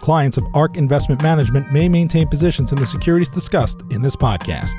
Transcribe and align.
Clients 0.00 0.38
of 0.38 0.46
ARK 0.54 0.76
Investment 0.76 1.22
Management 1.22 1.72
may 1.72 1.88
maintain 1.88 2.28
positions 2.28 2.72
in 2.72 2.78
the 2.78 2.86
securities 2.86 3.30
discussed 3.30 3.82
in 3.90 4.02
this 4.02 4.16
podcast. 4.16 4.74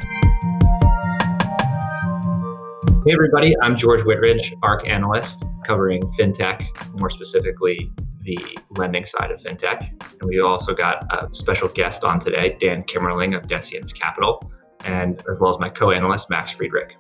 Hey, 3.06 3.14
everybody, 3.14 3.56
I'm 3.62 3.78
George 3.78 4.04
Whitridge, 4.04 4.54
ARK 4.64 4.88
analyst 4.88 5.46
covering 5.66 6.04
fintech, 6.20 6.68
more 7.00 7.10
specifically 7.10 7.92
the 8.24 8.38
lending 8.78 9.06
side 9.06 9.32
of 9.32 9.40
fintech. 9.40 9.90
And 10.20 10.30
we 10.30 10.40
also 10.40 10.74
got 10.74 11.06
a 11.12 11.34
special 11.34 11.70
guest 11.70 12.04
on 12.04 12.20
today, 12.20 12.58
Dan 12.60 12.84
Kimmerling 12.84 13.36
of 13.36 13.44
Deciens 13.48 13.94
Capital, 13.94 14.52
and 14.86 15.20
as 15.20 15.40
well 15.40 15.50
as 15.50 15.60
my 15.60 15.70
co 15.70 15.92
analyst, 15.92 16.30
Max 16.30 16.52
Friedrich. 16.52 16.96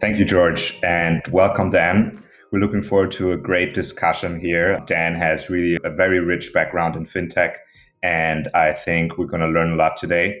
Thank 0.00 0.18
you, 0.18 0.24
George, 0.24 0.78
and 0.82 1.22
welcome, 1.30 1.70
Dan. 1.70 2.22
We're 2.52 2.58
looking 2.58 2.82
forward 2.82 3.12
to 3.12 3.32
a 3.32 3.38
great 3.38 3.72
discussion 3.72 4.38
here. 4.38 4.78
Dan 4.86 5.14
has 5.14 5.48
really 5.48 5.78
a 5.84 5.90
very 5.90 6.20
rich 6.20 6.52
background 6.52 6.96
in 6.96 7.06
fintech, 7.06 7.54
and 8.02 8.50
I 8.54 8.74
think 8.74 9.16
we're 9.16 9.24
going 9.24 9.40
to 9.40 9.48
learn 9.48 9.72
a 9.72 9.76
lot 9.76 9.96
today. 9.96 10.38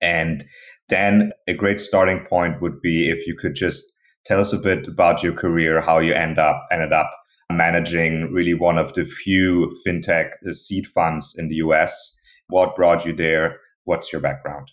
And 0.00 0.46
Dan, 0.88 1.32
a 1.46 1.52
great 1.52 1.80
starting 1.80 2.24
point 2.24 2.62
would 2.62 2.80
be 2.80 3.10
if 3.10 3.26
you 3.26 3.36
could 3.36 3.54
just 3.54 3.84
tell 4.24 4.40
us 4.40 4.54
a 4.54 4.58
bit 4.58 4.88
about 4.88 5.22
your 5.22 5.34
career, 5.34 5.82
how 5.82 5.98
you 5.98 6.14
end 6.14 6.38
up 6.38 6.66
ended 6.72 6.94
up 6.94 7.10
managing 7.52 8.32
really 8.32 8.54
one 8.54 8.78
of 8.78 8.94
the 8.94 9.04
few 9.04 9.70
fintech 9.86 10.30
seed 10.52 10.86
funds 10.86 11.34
in 11.36 11.48
the 11.48 11.56
US. 11.56 12.18
What 12.48 12.74
brought 12.74 13.04
you 13.04 13.12
there? 13.12 13.60
What's 13.84 14.12
your 14.12 14.22
background? 14.22 14.70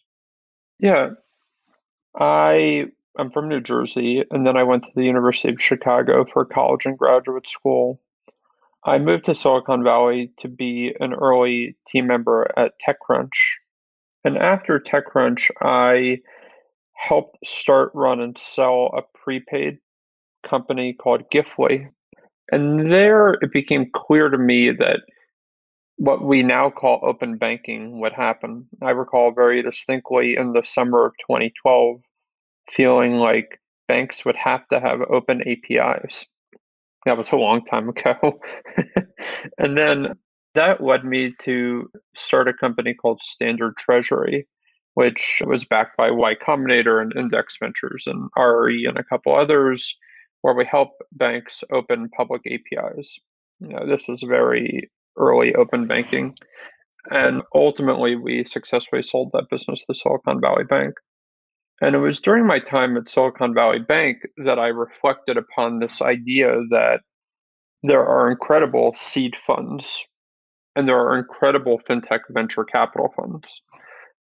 Yeah, 0.80 1.10
I 2.18 2.86
I'm 3.18 3.32
from 3.32 3.48
New 3.48 3.62
Jersey, 3.62 4.24
and 4.30 4.46
then 4.46 4.58
I 4.58 4.64
went 4.64 4.84
to 4.84 4.92
the 4.96 5.06
University 5.06 5.50
of 5.50 5.62
Chicago 5.62 6.26
for 6.32 6.44
college 6.44 6.86
and 6.86 6.98
graduate 6.98 7.48
school. 7.48 8.02
I 8.84 8.98
moved 9.00 9.26
to 9.26 9.36
Silicon 9.36 9.84
Valley 9.84 10.32
to 10.40 10.48
be 10.48 10.94
an 11.00 11.14
early 11.14 11.78
team 11.88 12.08
member 12.08 12.52
at 12.58 12.74
TechCrunch. 12.86 13.30
And 14.24 14.38
after 14.38 14.80
TechCrunch, 14.80 15.50
I 15.62 16.20
helped 16.94 17.38
start, 17.46 17.92
run, 17.94 18.20
and 18.20 18.38
sell 18.38 18.92
a 18.96 19.02
prepaid 19.18 19.78
company 20.46 20.94
called 20.94 21.30
Giftly. 21.32 21.90
And 22.52 22.92
there 22.92 23.34
it 23.42 23.52
became 23.52 23.90
clear 23.94 24.30
to 24.30 24.38
me 24.38 24.72
that 24.72 25.00
what 25.98 26.24
we 26.24 26.44
now 26.44 26.70
call 26.70 27.00
open 27.02 27.38
banking 27.38 28.00
would 28.02 28.14
happen. 28.14 28.68
I 28.82 28.92
recall 28.92 29.32
very 29.32 29.64
distinctly 29.64 30.36
in 30.38 30.52
the 30.52 30.64
summer 30.64 31.06
of 31.06 31.14
2012 31.22 32.02
feeling 32.70 33.16
like 33.16 33.60
banks 33.88 34.26
would 34.26 34.36
have 34.36 34.68
to 34.70 34.80
have 34.80 35.02
open 35.10 35.42
APIs. 35.48 36.28
That 37.06 37.18
was 37.18 37.32
a 37.32 37.38
long 37.38 37.64
time 37.64 37.90
ago. 37.90 38.40
and 39.58 39.78
then 39.78 40.16
that 40.56 40.82
led 40.82 41.06
me 41.06 41.34
to 41.42 41.90
start 42.16 42.48
a 42.48 42.54
company 42.54 42.94
called 42.94 43.22
Standard 43.22 43.76
Treasury, 43.78 44.48
which 44.96 45.42
was 45.46 45.66
backed 45.66 45.98
by 45.98 46.10
Y 46.10 46.36
Combinator 46.36 47.02
and 47.02 47.16
Index 47.16 47.58
Ventures 47.60 48.08
and 48.08 48.30
RE 48.38 48.86
and 48.86 48.98
a 48.98 49.04
couple 49.04 49.36
others, 49.36 49.98
where 50.42 50.56
we 50.56 50.66
help 50.66 50.92
banks 51.12 51.64
open 51.72 52.10
public 52.10 52.42
APIs. 52.48 53.20
You 53.60 53.70
know, 53.70 53.86
this 53.86 54.10
is 54.10 54.24
very 54.24 54.90
early 55.18 55.54
open 55.56 55.88
banking. 55.88 56.36
And 57.12 57.44
ultimately, 57.54 58.16
we 58.16 58.46
successfully 58.46 59.04
sold 59.04 59.32
that 59.34 59.50
business 59.52 59.86
to 59.86 59.94
Silicon 59.94 60.42
Valley 60.42 60.64
Bank. 60.64 60.96
And 61.82 61.96
it 61.96 62.00
was 62.00 62.22
during 62.22 62.46
my 62.46 62.60
time 62.60 62.96
at 62.96 63.10
Silicon 63.10 63.54
Valley 63.54 63.80
Bank 63.80 64.20
that 64.38 64.60
I 64.60 64.68
reflected 64.68 65.38
upon 65.38 65.80
this 65.80 66.02
idea 66.02 66.62
that 66.70 67.02
there 67.84 68.06
are 68.06 68.32
incredible 68.32 68.94
seed 68.96 69.36
funds 69.46 70.06
and 70.76 70.88
there 70.88 70.98
are 70.98 71.18
incredible 71.18 71.80
fintech 71.88 72.22
venture 72.30 72.64
capital 72.64 73.14
funds, 73.16 73.62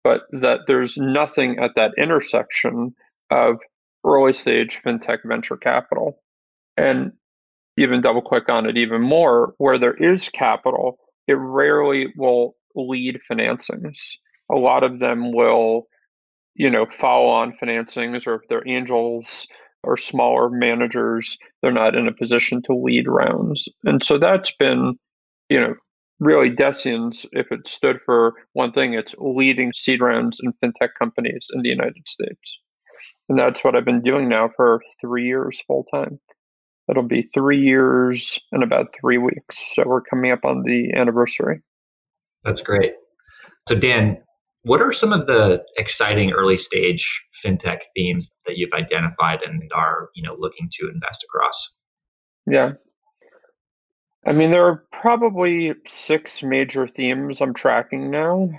but 0.03 0.23
that 0.31 0.61
there's 0.67 0.97
nothing 0.97 1.59
at 1.59 1.75
that 1.77 1.93
intersection 1.97 2.95
of 3.31 3.57
early 4.05 4.33
stage 4.33 4.81
fintech 4.83 5.19
venture 5.25 5.57
capital. 5.57 6.19
And 6.77 7.13
even 7.77 8.01
double 8.01 8.23
click 8.23 8.49
on 8.49 8.67
it 8.67 8.77
even 8.77 9.01
more, 9.01 9.55
where 9.59 9.79
there 9.79 9.95
is 9.95 10.29
capital, 10.29 10.99
it 11.27 11.35
rarely 11.35 12.13
will 12.17 12.55
lead 12.75 13.19
financings. 13.31 13.99
A 14.51 14.57
lot 14.57 14.83
of 14.83 14.99
them 14.99 15.33
will 15.33 15.87
you 16.55 16.71
know, 16.71 16.87
follow 16.87 17.29
on 17.29 17.57
financings 17.63 18.27
or 18.27 18.35
if 18.35 18.43
they're 18.49 18.67
angels 18.69 19.47
or 19.83 19.97
smaller 19.97 20.49
managers, 20.51 21.39
they're 21.61 21.73
not 21.73 21.95
in 21.95 22.07
a 22.07 22.15
position 22.15 22.63
to 22.63 22.75
lead 22.75 23.07
rounds. 23.09 23.69
And 23.85 24.03
so 24.03 24.19
that's 24.19 24.55
been, 24.55 24.95
you 25.49 25.61
know, 25.61 25.75
really 26.21 26.51
Deciens, 26.51 27.27
if 27.33 27.51
it 27.51 27.67
stood 27.67 27.99
for 28.07 28.35
one 28.53 28.73
thing, 28.73 28.95
it's 28.95 29.15
leading 29.19 29.73
seed 29.73 30.01
rounds 30.01 30.41
in 30.43 30.53
fintech 30.63 30.91
companies 30.99 31.49
in 31.53 31.63
the 31.63 31.69
United 31.69 32.07
States. 32.07 32.61
And 33.29 33.39
that's 33.39 33.65
what 33.65 33.75
I've 33.75 33.85
been 33.85 34.03
doing 34.03 34.29
now 34.29 34.51
for 34.57 34.81
three 35.01 35.27
years 35.27 35.61
full 35.67 35.85
time. 35.93 36.21
It'll 36.89 37.03
be 37.03 37.29
three 37.35 37.61
years 37.61 38.39
in 38.53 38.63
about 38.63 38.95
three 39.01 39.19
weeks. 39.19 39.75
So 39.75 39.85
we're 39.87 40.03
coming 40.03 40.33
up 40.33 40.45
on 40.45 40.63
the 40.63 40.93
anniversary. 40.95 41.61
That's 42.45 42.61
great. 42.61 42.93
So, 43.69 43.77
Dan, 43.77 44.19
what 44.65 44.81
are 44.81 44.93
some 44.93 45.13
of 45.13 45.27
the 45.27 45.63
exciting 45.77 46.31
early 46.31 46.57
stage 46.57 47.23
fintech 47.45 47.81
themes 47.97 48.33
that 48.47 48.57
you've 48.57 48.73
identified 48.73 49.41
and 49.43 49.71
are, 49.75 50.09
you 50.15 50.23
know, 50.23 50.37
looking 50.39 50.69
to 50.73 50.89
invest 50.93 51.25
across? 51.25 51.69
Yeah. 52.47 52.73
I 54.25 54.33
mean, 54.33 54.53
there 54.53 54.65
are 54.65 54.85
probably 54.93 55.75
six 55.87 56.43
major 56.45 56.87
themes 56.87 57.41
I'm 57.41 57.55
tracking 57.55 58.11
now. 58.11 58.51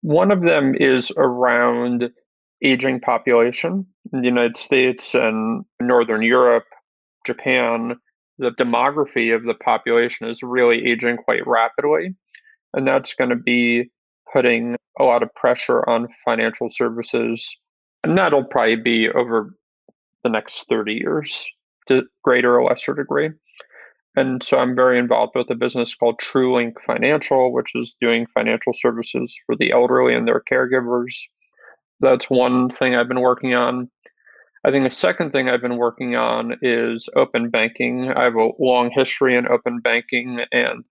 One 0.00 0.30
of 0.30 0.42
them 0.42 0.74
is 0.74 1.12
around 1.16 2.10
aging 2.62 3.00
population 3.00 3.86
in 4.12 4.20
the 4.20 4.26
United 4.26 4.56
States 4.56 5.14
and 5.14 5.64
Northern 5.80 6.22
Europe, 6.22 6.64
Japan. 7.26 7.96
The 8.38 8.50
demography 8.52 9.34
of 9.34 9.44
the 9.44 9.54
population 9.54 10.28
is 10.28 10.42
really 10.42 10.86
aging 10.86 11.18
quite 11.18 11.46
rapidly. 11.46 12.14
And 12.72 12.86
that's 12.86 13.14
going 13.14 13.30
to 13.30 13.36
be 13.36 13.90
putting 14.34 14.76
a 14.98 15.04
lot 15.04 15.22
of 15.22 15.34
pressure 15.34 15.88
on 15.88 16.08
financial 16.24 16.68
services. 16.68 17.56
And 18.02 18.18
that'll 18.18 18.44
probably 18.44 18.76
be 18.76 19.08
over 19.10 19.54
the 20.24 20.28
next 20.28 20.68
30 20.68 20.94
years 20.94 21.48
to 21.88 22.02
greater 22.22 22.58
or 22.58 22.64
lesser 22.64 22.94
degree. 22.94 23.30
And 24.16 24.42
so 24.42 24.58
I'm 24.58 24.76
very 24.76 24.98
involved 24.98 25.32
with 25.34 25.50
a 25.50 25.54
business 25.54 25.94
called 25.94 26.20
TrueLink 26.20 26.74
Financial, 26.86 27.52
which 27.52 27.74
is 27.74 27.96
doing 28.00 28.26
financial 28.34 28.72
services 28.72 29.36
for 29.46 29.56
the 29.56 29.72
elderly 29.72 30.14
and 30.14 30.26
their 30.26 30.42
caregivers. 30.50 31.14
That's 32.00 32.30
one 32.30 32.70
thing 32.70 32.94
I've 32.94 33.08
been 33.08 33.20
working 33.20 33.54
on. 33.54 33.90
I 34.64 34.70
think 34.70 34.84
the 34.84 34.94
second 34.94 35.30
thing 35.30 35.48
I've 35.48 35.60
been 35.60 35.76
working 35.76 36.16
on 36.16 36.56
is 36.62 37.08
open 37.16 37.50
banking. 37.50 38.10
I 38.10 38.24
have 38.24 38.36
a 38.36 38.50
long 38.58 38.90
history 38.90 39.36
in 39.36 39.46
open 39.48 39.80
banking 39.80 40.40
and 40.52 40.84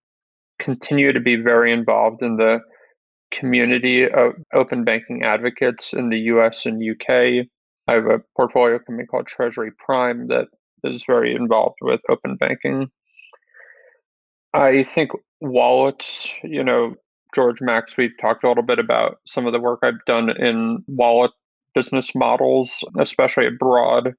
continue 0.59 1.11
to 1.11 1.19
be 1.19 1.35
very 1.35 1.73
involved 1.73 2.21
in 2.21 2.37
the 2.37 2.59
community 3.33 4.09
of 4.09 4.33
open 4.53 4.83
banking 4.83 5.23
advocates 5.23 5.93
in 5.93 6.09
the 6.09 6.19
US 6.19 6.65
and 6.65 6.81
UK. 6.81 7.47
I 7.87 7.93
have 7.95 8.05
a 8.05 8.21
portfolio 8.37 8.79
company 8.79 9.05
called 9.05 9.27
Treasury 9.27 9.71
Prime 9.77 10.27
that 10.27 10.47
is 10.83 11.03
very 11.05 11.35
involved 11.35 11.77
with 11.81 11.99
open 12.09 12.37
banking. 12.37 12.89
I 14.53 14.83
think 14.83 15.11
wallets, 15.41 16.31
you 16.43 16.63
know, 16.63 16.95
George 17.33 17.61
Max, 17.61 17.97
we've 17.97 18.17
talked 18.21 18.43
a 18.43 18.47
little 18.47 18.63
bit 18.63 18.79
about 18.79 19.17
some 19.25 19.47
of 19.47 19.53
the 19.53 19.59
work 19.59 19.79
I've 19.81 20.05
done 20.05 20.29
in 20.29 20.83
wallet 20.87 21.31
business 21.73 22.13
models, 22.13 22.83
especially 22.99 23.47
abroad. 23.47 24.13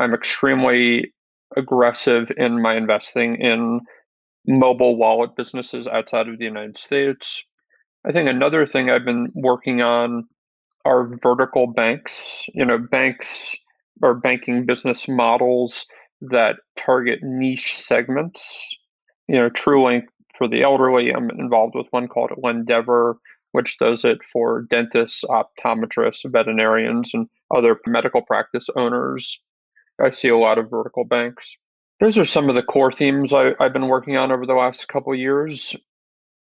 I'm 0.00 0.14
extremely 0.14 1.12
aggressive 1.56 2.32
in 2.36 2.62
my 2.62 2.76
investing 2.76 3.36
in 3.36 3.80
mobile 4.46 4.96
wallet 4.96 5.36
businesses 5.36 5.86
outside 5.86 6.28
of 6.28 6.38
the 6.38 6.44
United 6.44 6.78
States 6.78 7.44
I 8.06 8.12
think 8.12 8.28
another 8.28 8.66
thing 8.66 8.90
I've 8.90 9.04
been 9.04 9.30
working 9.34 9.82
on 9.82 10.28
are 10.84 11.10
vertical 11.22 11.66
banks, 11.66 12.46
you 12.54 12.64
know, 12.64 12.78
banks 12.78 13.56
or 14.02 14.14
banking 14.14 14.64
business 14.64 15.08
models 15.08 15.86
that 16.20 16.56
target 16.76 17.20
niche 17.22 17.76
segments. 17.76 18.76
You 19.26 19.36
know, 19.36 19.50
TrueLink 19.50 20.04
for 20.36 20.48
the 20.48 20.62
elderly, 20.62 21.10
I'm 21.10 21.30
involved 21.30 21.74
with 21.74 21.86
one 21.90 22.08
called 22.08 22.30
Lendeavor, 22.42 23.18
which 23.52 23.78
does 23.78 24.04
it 24.04 24.18
for 24.32 24.62
dentists, 24.70 25.24
optometrists, 25.24 26.30
veterinarians, 26.30 27.10
and 27.12 27.28
other 27.54 27.78
medical 27.86 28.22
practice 28.22 28.68
owners. 28.76 29.40
I 30.00 30.10
see 30.10 30.28
a 30.28 30.38
lot 30.38 30.58
of 30.58 30.70
vertical 30.70 31.04
banks. 31.04 31.58
Those 32.00 32.16
are 32.16 32.24
some 32.24 32.48
of 32.48 32.54
the 32.54 32.62
core 32.62 32.92
themes 32.92 33.32
I, 33.32 33.54
have 33.58 33.72
been 33.72 33.88
working 33.88 34.16
on 34.16 34.30
over 34.30 34.46
the 34.46 34.54
last 34.54 34.86
couple 34.86 35.12
years 35.14 35.74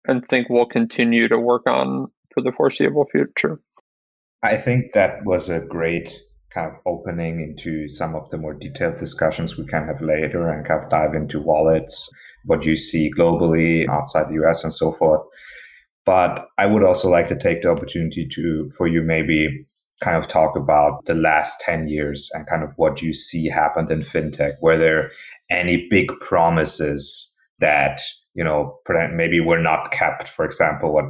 and 0.10 0.28
think 0.28 0.50
we'll 0.50 0.66
continue 0.66 1.28
to 1.28 1.40
work 1.40 1.66
on 1.68 2.08
for 2.34 2.42
the 2.42 2.52
foreseeable 2.52 3.06
future. 3.12 3.60
I 4.42 4.58
think 4.58 4.94
that 4.94 5.24
was 5.26 5.50
a 5.50 5.60
great 5.60 6.20
kind 6.54 6.72
of 6.72 6.78
opening 6.86 7.42
into 7.42 7.88
some 7.90 8.16
of 8.16 8.30
the 8.30 8.38
more 8.38 8.54
detailed 8.54 8.98
discussions 8.98 9.58
we 9.58 9.66
can 9.66 9.86
have 9.86 10.02
later 10.02 10.50
and 10.50 10.66
kind 10.66 10.84
of 10.84 10.90
dive 10.90 11.14
into 11.14 11.40
wallets, 11.40 12.10
what 12.46 12.66
you 12.66 12.76
see 12.76 13.12
globally 13.18 13.88
outside 13.88 14.28
the 14.30 14.44
US 14.46 14.64
and 14.64 14.74
so 14.74 14.92
forth. 14.92 15.22
But 16.06 16.48
I 16.58 16.66
would 16.66 16.84
also 16.84 17.10
like 17.10 17.28
to 17.28 17.38
take 17.38 17.62
the 17.62 17.70
opportunity 17.70 18.28
to 18.34 18.70
for 18.76 18.88
you 18.88 19.04
maybe 19.04 19.64
kind 20.02 20.18
of 20.18 20.28
talk 20.28 20.56
about 20.56 21.06
the 21.06 21.14
last 21.14 21.60
10 21.62 21.88
years 21.88 22.32
and 22.34 22.48
kind 22.48 22.64
of 22.64 22.74
what 22.78 23.02
you 23.02 23.14
see 23.14 23.48
happened 23.48 23.92
in 23.92 24.02
fintech. 24.02 24.54
Were 24.62 24.78
there 24.78 25.12
any 25.52 25.88
big 25.90 26.08
promises 26.22 27.32
that, 27.60 28.02
you 28.34 28.44
know, 28.44 28.78
maybe 29.14 29.40
we're 29.40 29.62
not 29.62 29.92
kept? 29.92 30.28
For 30.28 30.46
example, 30.46 30.94
what 30.94 31.06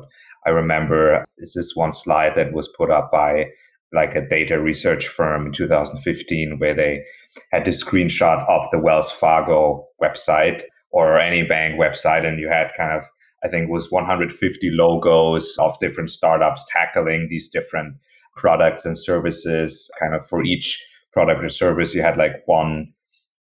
I 0.46 0.50
remember 0.50 1.24
is 1.38 1.54
this 1.54 1.76
one 1.76 1.92
slide 1.92 2.36
that 2.36 2.54
was 2.54 2.70
put 2.78 2.92
up 2.92 3.12
by 3.12 3.46
like 3.94 4.16
a 4.16 4.28
data 4.28 4.60
research 4.62 5.08
firm 5.08 5.48
in 5.48 5.52
2015 5.52 6.60
where 6.60 6.74
they 6.74 7.04
had 7.52 7.66
this 7.66 7.84
screenshot 7.84 8.48
of 8.48 8.64
the 8.72 8.80
Wells 8.80 9.12
Fargo 9.12 9.86
website 10.02 10.62
or 10.92 11.20
any 11.20 11.44
bank 11.44 11.80
website 11.80 12.26
and 12.26 12.40
you 12.40 12.48
had 12.48 12.72
kind 12.78 12.94
of 12.94 13.04
I 13.44 13.48
think 13.48 13.70
was 13.70 13.90
150 13.90 14.70
logos 14.72 15.56
of 15.60 15.80
different 15.80 16.10
startups 16.10 16.64
tackling 16.70 17.28
these 17.30 17.50
different 17.50 17.96
products 18.36 18.86
and 18.86 18.98
services 18.98 19.90
kind 20.00 20.14
of 20.14 20.26
for 20.26 20.44
each 20.44 20.86
product 21.12 21.44
or 21.44 21.50
service 21.50 21.94
you 21.94 22.02
had 22.02 22.18
like 22.18 22.44
one 22.46 22.94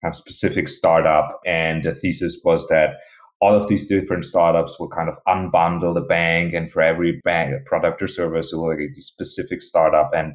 kind 0.03 0.13
of 0.13 0.17
specific 0.17 0.69
startup 0.69 1.41
and 1.47 1.85
the 1.85 1.95
thesis 1.95 2.39
was 2.45 2.67
that 2.69 2.97
all 3.41 3.55
of 3.55 3.69
these 3.69 3.87
different 3.87 4.25
startups 4.25 4.79
will 4.79 4.89
kind 4.89 5.09
of 5.09 5.19
unbundle 5.27 5.95
the 5.95 6.01
bank 6.01 6.55
and 6.55 6.71
for 6.71 6.81
every 6.81 7.21
bank 7.25 7.67
product 7.67 8.01
or 8.01 8.07
service 8.07 8.53
it 8.53 8.57
will 8.57 8.75
get 8.75 8.97
a 8.97 9.01
specific 9.01 9.61
startup. 9.63 10.11
And 10.15 10.35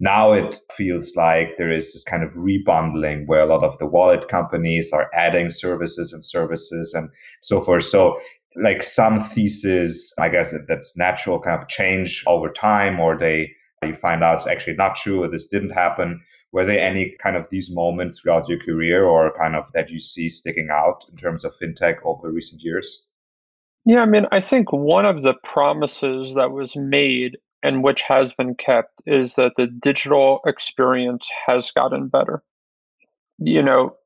now 0.00 0.32
it 0.32 0.60
feels 0.72 1.14
like 1.14 1.56
there 1.58 1.70
is 1.70 1.92
this 1.92 2.04
kind 2.04 2.22
of 2.22 2.32
rebundling 2.32 3.26
where 3.26 3.40
a 3.40 3.46
lot 3.46 3.62
of 3.62 3.76
the 3.78 3.86
wallet 3.86 4.28
companies 4.28 4.92
are 4.92 5.10
adding 5.14 5.50
services 5.50 6.12
and 6.12 6.24
services 6.24 6.94
and 6.94 7.10
so 7.42 7.60
forth. 7.60 7.84
So 7.84 8.18
like 8.56 8.82
some 8.82 9.20
thesis 9.20 10.12
i 10.18 10.28
guess 10.28 10.54
that's 10.68 10.96
natural 10.96 11.40
kind 11.40 11.60
of 11.60 11.68
change 11.68 12.22
over 12.26 12.48
time 12.50 13.00
or 13.00 13.16
they 13.18 13.50
you 13.82 13.94
find 13.94 14.22
out 14.22 14.36
it's 14.36 14.46
actually 14.46 14.76
not 14.76 14.94
true 14.94 15.22
or 15.22 15.28
this 15.28 15.48
didn't 15.48 15.70
happen 15.70 16.20
were 16.52 16.64
there 16.64 16.80
any 16.80 17.16
kind 17.18 17.36
of 17.36 17.48
these 17.48 17.70
moments 17.70 18.20
throughout 18.20 18.48
your 18.48 18.58
career 18.58 19.04
or 19.04 19.32
kind 19.36 19.56
of 19.56 19.72
that 19.72 19.90
you 19.90 19.98
see 19.98 20.28
sticking 20.28 20.68
out 20.70 21.04
in 21.10 21.16
terms 21.16 21.44
of 21.44 21.56
fintech 21.56 21.96
over 22.04 22.30
recent 22.30 22.62
years? 22.62 23.02
Yeah, 23.84 24.02
I 24.02 24.06
mean, 24.06 24.26
I 24.30 24.40
think 24.40 24.72
one 24.72 25.06
of 25.06 25.22
the 25.22 25.34
promises 25.42 26.34
that 26.34 26.52
was 26.52 26.76
made 26.76 27.38
and 27.62 27.82
which 27.82 28.02
has 28.02 28.32
been 28.32 28.54
kept 28.54 29.02
is 29.06 29.34
that 29.34 29.52
the 29.56 29.66
digital 29.66 30.40
experience 30.46 31.28
has 31.46 31.70
gotten 31.70 32.08
better. 32.08 32.42
You 33.38 33.62
know, 33.62 33.96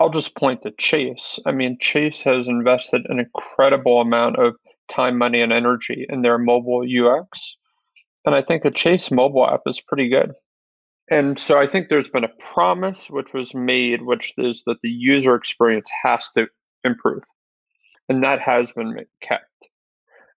I'll 0.00 0.10
just 0.10 0.36
point 0.36 0.62
to 0.62 0.70
Chase. 0.72 1.38
I 1.46 1.52
mean, 1.52 1.76
Chase 1.80 2.22
has 2.22 2.48
invested 2.48 3.02
an 3.08 3.20
incredible 3.20 4.00
amount 4.00 4.36
of 4.38 4.54
time, 4.88 5.18
money, 5.18 5.40
and 5.40 5.52
energy 5.52 6.06
in 6.08 6.22
their 6.22 6.38
mobile 6.38 6.82
UX. 6.82 7.56
And 8.24 8.34
I 8.34 8.42
think 8.42 8.62
the 8.62 8.70
Chase 8.70 9.10
mobile 9.10 9.46
app 9.46 9.62
is 9.66 9.80
pretty 9.80 10.08
good. 10.08 10.32
And 11.10 11.38
so 11.38 11.58
I 11.58 11.66
think 11.66 11.88
there's 11.88 12.08
been 12.08 12.24
a 12.24 12.52
promise 12.52 13.10
which 13.10 13.32
was 13.34 13.54
made, 13.54 14.02
which 14.02 14.32
is 14.38 14.62
that 14.66 14.80
the 14.82 14.88
user 14.88 15.34
experience 15.34 15.90
has 16.02 16.30
to 16.32 16.46
improve. 16.84 17.22
And 18.08 18.24
that 18.24 18.40
has 18.40 18.72
been 18.72 18.96
kept. 19.20 19.44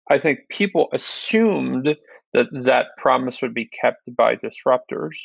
I 0.10 0.18
think 0.18 0.40
people 0.50 0.90
assumed 0.94 1.96
that 2.34 2.48
that 2.52 2.88
promise 2.98 3.42
would 3.42 3.54
be 3.54 3.66
kept 3.68 4.16
by 4.16 4.36
disruptors, 4.36 5.18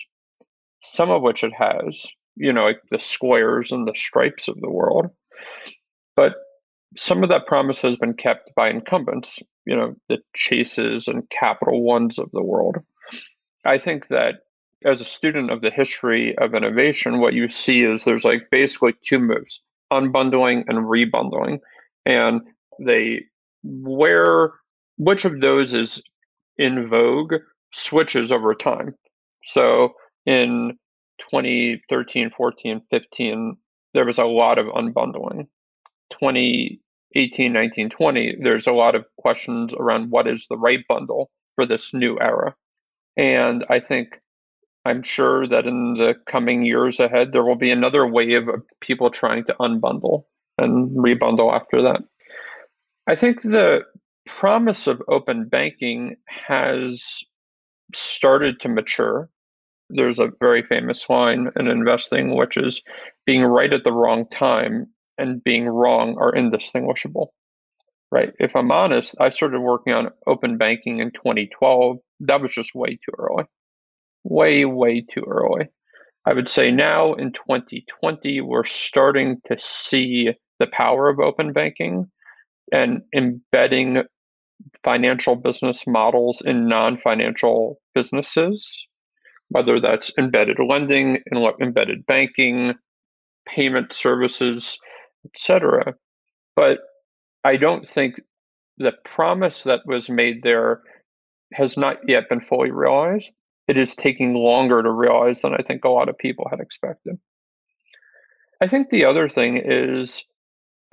some 0.83 1.11
of 1.11 1.23
which 1.23 1.43
it 1.43 1.53
has, 1.53 2.07
you 2.37 2.53
know, 2.53 2.65
like 2.65 2.81
the 2.91 3.01
squares 3.01 3.73
and 3.73 3.87
the 3.87 3.95
stripes 3.95 4.49
of 4.49 4.61
the 4.61 4.71
world. 4.71 5.07
But 6.17 6.35
some 6.97 7.23
of 7.23 7.29
that 7.31 7.47
promise 7.47 7.81
has 7.83 7.97
been 7.97 8.15
kept 8.15 8.51
by 8.55 8.71
incumbents, 8.71 9.39
you 9.65 9.77
know, 9.77 9.95
the 10.09 10.19
chases 10.35 11.09
and 11.09 11.29
capital 11.31 11.83
ones 11.83 12.19
of 12.19 12.31
the 12.33 12.43
world. 12.43 12.77
I 13.65 13.79
think 13.79 14.09
that 14.09 14.37
as 14.85 15.01
a 15.01 15.05
student 15.05 15.51
of 15.51 15.61
the 15.61 15.71
history 15.71 16.37
of 16.39 16.55
innovation, 16.55 17.21
what 17.21 17.35
you 17.35 17.49
see 17.49 17.83
is 17.83 18.05
there's 18.05 18.25
like 18.25 18.49
basically 18.51 18.95
two 19.03 19.19
moves 19.19 19.61
unbundling 19.93 20.65
and 20.69 20.87
rebundling. 20.87 21.59
And 22.07 22.43
they, 22.79 23.25
where, 23.63 24.53
which 24.97 25.25
of 25.25 25.41
those 25.41 25.75
is 25.75 26.03
in 26.57 26.89
vogue 26.89 27.35
switches 27.73 28.33
over 28.33 28.55
time. 28.55 28.95
So 29.43 29.95
in 30.27 30.79
2013, 31.31 32.31
14, 32.31 32.81
15, 32.91 33.57
there 33.95 34.05
was 34.05 34.19
a 34.19 34.25
lot 34.25 34.59
of 34.59 34.67
unbundling. 34.67 35.47
2018, 36.11 37.53
19, 37.53 37.91
20, 37.91 38.37
there's 38.43 38.67
a 38.67 38.73
lot 38.73 38.95
of 38.95 39.05
questions 39.19 39.75
around 39.75 40.11
what 40.11 40.27
is 40.27 40.47
the 40.49 40.59
right 40.59 40.81
bundle 40.89 41.31
for 41.55 41.67
this 41.67 41.93
new 41.95 42.19
era. 42.21 42.55
And 43.17 43.65
I 43.69 43.81
think 43.81 44.21
I'm 44.85 45.03
sure 45.03 45.47
that 45.47 45.67
in 45.67 45.95
the 45.95 46.17
coming 46.27 46.65
years 46.65 47.01
ahead, 47.01 47.33
there 47.33 47.45
will 47.45 47.57
be 47.57 47.71
another 47.71 48.07
wave 48.07 48.49
of 48.49 48.63
people 48.81 49.11
trying 49.11 49.45
to 49.45 49.57
unbundle 49.61 50.25
and 50.57 50.91
rebundle 50.97 51.53
after 51.53 51.83
that. 51.83 52.01
I 53.07 53.15
think 53.15 53.43
the 53.43 53.83
promise 54.27 54.87
of 54.87 55.03
open 55.09 55.49
banking 55.49 56.17
has 56.27 57.05
started 57.95 58.61
to 58.61 58.69
mature. 58.69 59.29
There's 59.91 60.19
a 60.19 60.31
very 60.41 60.63
famous 60.63 61.11
line 61.11 61.51
in 61.57 61.67
investing, 61.67 62.37
which 62.37 62.57
is 62.57 62.83
being 63.27 63.43
right 63.43 63.73
at 63.73 63.85
the 63.85 63.93
wrong 63.93 64.27
time 64.31 64.87
and 65.19 65.45
being 65.45 65.67
wrong 65.67 66.17
are 66.19 66.35
indistinguishable. 66.35 67.35
Right. 68.13 68.33
If 68.41 68.57
I'm 68.57 68.73
honest, 68.73 69.15
I 69.21 69.29
started 69.29 69.61
working 69.61 69.93
on 69.93 70.11
open 70.27 70.57
banking 70.57 70.99
in 70.99 71.13
2012. 71.13 71.99
That 72.21 72.41
was 72.41 72.53
just 72.53 72.75
way 72.75 72.97
too 72.97 73.13
early 73.19 73.45
way, 74.25 74.65
way 74.65 75.03
too 75.03 75.25
early. 75.27 75.69
I 76.27 76.35
would 76.35 76.49
say 76.49 76.71
now 76.71 77.15
in 77.15 77.33
2020, 77.33 78.41
we're 78.43 78.65
starting 78.65 79.41
to 79.47 79.59
see 79.59 80.31
the 80.59 80.67
power 80.67 81.09
of 81.09 81.19
open 81.19 81.53
banking 81.53 82.11
and 82.73 83.03
embedding 83.15 84.03
financial 84.85 85.37
business 85.37 85.87
models 85.87 86.43
in 86.43 86.69
non 86.69 86.99
financial 86.99 87.81
businesses, 87.95 88.87
whether 89.49 89.81
that's 89.81 90.13
embedded 90.19 90.59
lending, 90.65 91.23
embedded 91.61 92.05
banking, 92.07 92.75
payment 93.47 93.93
services, 93.93 94.79
etc. 95.25 95.95
But 96.55 96.81
I 97.45 97.57
don't 97.57 97.89
think 97.89 98.17
the 98.77 98.93
promise 99.05 99.63
that 99.65 99.81
was 99.87 100.11
made 100.11 100.43
there 100.43 100.83
has 101.55 101.77
not 101.77 101.97
yet 102.07 102.29
been 102.29 102.41
fully 102.41 102.71
realized 102.71 103.33
it 103.71 103.79
is 103.79 103.95
taking 103.95 104.35
longer 104.35 104.83
to 104.83 104.91
realize 104.91 105.43
than 105.43 105.55
I 105.55 105.63
think 105.63 105.85
a 105.85 105.91
lot 105.91 106.09
of 106.09 106.19
people 106.19 106.49
had 106.51 106.59
expected. 106.59 107.17
I 108.61 108.67
think 108.67 108.91
the 108.91 109.05
other 109.05 109.29
thing 109.29 109.63
is 109.65 110.25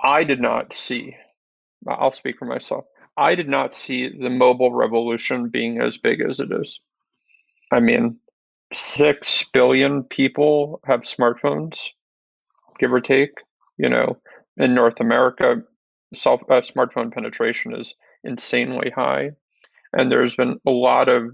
I 0.00 0.22
did 0.22 0.40
not 0.40 0.72
see, 0.72 1.16
I'll 1.88 2.12
speak 2.12 2.38
for 2.38 2.44
myself, 2.44 2.84
I 3.16 3.34
did 3.34 3.48
not 3.48 3.74
see 3.74 4.08
the 4.08 4.30
mobile 4.30 4.72
revolution 4.72 5.48
being 5.48 5.80
as 5.80 5.98
big 5.98 6.20
as 6.20 6.38
it 6.38 6.52
is. 6.52 6.80
I 7.72 7.80
mean, 7.80 8.20
6 8.72 9.50
billion 9.52 10.04
people 10.04 10.80
have 10.84 11.00
smartphones, 11.00 11.80
give 12.78 12.92
or 12.92 13.00
take. 13.00 13.32
You 13.76 13.88
know, 13.88 14.18
in 14.56 14.72
North 14.72 15.00
America, 15.00 15.64
self, 16.14 16.42
uh, 16.48 16.60
smartphone 16.60 17.12
penetration 17.12 17.74
is 17.74 17.92
insanely 18.22 18.90
high. 18.90 19.32
And 19.92 20.12
there's 20.12 20.36
been 20.36 20.60
a 20.64 20.70
lot 20.70 21.08
of 21.08 21.32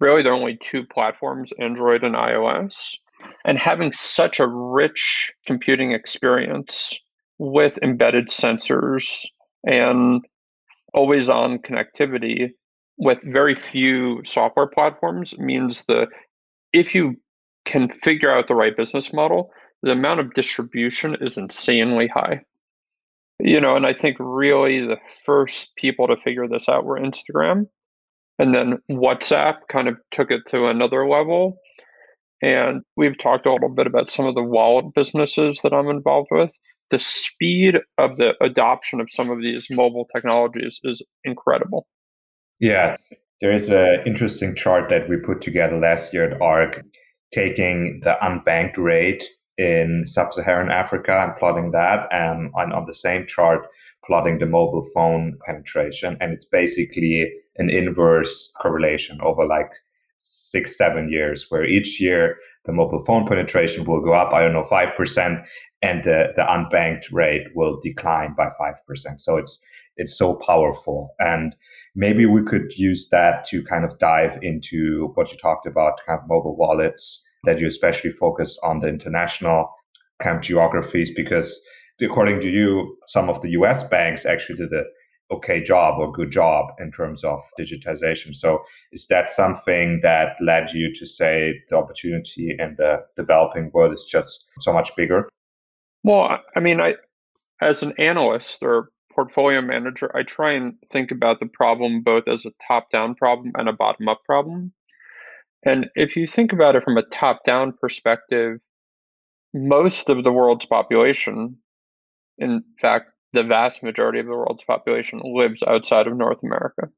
really 0.00 0.22
there 0.22 0.32
are 0.32 0.36
only 0.36 0.58
two 0.62 0.84
platforms, 0.84 1.52
Android 1.58 2.04
and 2.04 2.14
iOS. 2.14 2.96
And 3.44 3.58
having 3.58 3.92
such 3.92 4.38
a 4.38 4.46
rich 4.46 5.32
computing 5.46 5.92
experience 5.92 6.98
with 7.38 7.78
embedded 7.82 8.28
sensors 8.28 9.24
and 9.64 10.24
always 10.94 11.28
on 11.28 11.58
connectivity 11.58 12.50
with 12.96 13.20
very 13.22 13.54
few 13.54 14.22
software 14.24 14.66
platforms 14.66 15.36
means 15.38 15.84
the 15.88 16.06
if 16.72 16.94
you 16.94 17.16
can 17.64 17.88
figure 17.88 18.30
out 18.30 18.48
the 18.48 18.54
right 18.54 18.76
business 18.76 19.12
model, 19.12 19.50
the 19.82 19.92
amount 19.92 20.20
of 20.20 20.34
distribution 20.34 21.16
is 21.20 21.38
insanely 21.38 22.08
high. 22.08 22.40
You 23.40 23.60
know, 23.60 23.76
and 23.76 23.86
I 23.86 23.92
think 23.92 24.16
really 24.18 24.80
the 24.80 24.98
first 25.24 25.76
people 25.76 26.08
to 26.08 26.16
figure 26.16 26.48
this 26.48 26.68
out 26.68 26.84
were 26.84 26.98
Instagram. 26.98 27.66
And 28.38 28.54
then 28.54 28.78
WhatsApp 28.90 29.56
kind 29.70 29.88
of 29.88 29.96
took 30.12 30.30
it 30.30 30.42
to 30.48 30.66
another 30.66 31.08
level. 31.08 31.58
And 32.40 32.82
we've 32.96 33.18
talked 33.18 33.46
a 33.46 33.52
little 33.52 33.74
bit 33.74 33.86
about 33.88 34.10
some 34.10 34.26
of 34.26 34.36
the 34.36 34.42
wallet 34.42 34.94
businesses 34.94 35.58
that 35.62 35.72
I'm 35.72 35.88
involved 35.88 36.28
with. 36.30 36.52
The 36.90 37.00
speed 37.00 37.78
of 37.98 38.16
the 38.16 38.34
adoption 38.40 39.00
of 39.00 39.10
some 39.10 39.28
of 39.28 39.42
these 39.42 39.66
mobile 39.70 40.06
technologies 40.14 40.80
is 40.84 41.02
incredible. 41.24 41.86
Yeah, 42.60 42.96
there's 43.40 43.68
an 43.68 44.02
interesting 44.06 44.54
chart 44.54 44.88
that 44.88 45.08
we 45.08 45.16
put 45.16 45.42
together 45.42 45.78
last 45.78 46.14
year 46.14 46.30
at 46.30 46.40
ARK, 46.40 46.82
taking 47.32 48.00
the 48.04 48.16
unbanked 48.22 48.78
rate 48.78 49.24
in 49.58 50.04
sub-Saharan 50.06 50.70
Africa 50.70 51.24
and 51.24 51.36
plotting 51.36 51.72
that, 51.72 52.06
and 52.12 52.50
on 52.54 52.86
the 52.86 52.94
same 52.94 53.26
chart, 53.26 53.66
plotting 54.06 54.38
the 54.38 54.46
mobile 54.46 54.88
phone 54.94 55.36
penetration, 55.44 56.16
and 56.20 56.32
it's 56.32 56.44
basically 56.44 57.30
an 57.58 57.70
inverse 57.70 58.52
correlation 58.60 59.20
over 59.22 59.46
like 59.46 59.72
six, 60.18 60.76
seven 60.76 61.10
years, 61.10 61.46
where 61.48 61.64
each 61.64 62.00
year 62.00 62.36
the 62.64 62.72
mobile 62.72 63.04
phone 63.04 63.26
penetration 63.26 63.84
will 63.84 64.00
go 64.00 64.12
up, 64.12 64.32
I 64.32 64.40
don't 64.42 64.52
know, 64.52 64.62
5%, 64.62 65.44
and 65.82 66.04
the, 66.04 66.32
the 66.36 66.42
unbanked 66.42 67.12
rate 67.12 67.46
will 67.54 67.78
decline 67.80 68.34
by 68.36 68.48
5%. 68.60 69.20
So 69.20 69.36
it's 69.36 69.60
it's 69.98 70.16
so 70.16 70.34
powerful. 70.34 71.10
And 71.18 71.54
maybe 71.94 72.24
we 72.24 72.42
could 72.42 72.72
use 72.76 73.08
that 73.10 73.44
to 73.46 73.62
kind 73.64 73.84
of 73.84 73.98
dive 73.98 74.38
into 74.42 75.10
what 75.14 75.32
you 75.32 75.38
talked 75.38 75.66
about, 75.66 76.00
kind 76.06 76.20
of 76.20 76.28
mobile 76.28 76.56
wallets 76.56 77.26
that 77.44 77.58
you 77.60 77.66
especially 77.66 78.10
focus 78.10 78.58
on 78.62 78.80
the 78.80 78.88
international 78.88 79.68
kind 80.20 80.36
of 80.36 80.42
geographies, 80.42 81.10
because 81.14 81.60
according 82.00 82.40
to 82.40 82.48
you, 82.48 82.96
some 83.06 83.28
of 83.28 83.40
the 83.42 83.50
US 83.50 83.82
banks 83.88 84.24
actually 84.24 84.56
did 84.56 84.72
a 84.72 84.84
okay 85.30 85.62
job 85.62 85.98
or 85.98 86.10
good 86.10 86.30
job 86.30 86.72
in 86.78 86.90
terms 86.90 87.22
of 87.24 87.40
digitization. 87.58 88.34
So 88.34 88.62
is 88.92 89.06
that 89.08 89.28
something 89.28 90.00
that 90.02 90.36
led 90.40 90.72
you 90.72 90.92
to 90.94 91.06
say 91.06 91.60
the 91.68 91.76
opportunity 91.76 92.56
in 92.58 92.76
the 92.78 93.04
developing 93.16 93.70
world 93.72 93.92
is 93.92 94.04
just 94.10 94.44
so 94.60 94.72
much 94.72 94.94
bigger? 94.96 95.28
Well, 96.02 96.38
I 96.56 96.60
mean, 96.60 96.80
I 96.80 96.94
as 97.60 97.82
an 97.82 97.92
analyst 97.98 98.62
or 98.62 98.90
portfolio 99.12 99.60
manager, 99.60 100.14
I 100.16 100.22
try 100.22 100.52
and 100.52 100.74
think 100.90 101.10
about 101.10 101.40
the 101.40 101.46
problem 101.46 102.02
both 102.02 102.28
as 102.28 102.46
a 102.46 102.52
top 102.66 102.90
down 102.90 103.14
problem 103.14 103.52
and 103.56 103.68
a 103.68 103.72
bottom 103.72 104.08
up 104.08 104.22
problem. 104.24 104.72
And 105.64 105.88
if 105.96 106.16
you 106.16 106.26
think 106.26 106.52
about 106.52 106.76
it 106.76 106.84
from 106.84 106.96
a 106.96 107.02
top 107.02 107.42
down 107.44 107.72
perspective, 107.80 108.60
most 109.52 110.08
of 110.08 110.22
the 110.22 110.32
world's 110.32 110.66
population, 110.66 111.56
in 112.38 112.62
fact, 112.80 113.10
the 113.32 113.42
vast 113.42 113.82
majority 113.82 114.20
of 114.20 114.26
the 114.26 114.32
world's 114.32 114.64
population 114.64 115.20
lives 115.24 115.62
outside 115.62 116.06
of 116.06 116.16
North 116.16 116.42
America. 116.42 116.88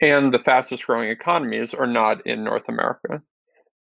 And 0.00 0.34
the 0.34 0.38
fastest 0.38 0.86
growing 0.86 1.10
economies 1.10 1.74
are 1.74 1.86
not 1.86 2.26
in 2.26 2.44
North 2.44 2.68
America. 2.68 3.22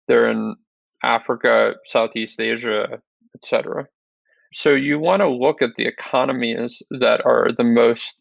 They're 0.07 0.31
in 0.31 0.57
Africa, 1.03 1.75
Southeast 1.85 2.39
Asia, 2.41 3.01
etc. 3.35 3.87
So 4.53 4.71
you 4.75 4.99
want 4.99 5.21
to 5.21 5.29
look 5.29 5.63
at 5.63 5.77
the 5.77 5.87
economies 5.87 6.83
that 6.91 7.25
are 7.25 7.51
the 7.57 7.65
most 7.65 8.21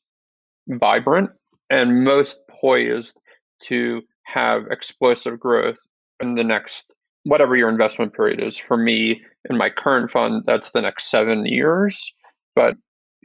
vibrant 0.68 1.32
and 1.70 2.04
most 2.04 2.42
poised 2.48 3.20
to 3.64 4.02
have 4.24 4.64
explosive 4.70 5.40
growth 5.40 5.80
in 6.22 6.36
the 6.36 6.44
next 6.44 6.94
whatever 7.24 7.56
your 7.56 7.70
investment 7.70 8.14
period 8.14 8.42
is. 8.42 8.58
For 8.58 8.78
me, 8.78 9.22
in 9.50 9.58
my 9.58 9.70
current 9.70 10.12
fund, 10.12 10.44
that's 10.46 10.72
the 10.72 10.82
next 10.82 11.10
seven 11.10 11.46
years. 11.46 12.14
But 12.56 12.76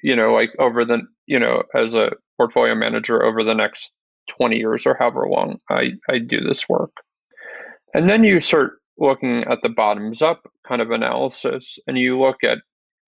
you 0.04 0.14
know, 0.14 0.34
like 0.34 0.50
over 0.58 0.84
the 0.84 1.00
you 1.26 1.38
know, 1.38 1.62
as 1.74 1.94
a 1.94 2.12
portfolio 2.36 2.74
manager 2.74 3.24
over 3.24 3.42
the 3.42 3.54
next 3.54 3.92
20 4.36 4.56
years 4.56 4.86
or 4.86 4.94
however 4.94 5.26
long 5.28 5.58
I, 5.70 5.92
I 6.10 6.18
do 6.18 6.40
this 6.40 6.68
work. 6.68 6.92
And 7.94 8.08
then 8.10 8.22
you 8.22 8.40
start 8.40 8.72
looking 8.98 9.44
at 9.44 9.62
the 9.62 9.70
bottoms 9.70 10.20
up 10.20 10.42
kind 10.68 10.82
of 10.82 10.90
analysis 10.90 11.78
and 11.86 11.98
you 11.98 12.20
look 12.20 12.44
at 12.44 12.58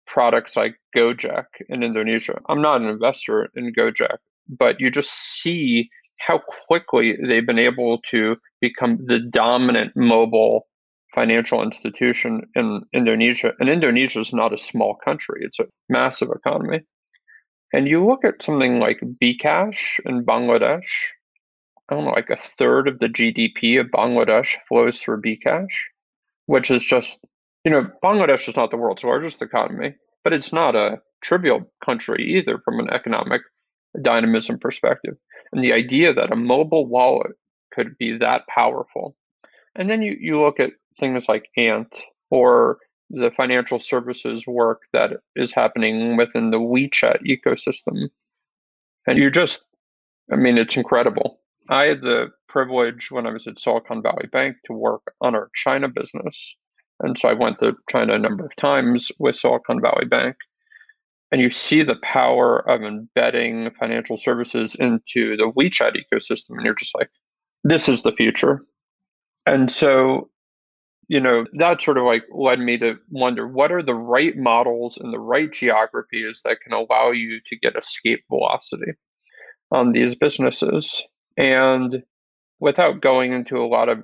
products 0.06 0.54
like 0.54 0.76
Gojek 0.94 1.46
in 1.70 1.82
Indonesia. 1.82 2.38
I'm 2.49 2.61
not 2.61 2.82
an 2.82 2.88
investor 2.88 3.49
in 3.56 3.72
Gojek, 3.72 4.18
but 4.49 4.78
you 4.78 4.90
just 4.90 5.12
see 5.12 5.88
how 6.18 6.40
quickly 6.66 7.16
they've 7.26 7.46
been 7.46 7.58
able 7.58 7.99
to 8.11 8.37
become 8.61 8.99
the 9.06 9.18
dominant 9.18 9.92
mobile 9.96 10.66
financial 11.14 11.62
institution 11.62 12.42
in 12.54 12.83
Indonesia. 12.92 13.52
And 13.61 13.69
Indonesia 13.69 14.21
is 14.21 14.33
not 14.33 14.52
a 14.52 14.59
small 14.59 14.97
country, 15.04 15.40
it's 15.42 15.59
a 15.59 15.66
massive 15.88 16.31
economy. 16.35 16.81
And 17.75 17.88
you 17.88 18.07
look 18.07 18.25
at 18.25 18.42
something 18.42 18.81
like 18.81 19.00
bKash 19.23 20.00
in 20.04 20.25
Bangladesh, 20.25 20.88
I 21.88 21.95
don't 21.95 22.04
know, 22.04 22.11
like 22.11 22.31
a 22.31 22.37
third 22.37 22.87
of 22.87 22.99
the 22.99 23.09
GDP 23.09 23.81
of 23.81 23.87
Bangladesh 23.87 24.57
flows 24.69 25.00
through 25.00 25.23
bKash, 25.23 25.85
which 26.47 26.71
is 26.71 26.85
just 26.85 27.25
you 27.64 27.71
know, 27.71 27.87
Bangladesh 28.02 28.49
is 28.49 28.57
not 28.57 28.71
the 28.71 28.76
world's 28.76 29.04
largest 29.04 29.40
economy, 29.40 29.95
but 30.25 30.33
it's 30.33 30.52
not 30.52 30.75
a 30.75 31.00
trivial 31.23 31.71
country 31.85 32.37
either 32.37 32.59
from 32.64 32.81
an 32.81 32.90
economic 32.90 33.42
dynamism 34.00 34.59
perspective. 34.59 35.14
And 35.52 35.62
the 35.62 35.73
idea 35.73 36.12
that 36.12 36.33
a 36.33 36.37
mobile 36.37 36.87
wallet 36.87 37.33
could 37.73 37.97
be 37.99 38.19
that 38.19 38.47
powerful. 38.49 39.16
And 39.76 39.88
then 39.88 40.02
you, 40.02 40.16
you 40.19 40.40
look 40.40 40.61
at 40.61 40.73
things 40.99 41.28
like 41.28 41.49
Ant 41.56 42.02
or 42.30 42.78
the 43.11 43.30
financial 43.30 43.78
services 43.78 44.46
work 44.46 44.82
that 44.92 45.20
is 45.37 45.52
happening 45.52 46.16
within 46.16 46.50
the 46.50 46.58
WeChat 46.58 47.18
ecosystem. 47.26 48.08
And 49.06 49.18
you're 49.18 49.30
just, 49.30 49.64
I 50.32 50.37
mean, 50.37 50.56
it's 50.56 50.76
incredible. 50.76 51.40
I 51.68 51.84
had 51.84 52.00
the 52.00 52.28
privilege 52.49 53.11
when 53.11 53.26
I 53.26 53.32
was 53.32 53.46
at 53.46 53.58
Silicon 53.58 54.02
Valley 54.02 54.28
Bank 54.32 54.56
to 54.64 54.72
work 54.72 55.14
on 55.20 55.34
our 55.34 55.50
China 55.54 55.88
business. 55.88 56.56
And 57.00 57.18
so 57.18 57.28
I 57.28 57.34
went 57.34 57.58
to 57.61 57.76
China 57.90 58.14
a 58.14 58.18
number 58.18 58.44
of 58.44 58.56
times 58.56 59.12
with 59.18 59.37
Silicon 59.37 59.80
Valley 59.80 60.06
Bank. 60.06 60.37
And 61.30 61.40
you 61.40 61.50
see 61.50 61.82
the 61.82 61.96
power 61.96 62.58
of 62.68 62.82
embedding 62.82 63.70
financial 63.78 64.16
services 64.16 64.75
into 64.75 65.37
the 65.37 65.50
WeChat 65.56 65.96
ecosystem. 65.96 66.50
And 66.50 66.64
you're 66.64 66.75
just 66.75 66.94
like, 66.94 67.11
this 67.64 67.88
is 67.88 68.02
the 68.02 68.12
future. 68.12 68.64
And 69.46 69.70
so, 69.70 70.28
you 71.09 71.21
know, 71.21 71.44
that 71.59 71.82
sort 71.82 71.99
of 71.99 72.04
like 72.04 72.25
led 72.32 72.59
me 72.59 72.78
to 72.78 72.94
wonder 73.11 73.47
what 73.47 73.73
are 73.73 73.82
the 73.82 73.94
right 73.94 74.37
models 74.37 74.97
and 74.97 75.12
the 75.12 75.18
right 75.18 75.52
geographies 75.52 76.40
that 76.44 76.59
can 76.62 76.73
allow 76.73 77.11
you 77.11 77.40
to 77.47 77.59
get 77.59 77.76
escape 77.76 78.21
velocity 78.30 78.92
on 79.71 79.92
these 79.92 80.14
businesses. 80.14 81.02
And 81.37 82.02
without 82.61 83.00
going 83.00 83.32
into 83.32 83.59
a 83.59 83.66
lot 83.66 83.88
of 83.88 83.99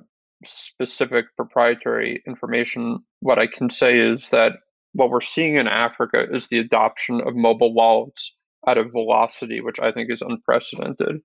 specific 0.45 1.25
proprietary 1.35 2.21
information, 2.27 2.99
what 3.21 3.39
I 3.39 3.47
can 3.47 3.69
say 3.69 3.97
is 3.97 4.29
that 4.29 4.53
what 4.93 5.09
we're 5.09 5.21
seeing 5.21 5.55
in 5.55 5.67
Africa 5.67 6.25
is 6.31 6.47
the 6.47 6.59
adoption 6.59 7.21
of 7.21 7.35
mobile 7.35 7.73
wallets 7.73 8.35
at 8.67 8.77
a 8.77 8.83
velocity 8.83 9.61
which 9.61 9.79
I 9.79 9.91
think 9.91 10.11
is 10.11 10.21
unprecedented. 10.21 11.21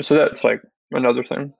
So 0.00 0.16
that's 0.16 0.42
like 0.42 0.60
another 0.90 1.22
thing. 1.22 1.52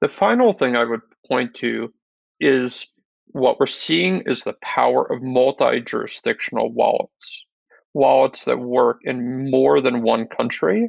The 0.00 0.08
final 0.08 0.52
thing 0.52 0.76
I 0.76 0.84
would 0.84 1.00
point 1.26 1.54
to 1.56 1.92
is 2.38 2.86
what 3.32 3.58
we're 3.60 3.66
seeing 3.66 4.22
is 4.26 4.42
the 4.42 4.56
power 4.62 5.10
of 5.10 5.22
multi 5.22 5.80
jurisdictional 5.80 6.72
wallets, 6.72 7.44
wallets 7.94 8.44
that 8.44 8.58
work 8.58 8.98
in 9.04 9.50
more 9.50 9.80
than 9.80 10.02
one 10.02 10.26
country. 10.26 10.88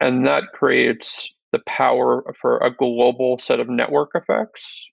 And 0.00 0.26
that 0.26 0.44
creates 0.52 1.34
the 1.52 1.60
power 1.66 2.22
for 2.40 2.58
a 2.58 2.74
global 2.74 3.38
set 3.38 3.60
of 3.60 3.68
network 3.68 4.10
effects 4.14 4.86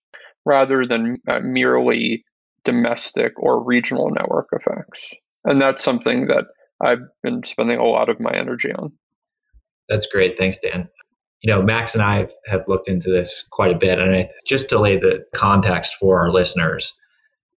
rather 0.45 0.85
than 0.85 1.17
uh, 1.27 1.39
merely 1.41 2.23
domestic 2.63 3.33
or 3.37 3.63
regional 3.63 4.09
network 4.09 4.47
effects. 4.51 5.13
And 5.45 5.61
that's 5.61 5.83
something 5.83 6.27
that 6.27 6.45
I've 6.81 7.01
been 7.21 7.43
spending 7.43 7.79
a 7.79 7.85
lot 7.85 8.09
of 8.09 8.19
my 8.19 8.33
energy 8.33 8.71
on. 8.71 8.93
That's 9.89 10.07
great. 10.07 10.37
Thanks, 10.37 10.57
Dan. 10.57 10.89
You 11.43 11.53
know, 11.53 11.61
Max 11.61 11.93
and 11.93 12.03
I 12.03 12.27
have 12.47 12.67
looked 12.67 12.87
into 12.87 13.11
this 13.11 13.45
quite 13.51 13.75
a 13.75 13.77
bit. 13.77 13.99
And 13.99 14.15
I, 14.15 14.29
just 14.45 14.69
to 14.69 14.79
lay 14.79 14.97
the 14.97 15.23
context 15.35 15.95
for 15.99 16.19
our 16.19 16.31
listeners, 16.31 16.93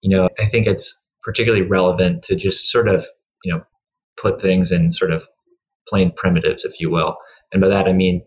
you 0.02 0.10
know, 0.14 0.28
I 0.38 0.46
think 0.46 0.66
it's 0.66 1.00
particularly 1.22 1.66
relevant 1.66 2.22
to 2.24 2.36
just 2.36 2.70
sort 2.70 2.88
of, 2.88 3.06
you 3.44 3.54
know, 3.54 3.62
put 4.16 4.40
things 4.40 4.70
in 4.70 4.92
sort 4.92 5.12
of 5.12 5.24
plain 5.88 6.12
primitives, 6.16 6.64
if 6.64 6.80
you 6.80 6.90
will. 6.90 7.16
And 7.52 7.62
by 7.62 7.68
that, 7.68 7.86
I 7.86 7.92
mean, 7.92 8.22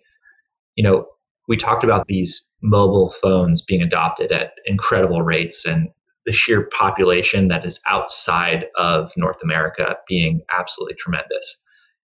you 0.75 0.83
know, 0.83 1.05
we 1.47 1.57
talked 1.57 1.83
about 1.83 2.07
these 2.07 2.41
mobile 2.61 3.11
phones 3.11 3.61
being 3.61 3.81
adopted 3.81 4.31
at 4.31 4.51
incredible 4.65 5.21
rates 5.23 5.65
and 5.65 5.89
the 6.25 6.31
sheer 6.31 6.69
population 6.77 7.47
that 7.47 7.65
is 7.65 7.79
outside 7.87 8.65
of 8.77 9.11
North 9.17 9.41
America 9.43 9.95
being 10.07 10.41
absolutely 10.57 10.95
tremendous. 10.95 11.57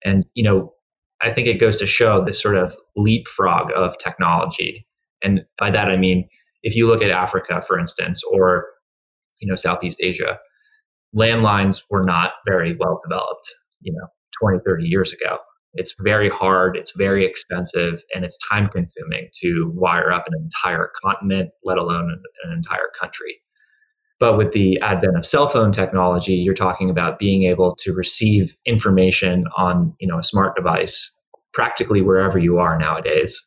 And, 0.04 0.26
you 0.36 0.44
know, 0.44 0.74
I 1.22 1.32
think 1.32 1.48
it 1.48 1.60
goes 1.60 1.78
to 1.78 1.88
show 1.88 2.24
this 2.24 2.42
sort 2.42 2.58
of 2.58 2.76
leapfrog 2.96 3.72
of 3.74 3.98
technology. 3.98 4.86
And 5.24 5.42
by 5.58 5.72
that, 5.72 5.88
I 5.88 5.98
mean, 5.98 6.28
if 6.64 6.76
you 6.76 6.88
look 6.88 7.02
at 7.02 7.12
Africa, 7.12 7.62
for 7.66 7.80
instance, 7.80 8.22
or 8.32 8.66
you 9.40 9.48
know 9.48 9.56
Southeast 9.56 9.98
Asia, 10.02 10.40
landlines 11.16 11.82
were 11.90 12.04
not 12.04 12.34
very 12.46 12.76
well 12.80 13.02
developed, 13.08 13.54
you 13.82 13.94
know, 13.94 14.08
20, 14.42 14.60
30 14.66 14.86
years 14.86 15.14
ago. 15.14 15.38
It's 15.74 15.94
very 16.00 16.30
hard, 16.30 16.78
it's 16.78 16.92
very 16.96 17.26
expensive, 17.26 18.04
and 18.14 18.24
it's 18.24 18.38
time 18.50 18.70
consuming 18.70 19.30
to 19.42 19.72
wire 19.76 20.12
up 20.12 20.26
an 20.28 20.34
entire 20.42 20.92
continent, 21.04 21.52
let 21.64 21.78
alone 21.78 22.10
an, 22.10 22.22
an 22.46 22.54
entire 22.54 22.90
country. 23.00 23.38
But 24.20 24.38
with 24.38 24.54
the 24.54 24.80
advent 24.80 25.18
of 25.18 25.26
cell 25.26 25.48
phone 25.48 25.72
technology, 25.72 26.34
you're 26.34 26.54
talking 26.54 26.90
about 26.90 27.20
being 27.20 27.44
able 27.44 27.76
to 27.78 27.94
receive 27.94 28.56
information 28.66 29.46
on, 29.58 29.94
you 30.00 30.08
know, 30.08 30.18
a 30.18 30.24
smart 30.24 30.56
device 30.56 31.12
practically 31.54 32.02
wherever 32.02 32.38
you 32.38 32.58
are 32.58 32.78
nowadays. 32.78 33.42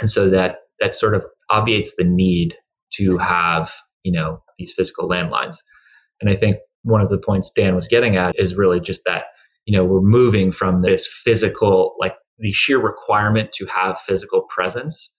And 0.00 0.08
so 0.08 0.28
that 0.30 0.56
that 0.80 0.94
sort 0.94 1.14
of 1.14 1.24
obviates 1.50 1.94
the 1.96 2.04
need 2.04 2.56
to 2.94 3.18
have, 3.18 3.72
you 4.02 4.12
know, 4.12 4.42
these 4.58 4.72
physical 4.72 5.08
landlines. 5.08 5.56
And 6.20 6.30
I 6.30 6.36
think 6.36 6.58
one 6.82 7.00
of 7.00 7.10
the 7.10 7.18
points 7.18 7.50
Dan 7.50 7.74
was 7.74 7.88
getting 7.88 8.16
at 8.16 8.34
is 8.38 8.54
really 8.54 8.80
just 8.80 9.02
that, 9.06 9.24
you 9.64 9.76
know, 9.76 9.84
we're 9.84 10.00
moving 10.00 10.52
from 10.52 10.82
this 10.82 11.06
physical, 11.06 11.94
like 11.98 12.14
the 12.38 12.52
sheer 12.52 12.78
requirement 12.78 13.52
to 13.52 13.66
have 13.66 13.98
physical 14.00 14.42
presence 14.42 15.10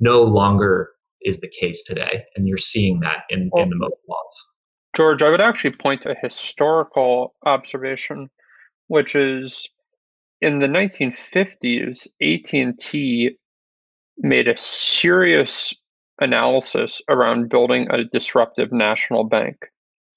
no 0.00 0.22
longer 0.22 0.90
is 1.24 1.40
the 1.40 1.48
case 1.48 1.82
today. 1.82 2.24
And 2.36 2.46
you're 2.46 2.58
seeing 2.58 3.00
that 3.00 3.24
in, 3.30 3.50
well, 3.52 3.64
in 3.64 3.70
the 3.70 3.76
mobile 3.76 3.98
laws. 4.08 4.46
George, 4.94 5.22
I 5.22 5.30
would 5.30 5.40
actually 5.40 5.72
point 5.72 6.02
to 6.02 6.10
a 6.10 6.20
historical 6.22 7.34
observation, 7.44 8.30
which 8.86 9.16
is 9.16 9.68
in 10.40 10.60
the 10.60 10.66
1950s, 10.66 12.06
AT&T 12.22 13.36
made 14.18 14.48
a 14.48 14.56
serious 14.56 15.74
analysis 16.20 17.00
around 17.08 17.48
building 17.48 17.88
a 17.90 18.04
disruptive 18.04 18.72
national 18.72 19.24
bank. 19.24 19.56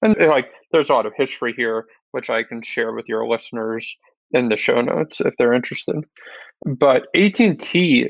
And 0.01 0.15
eh, 0.19 0.27
like 0.27 0.49
there's 0.71 0.89
a 0.89 0.93
lot 0.93 1.05
of 1.05 1.13
history 1.15 1.53
here 1.57 1.85
which 2.11 2.29
I 2.29 2.43
can 2.43 2.61
share 2.61 2.93
with 2.93 3.05
your 3.07 3.27
listeners 3.27 3.97
in 4.31 4.49
the 4.49 4.57
show 4.57 4.81
notes 4.81 5.21
if 5.21 5.33
they're 5.37 5.53
interested. 5.53 5.97
But 6.65 7.07
AT&T 7.15 8.09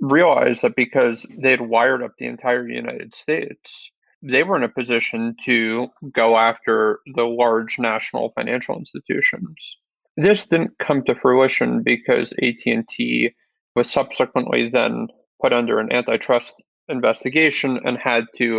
realized 0.00 0.62
that 0.62 0.76
because 0.76 1.26
they 1.42 1.50
had 1.50 1.62
wired 1.62 2.02
up 2.02 2.12
the 2.18 2.26
entire 2.26 2.68
United 2.68 3.14
States, 3.14 3.90
they 4.22 4.42
were 4.42 4.56
in 4.56 4.62
a 4.62 4.68
position 4.68 5.36
to 5.44 5.88
go 6.12 6.36
after 6.36 7.00
the 7.14 7.24
large 7.24 7.78
national 7.78 8.30
financial 8.30 8.76
institutions. 8.76 9.76
This 10.16 10.46
didn't 10.48 10.78
come 10.78 11.04
to 11.04 11.14
fruition 11.14 11.82
because 11.82 12.32
AT&T 12.42 13.34
was 13.76 13.90
subsequently 13.90 14.68
then 14.68 15.08
put 15.40 15.52
under 15.52 15.78
an 15.78 15.92
antitrust 15.92 16.60
investigation 16.88 17.78
and 17.84 17.98
had 17.98 18.24
to 18.36 18.58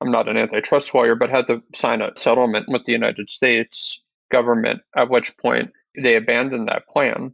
I'm 0.00 0.10
not 0.10 0.28
an 0.28 0.36
antitrust 0.36 0.94
lawyer, 0.94 1.14
but 1.14 1.30
had 1.30 1.46
to 1.46 1.62
sign 1.74 2.02
a 2.02 2.10
settlement 2.16 2.66
with 2.68 2.84
the 2.84 2.92
United 2.92 3.30
States 3.30 4.02
government, 4.30 4.80
at 4.94 5.08
which 5.08 5.36
point 5.38 5.70
they 6.00 6.16
abandoned 6.16 6.68
that 6.68 6.86
plan. 6.86 7.32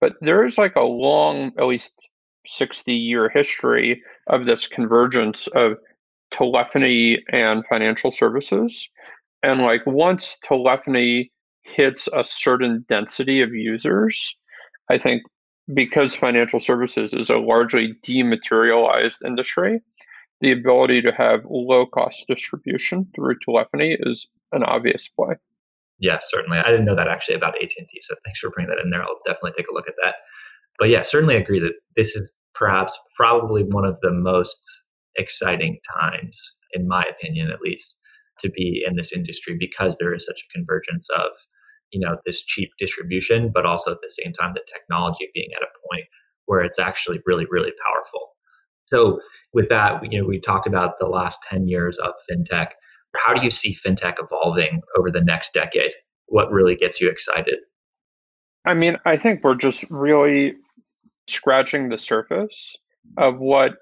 But 0.00 0.14
there 0.20 0.44
is 0.44 0.58
like 0.58 0.76
a 0.76 0.82
long, 0.82 1.52
at 1.58 1.66
least 1.66 1.94
60 2.46 2.92
year 2.92 3.28
history 3.28 4.02
of 4.28 4.46
this 4.46 4.66
convergence 4.66 5.46
of 5.48 5.76
telephony 6.30 7.22
and 7.30 7.64
financial 7.68 8.10
services. 8.10 8.88
And 9.42 9.60
like 9.60 9.82
once 9.86 10.38
telephony 10.42 11.30
hits 11.62 12.08
a 12.14 12.24
certain 12.24 12.84
density 12.88 13.40
of 13.40 13.52
users, 13.52 14.36
I 14.90 14.98
think 14.98 15.22
because 15.74 16.14
financial 16.14 16.60
services 16.60 17.14
is 17.14 17.30
a 17.30 17.38
largely 17.38 17.94
dematerialized 18.02 19.22
industry, 19.24 19.80
the 20.40 20.52
ability 20.52 21.02
to 21.02 21.12
have 21.12 21.40
low 21.48 21.86
cost 21.86 22.24
distribution 22.26 23.06
through 23.14 23.36
telephony 23.44 23.96
is 24.00 24.28
an 24.50 24.64
obvious 24.64 25.08
play. 25.08 25.36
Yes, 25.98 26.28
certainly. 26.30 26.58
I 26.58 26.68
didn't 26.70 26.84
know 26.84 26.96
that 26.96 27.06
actually 27.06 27.36
about 27.36 27.54
AT&T, 27.62 27.86
so 28.00 28.16
thanks 28.24 28.40
for 28.40 28.50
bringing 28.50 28.70
that 28.70 28.82
in 28.82 28.90
there. 28.90 29.02
I'll 29.02 29.20
definitely 29.24 29.52
take 29.56 29.68
a 29.70 29.74
look 29.74 29.88
at 29.88 29.94
that. 30.02 30.16
But 30.78 30.88
yeah, 30.88 31.02
certainly 31.02 31.36
agree 31.36 31.60
that 31.60 31.74
this 31.94 32.16
is 32.16 32.28
perhaps 32.54 32.98
probably 33.16 33.62
one 33.62 33.84
of 33.84 33.96
the 34.02 34.12
most 34.12 34.60
exciting 35.16 35.78
times, 36.00 36.40
in 36.72 36.88
my 36.88 37.04
opinion 37.04 37.50
at 37.50 37.60
least, 37.60 37.96
to 38.40 38.50
be 38.50 38.84
in 38.86 38.96
this 38.96 39.12
industry 39.12 39.56
because 39.58 39.96
there 39.98 40.14
is 40.14 40.26
such 40.26 40.42
a 40.42 40.52
convergence 40.56 41.08
of 41.16 41.30
you 41.90 42.00
know 42.00 42.16
this 42.24 42.42
cheap 42.42 42.70
distribution 42.78 43.50
but 43.52 43.66
also 43.66 43.90
at 43.90 43.98
the 44.02 44.08
same 44.08 44.32
time 44.32 44.52
the 44.54 44.64
technology 44.66 45.28
being 45.34 45.50
at 45.54 45.62
a 45.62 45.88
point 45.90 46.06
where 46.46 46.62
it's 46.62 46.78
actually 46.78 47.20
really 47.26 47.46
really 47.50 47.72
powerful. 47.86 48.30
So 48.86 49.20
with 49.52 49.68
that 49.68 50.00
you 50.10 50.20
know 50.20 50.26
we 50.26 50.40
talked 50.40 50.66
about 50.66 50.98
the 50.98 51.06
last 51.06 51.40
10 51.48 51.68
years 51.68 51.98
of 51.98 52.12
fintech. 52.30 52.68
How 53.14 53.34
do 53.34 53.44
you 53.44 53.50
see 53.50 53.74
fintech 53.74 54.14
evolving 54.18 54.80
over 54.98 55.10
the 55.10 55.20
next 55.20 55.52
decade? 55.52 55.92
What 56.28 56.50
really 56.50 56.74
gets 56.74 56.98
you 57.00 57.10
excited? 57.10 57.56
I 58.64 58.74
mean 58.74 58.96
i 59.04 59.16
think 59.16 59.44
we're 59.44 59.54
just 59.54 59.84
really 59.90 60.54
scratching 61.32 61.88
the 61.88 61.98
surface 61.98 62.76
of 63.16 63.38
what 63.38 63.72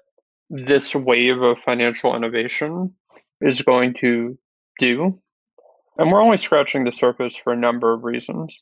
this 0.49 0.95
wave 0.95 1.41
of 1.41 1.59
financial 1.59 2.15
innovation 2.15 2.93
is 3.41 3.61
going 3.61 3.93
to 4.01 4.37
do 4.79 5.21
and 5.97 6.11
we're 6.11 6.21
only 6.21 6.37
scratching 6.37 6.83
the 6.83 6.91
surface 6.91 7.35
for 7.35 7.53
a 7.53 7.57
number 7.57 7.93
of 7.93 8.03
reasons. 8.03 8.59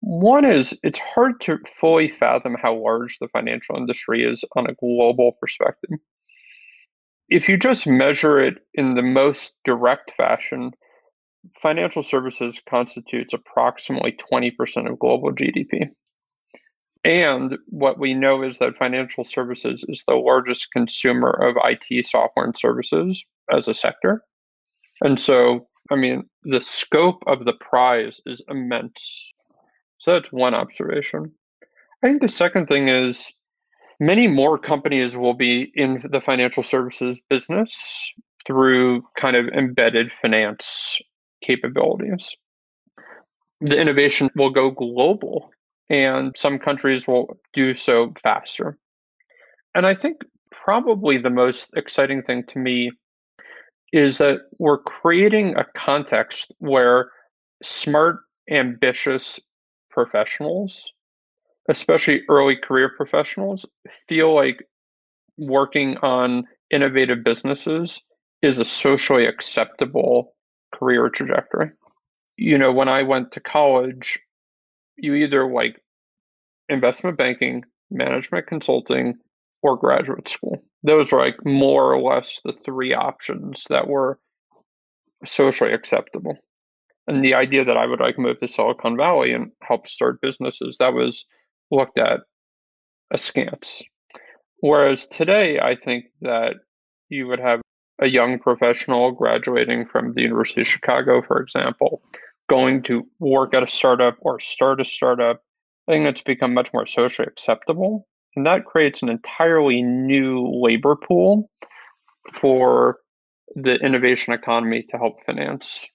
One 0.00 0.44
is 0.44 0.78
it's 0.82 0.98
hard 0.98 1.40
to 1.42 1.58
fully 1.80 2.08
fathom 2.08 2.56
how 2.60 2.76
large 2.76 3.18
the 3.18 3.28
financial 3.28 3.76
industry 3.76 4.24
is 4.24 4.44
on 4.56 4.66
a 4.66 4.74
global 4.74 5.32
perspective. 5.40 5.98
If 7.28 7.48
you 7.48 7.58
just 7.58 7.86
measure 7.86 8.40
it 8.40 8.54
in 8.72 8.94
the 8.94 9.02
most 9.02 9.56
direct 9.64 10.12
fashion, 10.16 10.70
financial 11.60 12.02
services 12.02 12.62
constitutes 12.66 13.34
approximately 13.34 14.16
20% 14.32 14.90
of 14.90 14.98
global 14.98 15.32
GDP. 15.32 15.90
And 17.04 17.56
what 17.66 17.98
we 17.98 18.12
know 18.12 18.42
is 18.42 18.58
that 18.58 18.76
financial 18.76 19.24
services 19.24 19.84
is 19.88 20.02
the 20.06 20.14
largest 20.14 20.72
consumer 20.72 21.30
of 21.30 21.56
IT 21.64 22.06
software 22.06 22.44
and 22.44 22.56
services 22.56 23.24
as 23.52 23.68
a 23.68 23.74
sector. 23.74 24.22
And 25.00 25.18
so 25.18 25.68
I 25.90 25.96
mean, 25.96 26.28
the 26.44 26.60
scope 26.60 27.22
of 27.26 27.44
the 27.44 27.54
prize 27.54 28.20
is 28.26 28.42
immense. 28.48 29.32
So 29.98 30.12
that's 30.12 30.32
one 30.32 30.54
observation. 30.54 31.32
I 32.02 32.08
think 32.08 32.20
the 32.20 32.28
second 32.28 32.66
thing 32.66 32.88
is 32.88 33.32
many 33.98 34.28
more 34.28 34.58
companies 34.58 35.16
will 35.16 35.34
be 35.34 35.72
in 35.74 36.04
the 36.10 36.20
financial 36.20 36.62
services 36.62 37.20
business 37.28 38.12
through 38.46 39.02
kind 39.16 39.36
of 39.36 39.48
embedded 39.48 40.12
finance 40.22 41.00
capabilities. 41.42 42.36
The 43.60 43.80
innovation 43.80 44.30
will 44.36 44.50
go 44.50 44.70
global, 44.70 45.50
and 45.90 46.36
some 46.36 46.58
countries 46.58 47.06
will 47.06 47.38
do 47.52 47.74
so 47.74 48.12
faster. 48.22 48.78
And 49.74 49.86
I 49.86 49.94
think 49.94 50.18
probably 50.50 51.18
the 51.18 51.30
most 51.30 51.70
exciting 51.76 52.22
thing 52.22 52.44
to 52.48 52.58
me 52.58 52.90
is 53.92 54.18
that 54.18 54.40
we're 54.58 54.78
creating 54.78 55.56
a 55.56 55.64
context 55.74 56.52
where 56.58 57.10
smart, 57.62 58.20
ambitious 58.50 59.40
professionals, 59.90 60.92
especially 61.68 62.22
early 62.28 62.56
career 62.56 62.90
professionals, 62.96 63.64
feel 64.08 64.34
like 64.34 64.62
working 65.38 65.96
on 65.98 66.44
innovative 66.70 67.24
businesses 67.24 68.02
is 68.42 68.58
a 68.58 68.64
socially 68.64 69.26
acceptable 69.26 70.34
career 70.74 71.08
trajectory. 71.08 71.70
You 72.36 72.58
know, 72.58 72.72
when 72.72 72.88
I 72.88 73.02
went 73.02 73.32
to 73.32 73.40
college, 73.40 74.18
you 74.98 75.14
either 75.14 75.50
like 75.50 75.80
investment 76.68 77.16
banking, 77.16 77.64
management 77.90 78.46
consulting, 78.46 79.14
or 79.62 79.76
graduate 79.76 80.28
school 80.28 80.62
those 80.82 81.10
were 81.10 81.18
like 81.18 81.44
more 81.44 81.92
or 81.92 82.00
less 82.00 82.40
the 82.44 82.52
three 82.52 82.94
options 82.94 83.64
that 83.68 83.88
were 83.88 84.18
socially 85.24 85.72
acceptable. 85.72 86.36
And 87.06 87.24
the 87.24 87.34
idea 87.34 87.64
that 87.64 87.76
I 87.76 87.86
would 87.86 88.00
like 88.00 88.18
move 88.18 88.38
to 88.38 88.48
Silicon 88.48 88.96
Valley 88.96 89.32
and 89.32 89.50
help 89.62 89.86
start 89.86 90.20
businesses, 90.20 90.76
that 90.78 90.92
was 90.92 91.24
looked 91.70 91.98
at 91.98 92.20
askance. 93.12 93.82
Whereas 94.60 95.08
today, 95.08 95.58
I 95.58 95.74
think 95.74 96.06
that 96.20 96.56
you 97.08 97.26
would 97.26 97.40
have 97.40 97.60
a 98.00 98.08
young 98.08 98.38
professional 98.38 99.12
graduating 99.12 99.86
from 99.86 100.12
the 100.12 100.22
University 100.22 100.60
of 100.60 100.66
Chicago, 100.66 101.22
for 101.26 101.40
example, 101.40 102.02
going 102.48 102.82
to 102.84 103.06
work 103.18 103.54
at 103.54 103.62
a 103.62 103.66
startup 103.66 104.16
or 104.20 104.40
start 104.40 104.80
a 104.80 104.84
startup. 104.84 105.42
I 105.88 105.92
think 105.92 106.06
it's 106.06 106.22
become 106.22 106.54
much 106.54 106.72
more 106.72 106.86
socially 106.86 107.26
acceptable 107.28 108.06
and 108.38 108.46
that 108.46 108.66
creates 108.66 109.02
an 109.02 109.08
entirely 109.08 109.82
new 109.82 110.48
labor 110.62 110.94
pool 110.94 111.50
for 112.32 112.98
the 113.56 113.74
innovation 113.76 114.32
economy 114.32 114.84
to 114.90 114.96
help 114.96 115.16
finance, 115.26 115.86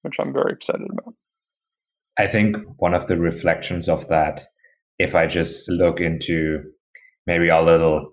which 0.00 0.16
I'm 0.18 0.32
very 0.32 0.54
excited 0.54 0.86
about. 0.90 1.14
I 2.18 2.26
think 2.26 2.56
one 2.78 2.94
of 2.94 3.06
the 3.06 3.18
reflections 3.18 3.86
of 3.86 4.08
that 4.08 4.46
if 4.98 5.14
I 5.14 5.26
just 5.26 5.68
look 5.68 6.00
into 6.00 6.62
maybe 7.26 7.48
a 7.48 7.60
little 7.60 8.12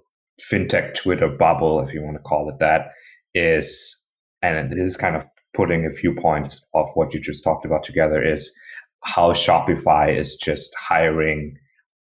fintech 0.51 0.95
Twitter 0.95 1.29
bubble, 1.29 1.79
if 1.79 1.93
you 1.93 2.01
want 2.01 2.17
to 2.17 2.23
call 2.23 2.49
it 2.49 2.59
that, 2.59 2.87
is, 3.33 4.03
and 4.41 4.71
this 4.71 4.81
is 4.81 4.97
kind 4.97 5.15
of 5.15 5.25
putting 5.53 5.85
a 5.85 5.89
few 5.89 6.13
points 6.13 6.65
of 6.73 6.89
what 6.93 7.13
you 7.13 7.19
just 7.19 7.43
talked 7.43 7.65
about 7.65 7.83
together, 7.83 8.23
is 8.23 8.51
how 9.03 9.31
Shopify 9.33 10.15
is 10.15 10.35
just 10.35 10.73
hiring 10.75 11.57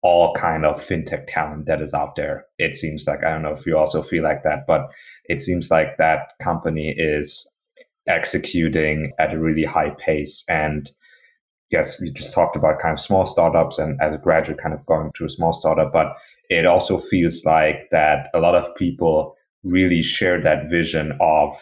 all 0.02 0.34
kind 0.34 0.64
of 0.66 0.76
fintech 0.84 1.24
talent 1.28 1.66
that 1.66 1.80
is 1.80 1.94
out 1.94 2.16
there. 2.16 2.44
It 2.58 2.74
seems 2.74 3.04
like 3.06 3.24
I 3.24 3.30
don't 3.30 3.42
know 3.42 3.52
if 3.52 3.66
you 3.66 3.78
also 3.78 4.02
feel 4.02 4.24
like 4.24 4.42
that, 4.42 4.66
but 4.66 4.90
it 5.26 5.40
seems 5.40 5.70
like 5.70 5.96
that 5.98 6.32
company 6.40 6.94
is 6.96 7.48
executing 8.08 9.12
at 9.18 9.32
a 9.32 9.38
really 9.38 9.64
high 9.64 9.90
pace. 9.90 10.42
And 10.48 10.90
yes, 11.70 12.00
we 12.00 12.10
just 12.10 12.34
talked 12.34 12.56
about 12.56 12.80
kind 12.80 12.92
of 12.92 13.00
small 13.00 13.26
startups 13.26 13.78
and 13.78 14.00
as 14.00 14.12
a 14.12 14.18
graduate 14.18 14.58
kind 14.58 14.74
of 14.74 14.84
going 14.86 15.12
to 15.14 15.24
a 15.24 15.30
small 15.30 15.52
startup, 15.52 15.92
but 15.92 16.14
it 16.48 16.66
also 16.66 16.98
feels 16.98 17.44
like 17.44 17.88
that 17.92 18.28
a 18.34 18.40
lot 18.40 18.56
of 18.56 18.74
people 18.74 19.36
really 19.62 20.02
share 20.02 20.40
that 20.40 20.68
vision 20.68 21.12
of 21.20 21.54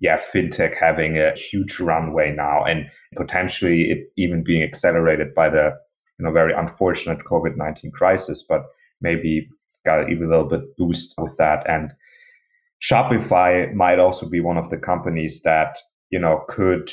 yeah, 0.00 0.18
fintech 0.18 0.76
having 0.78 1.18
a 1.18 1.32
huge 1.32 1.80
runway 1.80 2.34
now 2.34 2.64
and 2.64 2.90
potentially 3.16 3.90
it 3.90 4.12
even 4.16 4.44
being 4.44 4.62
accelerated 4.62 5.34
by 5.34 5.48
the 5.48 5.72
you 6.18 6.24
know 6.24 6.32
very 6.32 6.52
unfortunate 6.52 7.24
COVID 7.30 7.56
nineteen 7.56 7.90
crisis, 7.90 8.44
but 8.46 8.66
maybe 9.00 9.48
got 9.84 10.10
even 10.10 10.26
a 10.26 10.30
little 10.30 10.48
bit 10.48 10.76
boost 10.76 11.14
with 11.18 11.36
that. 11.38 11.68
And 11.68 11.92
Shopify 12.82 13.72
might 13.74 13.98
also 13.98 14.28
be 14.28 14.40
one 14.40 14.58
of 14.58 14.68
the 14.68 14.76
companies 14.76 15.40
that 15.42 15.78
you 16.10 16.18
know 16.18 16.44
could 16.48 16.90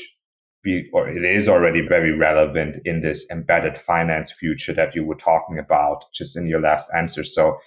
be 0.63 0.89
or 0.93 1.09
it 1.09 1.25
is 1.25 1.49
already 1.49 1.85
very 1.85 2.17
relevant 2.17 2.77
in 2.85 3.01
this 3.01 3.25
embedded 3.29 3.77
finance 3.77 4.31
future 4.31 4.73
that 4.73 4.95
you 4.95 5.03
were 5.03 5.15
talking 5.15 5.59
about 5.59 6.05
just 6.13 6.37
in 6.37 6.47
your 6.47 6.61
last 6.61 6.89
answer. 6.95 7.23
So 7.23 7.57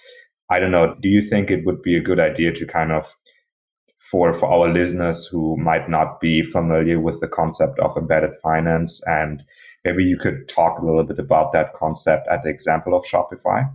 I 0.49 0.59
don't 0.59 0.71
know. 0.71 0.95
Do 0.99 1.09
you 1.09 1.21
think 1.21 1.51
it 1.51 1.65
would 1.65 1.81
be 1.81 1.95
a 1.95 2.01
good 2.01 2.19
idea 2.19 2.51
to 2.53 2.65
kind 2.65 2.91
of 2.91 3.15
for 4.09 4.33
for 4.33 4.47
our 4.47 4.71
listeners 4.71 5.25
who 5.25 5.57
might 5.57 5.89
not 5.89 6.19
be 6.19 6.41
familiar 6.41 6.99
with 6.99 7.19
the 7.19 7.27
concept 7.27 7.79
of 7.79 7.97
embedded 7.97 8.35
finance 8.41 9.01
and 9.05 9.43
maybe 9.83 10.03
you 10.03 10.17
could 10.17 10.47
talk 10.47 10.79
a 10.79 10.85
little 10.85 11.03
bit 11.03 11.19
about 11.19 11.51
that 11.51 11.73
concept 11.73 12.27
at 12.29 12.43
the 12.43 12.49
example 12.49 12.95
of 12.95 13.03
Shopify. 13.03 13.69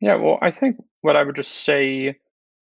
Yeah, 0.00 0.16
well, 0.16 0.38
I 0.42 0.50
think 0.50 0.76
what 1.00 1.16
I 1.16 1.22
would 1.22 1.36
just 1.36 1.64
say 1.64 2.16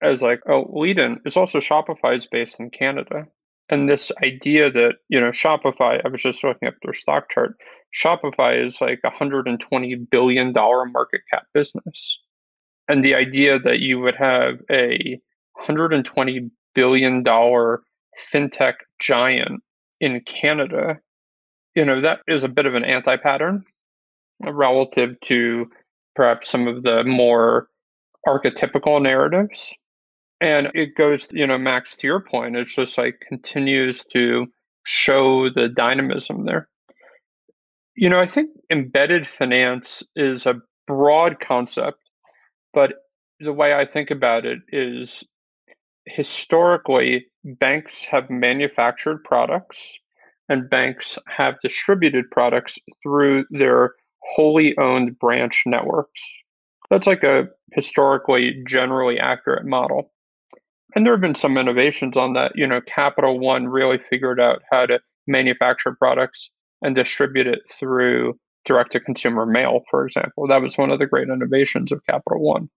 as 0.02 0.22
like 0.22 0.40
a 0.46 0.62
lead 0.68 0.98
in 0.98 1.20
is 1.24 1.36
also 1.36 1.58
Shopify 1.58 2.16
is 2.16 2.26
based 2.26 2.60
in 2.60 2.70
Canada. 2.70 3.26
And 3.70 3.88
this 3.88 4.10
idea 4.22 4.70
that, 4.70 4.94
you 5.08 5.20
know, 5.20 5.30
Shopify, 5.30 6.00
I 6.04 6.08
was 6.08 6.22
just 6.22 6.42
looking 6.42 6.68
up 6.68 6.74
their 6.82 6.94
stock 6.94 7.30
chart. 7.30 7.54
Shopify 7.94 8.64
is 8.64 8.80
like 8.80 9.00
a 9.04 9.10
$120 9.10 10.10
billion 10.10 10.52
market 10.54 11.20
cap 11.30 11.44
business. 11.52 12.18
And 12.88 13.04
the 13.04 13.14
idea 13.14 13.58
that 13.58 13.80
you 13.80 13.98
would 14.00 14.14
have 14.16 14.60
a 14.70 15.20
$120 15.68 16.50
billion 16.74 17.24
fintech 17.24 18.74
giant 19.00 19.62
in 20.00 20.20
Canada 20.22 21.00
you 21.78 21.85
know, 21.85 22.00
that 22.00 22.22
is 22.26 22.42
a 22.42 22.48
bit 22.48 22.66
of 22.66 22.74
an 22.74 22.85
anti 22.85 23.16
pattern 23.16 23.64
uh, 24.44 24.52
relative 24.52 25.18
to 25.20 25.70
perhaps 26.16 26.48
some 26.48 26.66
of 26.66 26.83
the 26.83 27.04
more 27.04 27.68
archetypical 28.26 29.00
narratives. 29.00 29.72
And 30.40 30.68
it 30.74 30.96
goes, 30.96 31.28
you 31.31 31.46
know, 31.46 31.57
Max, 31.57 31.96
to 31.96 32.07
your 32.09 32.18
point, 32.18 32.57
it's 32.57 32.74
just 32.74 32.98
like 32.98 33.22
continues 33.28 34.04
to 34.07 34.48
show 34.83 35.50
the 35.50 35.68
dynamism 35.68 36.46
there. 36.46 36.68
You 37.94 38.09
know, 38.09 38.18
I 38.18 38.26
think 38.26 38.50
embedded 38.72 39.28
finance 39.28 40.02
is 40.16 40.46
a 40.46 40.61
broad 40.88 41.38
concept, 41.38 41.98
but 42.74 42.94
the 43.38 43.52
way 43.52 43.72
I 43.72 43.87
think 43.87 44.11
about 44.11 44.46
it 44.46 44.59
is 44.72 45.22
historically, 46.08 47.26
banks 47.44 48.04
have 48.04 48.30
manufactured 48.30 49.22
products 49.24 49.98
and 50.48 50.68
banks 50.70 51.18
have 51.28 51.60
distributed 51.62 52.30
products 52.30 52.78
through 53.02 53.44
their 53.50 53.94
wholly 54.22 54.76
owned 54.78 55.18
branch 55.18 55.62
networks. 55.66 56.22
That's 56.90 57.06
like 57.06 57.22
a 57.22 57.48
historically 57.72 58.62
generally 58.66 59.18
accurate 59.18 59.66
model. 59.66 60.12
And 60.94 61.04
there 61.04 61.12
have 61.12 61.20
been 61.20 61.34
some 61.34 61.58
innovations 61.58 62.16
on 62.16 62.32
that. 62.32 62.52
You 62.54 62.66
know, 62.66 62.80
Capital 62.80 63.38
One 63.38 63.68
really 63.68 63.98
figured 64.10 64.40
out 64.40 64.62
how 64.70 64.86
to 64.86 65.00
manufacture 65.26 65.94
products 65.94 66.50
and 66.80 66.94
distribute 66.94 67.46
it 67.46 67.60
through 67.78 68.38
direct 68.64 68.92
to 68.92 69.00
consumer 69.00 69.44
mail, 69.44 69.80
for 69.90 70.06
example. 70.06 70.46
That 70.48 70.62
was 70.62 70.78
one 70.78 70.90
of 70.90 70.98
the 70.98 71.06
great 71.06 71.28
innovations 71.28 71.92
of 71.92 72.04
Capital 72.06 72.40
One. 72.40 72.70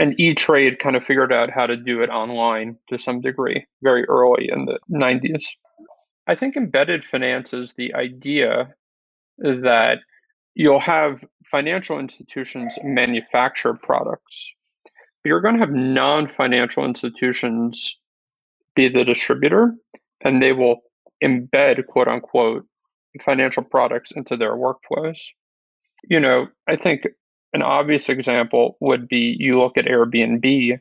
And 0.00 0.18
E 0.18 0.34
Trade 0.34 0.78
kind 0.78 0.96
of 0.96 1.04
figured 1.04 1.30
out 1.30 1.50
how 1.50 1.66
to 1.66 1.76
do 1.76 2.02
it 2.02 2.08
online 2.08 2.78
to 2.88 2.98
some 2.98 3.20
degree 3.20 3.66
very 3.82 4.04
early 4.06 4.48
in 4.50 4.64
the 4.64 4.78
90s. 4.90 5.44
I 6.26 6.34
think 6.34 6.56
embedded 6.56 7.04
finance 7.04 7.52
is 7.52 7.74
the 7.74 7.92
idea 7.94 8.74
that 9.36 9.98
you'll 10.54 10.80
have 10.80 11.22
financial 11.50 11.98
institutions 11.98 12.78
manufacture 12.82 13.74
products, 13.74 14.50
you're 15.22 15.42
going 15.42 15.56
to 15.56 15.60
have 15.60 15.72
non 15.72 16.28
financial 16.28 16.86
institutions 16.86 17.98
be 18.74 18.88
the 18.88 19.04
distributor, 19.04 19.74
and 20.22 20.42
they 20.42 20.52
will 20.52 20.80
embed, 21.22 21.84
quote 21.86 22.08
unquote, 22.08 22.66
financial 23.22 23.64
products 23.64 24.12
into 24.12 24.34
their 24.34 24.54
workflows. 24.54 25.18
You 26.04 26.20
know, 26.20 26.48
I 26.66 26.76
think 26.76 27.06
an 27.52 27.62
obvious 27.62 28.08
example 28.08 28.76
would 28.80 29.08
be 29.08 29.36
you 29.38 29.58
look 29.58 29.76
at 29.76 29.86
Airbnb, 29.86 30.80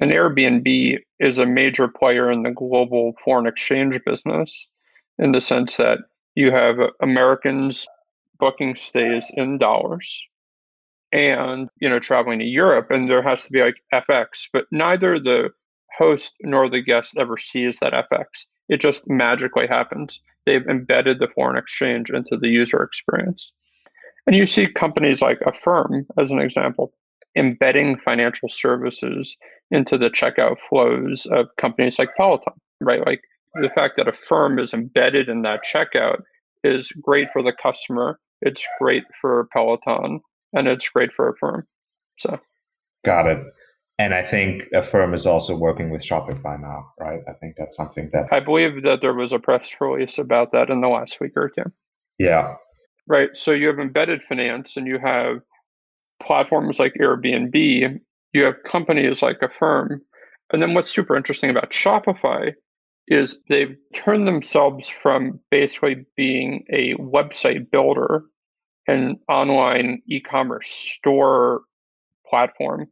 and 0.00 0.10
Airbnb 0.10 0.98
is 1.18 1.38
a 1.38 1.46
major 1.46 1.88
player 1.88 2.30
in 2.30 2.42
the 2.42 2.50
global 2.50 3.14
foreign 3.24 3.46
exchange 3.46 4.02
business 4.04 4.68
in 5.18 5.32
the 5.32 5.40
sense 5.40 5.76
that 5.76 5.98
you 6.34 6.50
have 6.52 6.76
Americans 7.02 7.86
booking 8.38 8.76
stays 8.76 9.30
in 9.34 9.58
dollars 9.58 10.24
and 11.10 11.68
you 11.80 11.88
know 11.88 11.98
traveling 11.98 12.38
to 12.38 12.44
Europe 12.44 12.90
and 12.90 13.10
there 13.10 13.22
has 13.22 13.44
to 13.44 13.50
be 13.50 13.60
like 13.60 13.82
FX 13.92 14.46
but 14.52 14.66
neither 14.70 15.18
the 15.18 15.50
host 15.96 16.36
nor 16.42 16.68
the 16.68 16.80
guest 16.80 17.16
ever 17.18 17.36
sees 17.36 17.80
that 17.80 17.92
FX 17.92 18.46
it 18.68 18.80
just 18.80 19.08
magically 19.08 19.66
happens. 19.66 20.20
They've 20.44 20.66
embedded 20.68 21.18
the 21.18 21.28
foreign 21.34 21.56
exchange 21.56 22.10
into 22.10 22.36
the 22.36 22.48
user 22.48 22.82
experience 22.82 23.52
and 24.28 24.36
you 24.36 24.46
see 24.46 24.68
companies 24.68 25.20
like 25.20 25.40
Affirm 25.44 26.06
as 26.18 26.30
an 26.30 26.38
example 26.38 26.92
embedding 27.36 27.98
financial 27.98 28.48
services 28.48 29.36
into 29.70 29.98
the 29.98 30.10
checkout 30.10 30.56
flows 30.68 31.26
of 31.26 31.46
companies 31.56 31.98
like 31.98 32.14
Peloton 32.16 32.54
right 32.80 33.04
like 33.04 33.20
the 33.54 33.70
fact 33.70 33.96
that 33.96 34.08
Affirm 34.08 34.58
is 34.58 34.72
embedded 34.72 35.28
in 35.28 35.42
that 35.42 35.64
checkout 35.64 36.22
is 36.64 36.90
great 37.02 37.28
for 37.32 37.42
the 37.42 37.52
customer. 37.52 38.18
It's 38.40 38.64
great 38.80 39.04
for 39.20 39.48
Peloton 39.52 40.20
and 40.52 40.68
it's 40.68 40.88
great 40.88 41.10
for 41.12 41.28
Affirm. 41.30 41.66
So, 42.16 42.38
got 43.04 43.26
it. 43.26 43.38
And 43.98 44.14
I 44.14 44.22
think 44.22 44.64
Affirm 44.74 45.12
is 45.12 45.26
also 45.26 45.56
working 45.56 45.90
with 45.90 46.02
Shopify 46.02 46.60
now, 46.60 46.86
right? 47.00 47.20
I 47.28 47.32
think 47.32 47.56
that's 47.58 47.76
something 47.76 48.10
that 48.12 48.26
I 48.30 48.40
believe 48.40 48.84
that 48.84 49.00
there 49.00 49.14
was 49.14 49.32
a 49.32 49.38
press 49.38 49.74
release 49.80 50.18
about 50.18 50.52
that 50.52 50.70
in 50.70 50.80
the 50.80 50.88
last 50.88 51.20
week 51.20 51.32
or 51.36 51.50
two. 51.50 51.70
Yeah. 52.18 52.54
Right. 53.08 53.34
So 53.34 53.52
you 53.52 53.68
have 53.68 53.78
embedded 53.78 54.22
finance 54.22 54.76
and 54.76 54.86
you 54.86 54.98
have 54.98 55.40
platforms 56.20 56.78
like 56.78 56.92
Airbnb, 57.00 58.00
you 58.34 58.44
have 58.44 58.62
companies 58.64 59.22
like 59.22 59.40
Affirm. 59.40 60.02
And 60.52 60.62
then 60.62 60.74
what's 60.74 60.90
super 60.90 61.16
interesting 61.16 61.48
about 61.48 61.70
Shopify 61.70 62.52
is 63.06 63.42
they've 63.48 63.76
turned 63.94 64.28
themselves 64.28 64.88
from 64.88 65.40
basically 65.50 66.04
being 66.16 66.64
a 66.70 66.94
website 66.96 67.70
builder 67.70 68.24
and 68.86 69.16
online 69.28 70.02
e-commerce 70.06 70.68
store 70.68 71.62
platform 72.28 72.86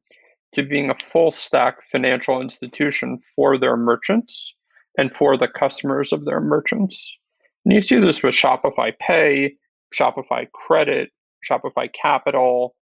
to 0.54 0.62
being 0.62 0.88
a 0.88 0.96
full 1.04 1.30
stack 1.30 1.76
financial 1.92 2.40
institution 2.40 3.18
for 3.34 3.58
their 3.58 3.76
merchants 3.76 4.54
and 4.96 5.14
for 5.14 5.36
the 5.36 5.48
customers 5.48 6.12
of 6.12 6.24
their 6.24 6.40
merchants. 6.40 7.18
And 7.64 7.74
you 7.74 7.82
see 7.82 7.98
this 7.98 8.22
with 8.22 8.34
Shopify 8.34 8.98
Pay, 8.98 9.56
Shopify 9.94 10.50
Credit, 10.52 11.10
Shopify 11.48 11.88
Capital. 11.92 12.74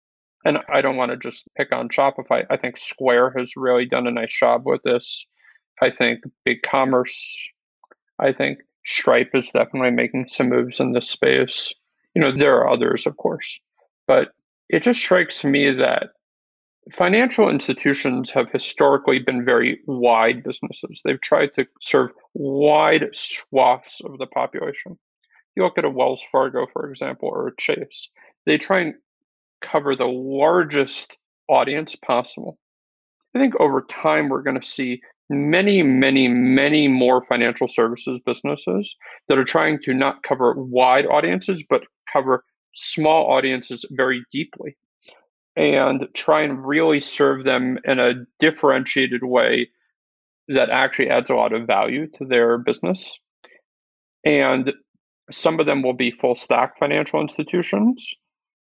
And 0.44 0.58
I 0.70 0.82
don't 0.82 0.96
want 0.96 1.10
to 1.10 1.16
just 1.16 1.48
pick 1.56 1.72
on 1.72 1.88
Shopify. 1.88 2.44
I 2.50 2.56
think 2.56 2.76
Square 2.76 3.34
has 3.38 3.52
really 3.56 3.86
done 3.86 4.06
a 4.06 4.10
nice 4.10 4.36
job 4.36 4.62
with 4.66 4.82
this. 4.82 5.24
I 5.82 5.90
think 5.90 6.20
Big 6.44 6.62
Commerce, 6.62 7.48
I 8.18 8.32
think 8.32 8.58
Stripe 8.84 9.30
is 9.34 9.50
definitely 9.50 9.90
making 9.90 10.28
some 10.28 10.50
moves 10.50 10.80
in 10.80 10.92
this 10.92 11.08
space. 11.08 11.72
You 12.14 12.22
know, 12.22 12.30
there 12.30 12.56
are 12.56 12.70
others, 12.70 13.06
of 13.06 13.16
course, 13.16 13.58
but 14.06 14.28
it 14.68 14.82
just 14.82 15.00
strikes 15.00 15.44
me 15.44 15.72
that 15.72 16.10
financial 16.92 17.48
institutions 17.48 18.30
have 18.30 18.50
historically 18.50 19.18
been 19.18 19.44
very 19.44 19.80
wide 19.86 20.44
businesses. 20.44 21.00
They've 21.04 21.20
tried 21.20 21.54
to 21.54 21.66
serve 21.80 22.10
wide 22.34 23.08
swaths 23.12 24.00
of 24.04 24.18
the 24.18 24.26
population. 24.26 24.98
You 25.56 25.62
look 25.62 25.78
at 25.78 25.84
a 25.84 25.90
Wells 25.90 26.24
Fargo, 26.30 26.66
for 26.72 26.88
example, 26.88 27.28
or 27.28 27.48
a 27.48 27.56
Chase, 27.58 28.10
they 28.46 28.58
try 28.58 28.80
and 28.80 28.94
cover 29.62 29.94
the 29.94 30.06
largest 30.06 31.16
audience 31.48 31.96
possible. 31.96 32.58
I 33.34 33.38
think 33.38 33.54
over 33.60 33.82
time, 33.82 34.28
we're 34.28 34.42
going 34.42 34.60
to 34.60 34.66
see 34.66 35.00
many, 35.30 35.82
many, 35.82 36.28
many 36.28 36.88
more 36.88 37.24
financial 37.26 37.68
services 37.68 38.20
businesses 38.24 38.94
that 39.28 39.38
are 39.38 39.44
trying 39.44 39.78
to 39.84 39.94
not 39.94 40.22
cover 40.22 40.54
wide 40.54 41.06
audiences, 41.06 41.62
but 41.68 41.82
cover 42.12 42.44
small 42.74 43.32
audiences 43.32 43.84
very 43.92 44.24
deeply 44.30 44.76
and 45.56 46.08
try 46.14 46.42
and 46.42 46.66
really 46.66 47.00
serve 47.00 47.44
them 47.44 47.78
in 47.84 48.00
a 48.00 48.14
differentiated 48.40 49.24
way 49.24 49.68
that 50.48 50.70
actually 50.70 51.08
adds 51.08 51.30
a 51.30 51.34
lot 51.34 51.52
of 51.52 51.66
value 51.66 52.06
to 52.08 52.24
their 52.24 52.58
business. 52.58 53.18
And 54.24 54.72
some 55.30 55.60
of 55.60 55.66
them 55.66 55.82
will 55.82 55.94
be 55.94 56.10
full 56.10 56.34
stack 56.34 56.78
financial 56.78 57.20
institutions 57.20 58.14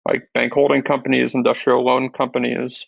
like 0.07 0.29
bank 0.35 0.53
holding 0.53 0.83
companies, 0.83 1.35
industrial 1.35 1.85
loan 1.85 2.11
companies. 2.11 2.87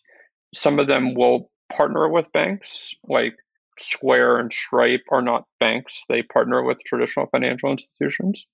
Some 0.55 0.79
of 0.79 0.87
them 0.87 1.15
will 1.15 1.51
partner 1.71 2.09
with 2.09 2.33
banks, 2.33 2.95
like 3.09 3.35
Square 3.79 4.39
and 4.39 4.53
Stripe 4.53 5.05
are 5.11 5.23
not 5.23 5.47
banks, 5.61 6.05
they 6.09 6.23
partner 6.23 6.63
with 6.63 6.79
traditional 6.85 7.27
financial 7.27 7.71
institutions. 7.71 8.47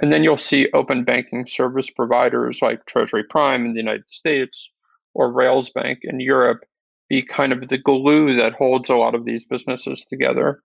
And 0.00 0.12
then 0.12 0.24
you'll 0.24 0.38
see 0.38 0.68
open 0.74 1.04
banking 1.04 1.46
service 1.46 1.90
providers 1.90 2.60
like 2.60 2.84
Treasury 2.86 3.24
Prime 3.24 3.64
in 3.64 3.72
the 3.72 3.80
United 3.80 4.10
States 4.10 4.70
or 5.14 5.32
Rails 5.32 5.70
Bank 5.70 6.00
in 6.02 6.20
Europe 6.20 6.64
be 7.08 7.22
kind 7.22 7.52
of 7.52 7.68
the 7.68 7.78
glue 7.78 8.36
that 8.36 8.54
holds 8.54 8.90
a 8.90 8.96
lot 8.96 9.14
of 9.14 9.24
these 9.24 9.44
businesses 9.44 10.04
together. 10.08 10.62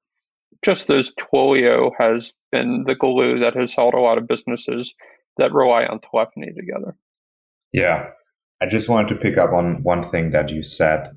Just 0.64 0.90
as 0.90 1.14
Twilio 1.16 1.92
has 1.98 2.34
been 2.52 2.84
the 2.88 2.96
glue 2.96 3.40
that 3.40 3.56
has 3.56 3.74
held 3.74 3.94
a 3.94 4.00
lot 4.00 4.18
of 4.18 4.28
businesses 4.28 4.94
that 5.38 5.54
rely 5.54 5.86
on 5.86 6.00
telephony 6.00 6.52
together. 6.54 6.96
Yeah. 7.74 8.10
I 8.62 8.66
just 8.66 8.90
wanted 8.90 9.10
to 9.10 9.16
pick 9.16 9.38
up 9.38 9.54
on 9.54 9.84
one 9.84 10.02
thing 10.02 10.32
that 10.32 10.50
you 10.50 10.64
said 10.64 11.12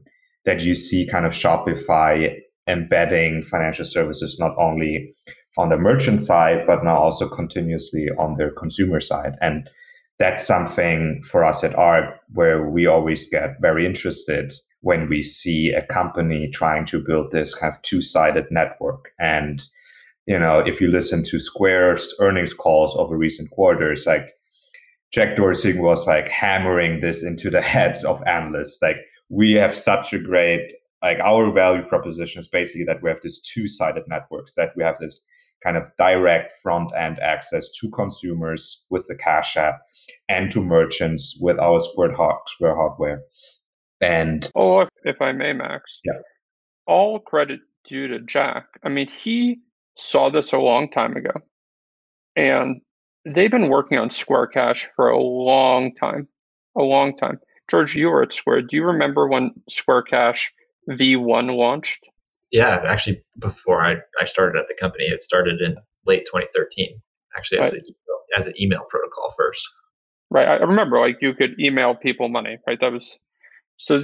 that 0.44 0.62
you 0.62 0.74
see 0.74 1.06
kind 1.06 1.24
of 1.24 1.32
Shopify 1.32 2.36
embedding 2.68 3.42
financial 3.42 3.84
services 3.84 4.38
not 4.38 4.54
only 4.58 5.12
on 5.58 5.68
the 5.68 5.78
merchant 5.78 6.22
side, 6.22 6.66
but 6.66 6.84
now 6.84 6.96
also 6.96 7.28
continuously 7.28 8.08
on 8.18 8.34
their 8.34 8.50
consumer 8.50 9.00
side. 9.00 9.36
And 9.40 9.68
that's 10.18 10.46
something 10.46 11.22
for 11.24 11.44
us 11.44 11.64
at 11.64 11.74
ARK 11.74 12.20
where 12.32 12.68
we 12.68 12.86
always 12.86 13.28
get 13.28 13.60
very 13.60 13.86
interested 13.86 14.52
when 14.82 15.08
we 15.08 15.22
see 15.22 15.72
a 15.72 15.84
company 15.86 16.48
trying 16.48 16.86
to 16.86 17.00
build 17.00 17.30
this 17.30 17.54
kind 17.54 17.72
of 17.72 17.80
two-sided 17.82 18.46
network. 18.50 19.12
And 19.18 19.66
you 20.26 20.38
know, 20.38 20.60
if 20.60 20.80
you 20.80 20.88
listen 20.88 21.24
to 21.24 21.38
Square's 21.38 22.14
earnings 22.20 22.54
calls 22.54 22.94
over 22.96 23.16
recent 23.16 23.50
quarters, 23.50 24.06
like 24.06 24.32
Jack 25.12 25.36
Dorsey 25.36 25.76
was 25.76 26.06
like 26.06 26.28
hammering 26.28 27.00
this 27.00 27.22
into 27.22 27.50
the 27.50 27.60
heads 27.74 28.04
of 28.04 28.22
analysts. 28.26 28.80
Like 28.80 28.98
we 29.28 29.52
have 29.52 29.74
such 29.74 30.12
a 30.12 30.18
great 30.18 30.72
like 31.02 31.18
our 31.20 31.50
value 31.50 31.82
proposition 31.82 32.40
is 32.40 32.48
basically 32.48 32.84
that 32.84 33.02
we 33.02 33.08
have 33.08 33.20
this 33.22 33.40
two-sided 33.40 34.02
networks 34.06 34.54
that 34.54 34.72
we 34.76 34.84
have 34.84 34.98
this 34.98 35.24
kind 35.62 35.76
of 35.76 35.90
direct 35.98 36.52
front 36.62 36.90
end 36.96 37.18
access 37.20 37.70
to 37.70 37.90
consumers 37.90 38.84
with 38.90 39.06
the 39.06 39.14
cash 39.14 39.56
app 39.56 39.80
and 40.28 40.50
to 40.50 40.62
merchants 40.62 41.36
with 41.40 41.58
our 41.58 41.80
squared 41.80 42.14
square 42.46 42.74
hardware 42.74 43.22
and 44.00 44.50
oh 44.54 44.80
if, 44.80 44.88
if 45.04 45.22
i 45.22 45.32
may 45.32 45.52
max 45.52 46.00
yeah 46.04 46.18
all 46.86 47.18
credit 47.18 47.60
due 47.88 48.08
to 48.08 48.20
jack 48.20 48.66
i 48.84 48.88
mean 48.88 49.08
he 49.08 49.58
saw 49.96 50.30
this 50.30 50.52
a 50.52 50.58
long 50.58 50.90
time 50.90 51.16
ago 51.16 51.32
and 52.36 52.80
they've 53.26 53.50
been 53.50 53.68
working 53.68 53.98
on 53.98 54.08
square 54.10 54.46
cash 54.46 54.88
for 54.96 55.08
a 55.08 55.18
long 55.18 55.94
time 55.94 56.26
a 56.76 56.82
long 56.82 57.16
time 57.16 57.38
george 57.70 57.94
you 57.94 58.08
were 58.08 58.22
at 58.22 58.32
square 58.32 58.62
do 58.62 58.76
you 58.76 58.84
remember 58.84 59.28
when 59.28 59.50
square 59.68 60.02
cash 60.02 60.52
V1 60.88 61.54
launched? 61.54 62.04
Yeah, 62.50 62.82
actually, 62.86 63.22
before 63.38 63.84
I, 63.84 63.96
I 64.20 64.24
started 64.24 64.58
at 64.58 64.66
the 64.66 64.74
company, 64.74 65.04
it 65.04 65.22
started 65.22 65.60
in 65.60 65.76
late 66.06 66.26
2013, 66.26 67.00
actually, 67.36 67.60
as, 67.60 67.72
right. 67.72 67.82
a, 67.82 68.38
as 68.38 68.46
an 68.46 68.54
email 68.60 68.84
protocol 68.88 69.32
first. 69.36 69.68
Right. 70.30 70.48
I 70.48 70.54
remember, 70.54 70.98
like, 71.00 71.18
you 71.20 71.34
could 71.34 71.58
email 71.60 71.94
people 71.94 72.28
money, 72.28 72.58
right? 72.66 72.78
That 72.80 72.92
was 72.92 73.18
so, 73.80 74.02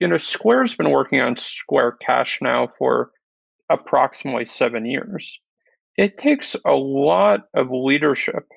you 0.00 0.08
know, 0.08 0.16
Square's 0.16 0.74
been 0.74 0.90
working 0.90 1.20
on 1.20 1.36
Square 1.36 1.98
Cash 2.04 2.40
now 2.42 2.68
for 2.76 3.12
approximately 3.70 4.44
seven 4.44 4.84
years. 4.84 5.40
It 5.96 6.18
takes 6.18 6.56
a 6.66 6.72
lot 6.72 7.42
of 7.54 7.70
leadership 7.70 8.48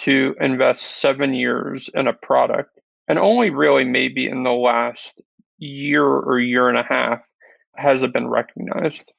to 0.00 0.36
invest 0.40 1.00
seven 1.00 1.32
years 1.32 1.88
in 1.94 2.06
a 2.06 2.12
product 2.12 2.78
and 3.08 3.18
only 3.18 3.48
really 3.48 3.84
maybe 3.84 4.28
in 4.28 4.42
the 4.42 4.52
last 4.52 5.22
year 5.56 6.04
or 6.04 6.38
year 6.38 6.68
and 6.68 6.76
a 6.76 6.86
half 6.86 7.20
has 7.76 8.02
it 8.02 8.12
been 8.12 8.28
recognized. 8.28 9.10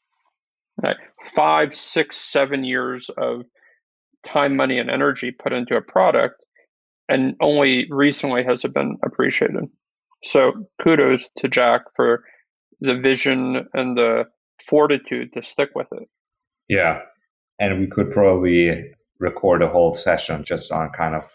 Right? 0.84 0.98
Five, 1.36 1.74
six, 1.74 2.16
seven 2.16 2.64
years 2.64 3.10
of 3.18 3.42
time, 4.24 4.56
money, 4.56 4.78
and 4.78 4.92
energy 4.92 5.32
put 5.32 5.52
into 5.52 5.76
a 5.76 5.82
product, 5.82 6.44
and 7.10 7.36
only 7.42 7.88
recently 7.90 8.44
has 8.44 8.64
it 8.64 8.74
been 8.74 8.98
appreciated. 9.04 9.68
So 10.24 10.54
kudos 10.82 11.30
to 11.38 11.48
Jack 11.48 11.82
for 11.96 12.24
the 12.82 12.96
vision 12.96 13.68
and 13.74 13.98
the 13.98 14.26
fortitude 14.68 15.34
to 15.34 15.44
stick 15.44 15.70
with 15.76 15.88
it. 15.92 16.08
Yeah. 16.68 17.02
And 17.60 17.80
we 17.80 17.88
could 17.88 18.12
probably 18.12 18.92
record 19.20 19.62
a 19.62 19.70
whole 19.70 19.94
session 19.94 20.44
just 20.44 20.72
on 20.72 20.90
kind 20.90 21.16
of 21.16 21.30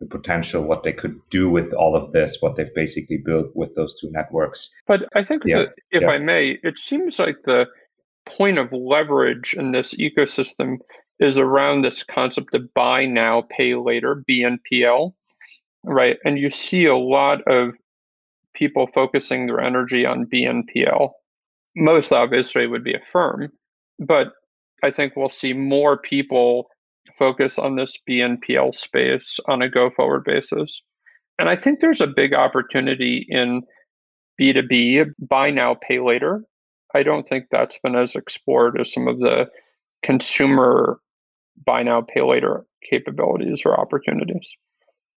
the 0.00 0.06
potential, 0.06 0.64
what 0.64 0.82
they 0.82 0.92
could 0.92 1.18
do 1.30 1.48
with 1.48 1.72
all 1.74 1.94
of 1.94 2.10
this, 2.10 2.38
what 2.40 2.56
they've 2.56 2.74
basically 2.74 3.18
built 3.18 3.48
with 3.54 3.74
those 3.74 3.98
two 4.00 4.10
networks. 4.10 4.70
But 4.86 5.02
I 5.14 5.22
think 5.22 5.42
yeah. 5.46 5.58
that, 5.58 5.68
if 5.92 6.02
yeah. 6.02 6.10
I 6.10 6.18
may, 6.18 6.58
it 6.62 6.78
seems 6.78 7.18
like 7.18 7.36
the 7.44 7.66
point 8.26 8.58
of 8.58 8.72
leverage 8.72 9.54
in 9.54 9.72
this 9.72 9.94
ecosystem 9.94 10.78
is 11.20 11.38
around 11.38 11.82
this 11.82 12.02
concept 12.02 12.54
of 12.54 12.72
buy 12.74 13.06
now, 13.06 13.44
pay 13.48 13.76
later, 13.76 14.24
BNPL, 14.28 15.12
right? 15.84 16.16
And 16.24 16.38
you 16.38 16.50
see 16.50 16.86
a 16.86 16.96
lot 16.96 17.42
of 17.46 17.74
people 18.54 18.88
focusing 18.94 19.46
their 19.46 19.60
energy 19.60 20.04
on 20.06 20.26
BNPL. 20.32 21.10
Most 21.76 22.12
obviously 22.12 22.66
would 22.66 22.84
be 22.84 22.94
a 22.94 23.00
firm, 23.12 23.50
but 23.98 24.28
I 24.82 24.90
think 24.90 25.14
we'll 25.16 25.28
see 25.28 25.52
more 25.52 25.96
people 25.96 26.66
focus 27.18 27.58
on 27.58 27.76
this 27.76 27.98
BNPL 28.08 28.74
space 28.74 29.38
on 29.48 29.62
a 29.62 29.68
go 29.68 29.90
forward 29.90 30.24
basis. 30.24 30.82
And 31.38 31.48
I 31.48 31.56
think 31.56 31.80
there's 31.80 32.00
a 32.00 32.06
big 32.06 32.34
opportunity 32.34 33.26
in 33.28 33.62
B2B, 34.40 35.06
buy 35.18 35.50
now, 35.50 35.74
pay 35.74 36.00
later. 36.00 36.44
I 36.94 37.02
don't 37.02 37.26
think 37.26 37.46
that's 37.50 37.78
been 37.78 37.96
as 37.96 38.14
explored 38.14 38.80
as 38.80 38.92
some 38.92 39.08
of 39.08 39.18
the 39.18 39.46
consumer 40.02 40.98
buy 41.64 41.82
now, 41.82 42.02
pay 42.02 42.22
later 42.22 42.64
capabilities 42.88 43.62
or 43.64 43.78
opportunities. 43.78 44.50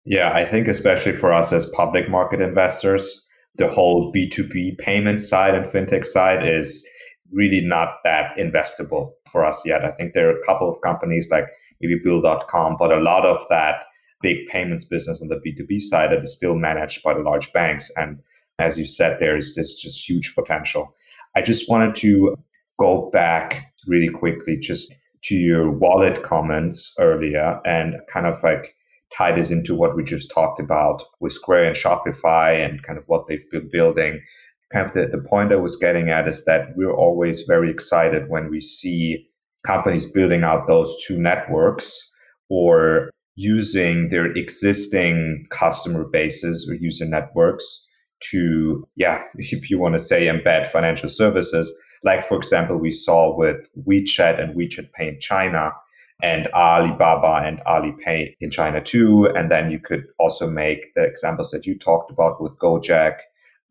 Yeah, 0.05 0.31
I 0.33 0.45
think 0.45 0.67
especially 0.67 1.13
for 1.13 1.33
us 1.33 1.51
as 1.51 1.65
public 1.65 2.09
market 2.09 2.39
investors, 2.39 3.24
the 3.57 3.67
whole 3.67 4.11
B2B 4.13 4.77
payment 4.77 5.21
side 5.21 5.55
and 5.55 5.65
fintech 5.65 6.05
side 6.05 6.45
is 6.45 6.87
really 7.31 7.61
not 7.61 7.95
that 8.03 8.35
investable 8.37 9.11
for 9.31 9.45
us 9.45 9.61
yet. 9.65 9.83
I 9.83 9.91
think 9.91 10.13
there 10.13 10.29
are 10.29 10.37
a 10.37 10.45
couple 10.45 10.69
of 10.69 10.81
companies 10.81 11.27
like 11.31 11.47
maybe 11.81 11.99
Bill.com, 12.03 12.75
but 12.77 12.91
a 12.91 12.99
lot 12.99 13.25
of 13.25 13.45
that 13.49 13.85
big 14.21 14.47
payments 14.47 14.85
business 14.85 15.21
on 15.21 15.27
the 15.27 15.35
B2B 15.35 15.79
side 15.79 16.11
that 16.11 16.23
is 16.23 16.33
still 16.33 16.55
managed 16.55 17.03
by 17.03 17.13
the 17.13 17.19
large 17.19 17.51
banks. 17.53 17.91
And 17.95 18.19
as 18.59 18.77
you 18.77 18.85
said, 18.85 19.17
there's 19.19 19.55
this 19.55 19.73
just 19.73 20.07
huge 20.07 20.33
potential. 20.35 20.95
I 21.35 21.41
just 21.41 21.69
wanted 21.69 21.95
to 21.95 22.35
go 22.79 23.09
back 23.11 23.73
really 23.87 24.09
quickly 24.09 24.57
just 24.57 24.93
to 25.23 25.35
your 25.35 25.71
wallet 25.71 26.23
comments 26.23 26.93
earlier 26.99 27.59
and 27.65 27.95
kind 28.11 28.25
of 28.25 28.41
like 28.43 28.74
tie 29.13 29.31
this 29.31 29.51
into 29.51 29.75
what 29.75 29.95
we 29.95 30.03
just 30.03 30.31
talked 30.31 30.59
about 30.59 31.03
with 31.19 31.33
Square 31.33 31.65
and 31.65 31.75
Shopify 31.75 32.63
and 32.63 32.81
kind 32.83 32.97
of 32.97 33.05
what 33.07 33.27
they've 33.27 33.49
been 33.49 33.69
building. 33.71 34.21
Kind 34.73 34.85
of 34.85 34.93
the, 34.93 35.07
the 35.07 35.23
point 35.23 35.51
I 35.51 35.57
was 35.57 35.75
getting 35.75 36.09
at 36.09 36.27
is 36.27 36.43
that 36.45 36.69
we're 36.75 36.95
always 36.95 37.43
very 37.43 37.69
excited 37.69 38.29
when 38.29 38.49
we 38.49 38.59
see 38.59 39.27
companies 39.65 40.05
building 40.05 40.43
out 40.43 40.67
those 40.67 40.95
two 41.05 41.19
networks 41.19 42.11
or 42.49 43.09
using 43.35 44.09
their 44.09 44.25
existing 44.25 45.45
customer 45.49 46.05
bases 46.05 46.67
or 46.69 46.75
user 46.75 47.05
networks 47.05 47.87
to, 48.31 48.87
yeah, 48.95 49.23
if 49.35 49.69
you 49.69 49.79
want 49.79 49.93
to 49.95 49.99
say 49.99 50.25
embed 50.25 50.67
financial 50.67 51.09
services. 51.09 51.71
Like, 52.03 52.27
for 52.27 52.37
example, 52.37 52.77
we 52.77 52.91
saw 52.91 53.35
with 53.35 53.67
WeChat 53.87 54.39
and 54.41 54.55
WeChat 54.55 54.91
Pay 54.93 55.09
in 55.09 55.19
China 55.19 55.71
and 56.21 56.47
Alibaba 56.53 57.45
and 57.45 57.59
Alipay 57.65 58.35
in 58.39 58.49
China 58.49 58.81
too. 58.81 59.27
And 59.35 59.51
then 59.51 59.69
you 59.71 59.79
could 59.79 60.05
also 60.17 60.49
make 60.49 60.93
the 60.93 61.03
examples 61.03 61.51
that 61.51 61.65
you 61.65 61.77
talked 61.77 62.11
about 62.11 62.41
with 62.41 62.57
Gojek 62.57 63.19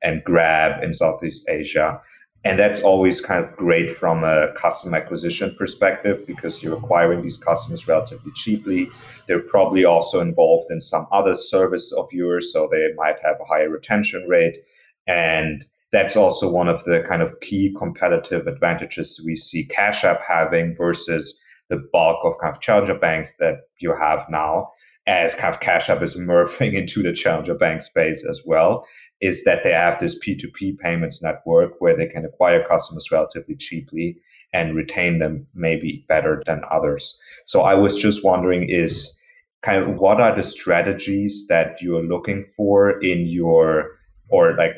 and 0.02 0.22
Grab 0.24 0.82
in 0.82 0.92
Southeast 0.94 1.48
Asia 1.48 2.00
And 2.44 2.58
that's 2.58 2.80
always 2.80 3.22
kind 3.22 3.42
of 3.42 3.56
great 3.56 3.90
from 3.90 4.22
a 4.22 4.52
customer 4.52 4.98
acquisition 4.98 5.54
perspective 5.58 6.26
because 6.26 6.62
you're 6.62 6.76
acquiring 6.76 7.22
these 7.22 7.38
customers 7.38 7.88
relatively 7.88 8.32
cheaply. 8.34 8.90
They're 9.26 9.40
probably 9.40 9.86
also 9.86 10.20
involved 10.20 10.70
in 10.70 10.80
some 10.82 11.06
other 11.10 11.38
service 11.38 11.90
of 11.92 12.06
yours, 12.12 12.52
so 12.52 12.68
they 12.70 12.90
might 12.96 13.16
have 13.22 13.36
a 13.40 13.44
higher 13.46 13.70
retention 13.70 14.26
rate. 14.28 14.58
And 15.06 15.64
that's 15.90 16.16
also 16.16 16.50
one 16.50 16.68
of 16.68 16.84
the 16.84 17.02
kind 17.08 17.22
of 17.22 17.40
key 17.40 17.74
competitive 17.78 18.46
advantages 18.46 19.22
we 19.24 19.36
see 19.36 19.64
Cash 19.64 20.04
App 20.04 20.20
having 20.26 20.76
versus 20.76 21.38
the 21.68 21.82
bulk 21.92 22.24
of 22.24 22.34
kind 22.40 22.54
of 22.54 22.60
challenger 22.60 22.94
banks 22.94 23.34
that 23.38 23.56
you 23.78 23.94
have 23.94 24.26
now 24.28 24.68
as 25.06 25.34
kind 25.34 25.52
of 25.52 25.60
Cash 25.60 25.88
App 25.88 26.02
is 26.02 26.16
morphing 26.16 26.74
into 26.74 27.02
the 27.02 27.12
challenger 27.12 27.54
bank 27.54 27.82
space 27.82 28.24
as 28.28 28.42
well, 28.44 28.86
is 29.20 29.44
that 29.44 29.62
they 29.62 29.72
have 29.72 29.98
this 30.00 30.18
P2P 30.18 30.78
payments 30.78 31.22
network 31.22 31.72
where 31.78 31.96
they 31.96 32.06
can 32.06 32.24
acquire 32.24 32.64
customers 32.64 33.10
relatively 33.10 33.56
cheaply 33.56 34.16
and 34.52 34.76
retain 34.76 35.18
them 35.18 35.46
maybe 35.54 36.04
better 36.08 36.42
than 36.46 36.62
others. 36.70 37.18
So 37.44 37.62
I 37.62 37.74
was 37.74 37.96
just 37.96 38.24
wondering 38.24 38.68
is 38.68 39.18
kind 39.62 39.82
of 39.82 39.96
what 39.96 40.20
are 40.20 40.34
the 40.34 40.42
strategies 40.42 41.46
that 41.48 41.80
you're 41.82 42.04
looking 42.04 42.44
for 42.44 43.00
in 43.02 43.26
your 43.26 43.90
or 44.28 44.56
like 44.56 44.74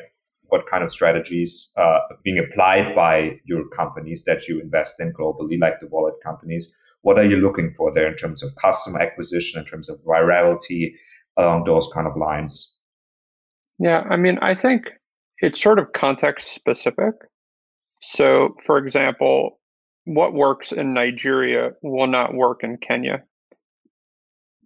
what 0.49 0.67
kind 0.67 0.83
of 0.83 0.91
strategies 0.91 1.71
uh, 1.77 1.99
being 2.23 2.39
applied 2.39 2.95
by 2.95 3.39
your 3.45 3.67
companies 3.69 4.23
that 4.25 4.47
you 4.47 4.59
invest 4.61 4.99
in 4.99 5.13
globally, 5.13 5.59
like 5.59 5.79
the 5.79 5.87
wallet 5.87 6.15
companies, 6.23 6.73
what 7.01 7.17
are 7.17 7.25
you 7.25 7.37
looking 7.37 7.71
for 7.71 7.93
there 7.93 8.07
in 8.07 8.15
terms 8.15 8.43
of 8.43 8.55
customer 8.55 8.99
acquisition, 8.99 9.59
in 9.59 9.65
terms 9.65 9.89
of 9.89 9.99
virality, 10.03 10.93
along 11.37 11.63
those 11.65 11.87
kind 11.93 12.07
of 12.07 12.15
lines? 12.17 12.73
Yeah, 13.79 14.01
I 14.09 14.15
mean, 14.15 14.39
I 14.41 14.55
think 14.55 14.85
it's 15.39 15.61
sort 15.61 15.79
of 15.79 15.93
context 15.93 16.53
specific. 16.53 17.13
So, 18.01 18.55
for 18.65 18.77
example, 18.77 19.59
what 20.05 20.33
works 20.33 20.71
in 20.71 20.93
Nigeria 20.93 21.71
will 21.83 22.07
not 22.07 22.33
work 22.33 22.63
in 22.63 22.77
Kenya. 22.77 23.23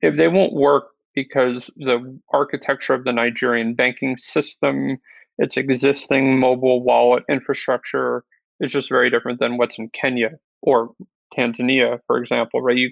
If 0.01 0.17
they 0.17 0.27
won't 0.27 0.53
work 0.53 0.85
because 1.13 1.69
the 1.75 2.19
architecture 2.33 2.93
of 2.93 3.03
the 3.03 3.11
Nigerian 3.11 3.73
banking 3.73 4.17
system, 4.17 4.97
its 5.37 5.57
existing 5.57 6.39
mobile 6.39 6.83
wallet 6.83 7.23
infrastructure 7.29 8.23
is 8.59 8.71
just 8.71 8.89
very 8.89 9.09
different 9.09 9.39
than 9.39 9.57
what's 9.57 9.79
in 9.79 9.89
Kenya 9.89 10.31
or 10.61 10.91
Tanzania, 11.35 11.99
for 12.07 12.17
example, 12.17 12.61
right? 12.61 12.77
You 12.77 12.91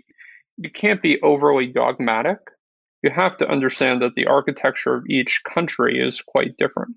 you 0.57 0.69
can't 0.69 1.01
be 1.01 1.21
overly 1.21 1.67
dogmatic. 1.67 2.39
You 3.01 3.11
have 3.11 3.37
to 3.37 3.49
understand 3.49 4.01
that 4.01 4.15
the 4.15 4.25
architecture 4.25 4.93
of 4.93 5.05
each 5.07 5.41
country 5.45 6.05
is 6.05 6.21
quite 6.21 6.57
different. 6.57 6.95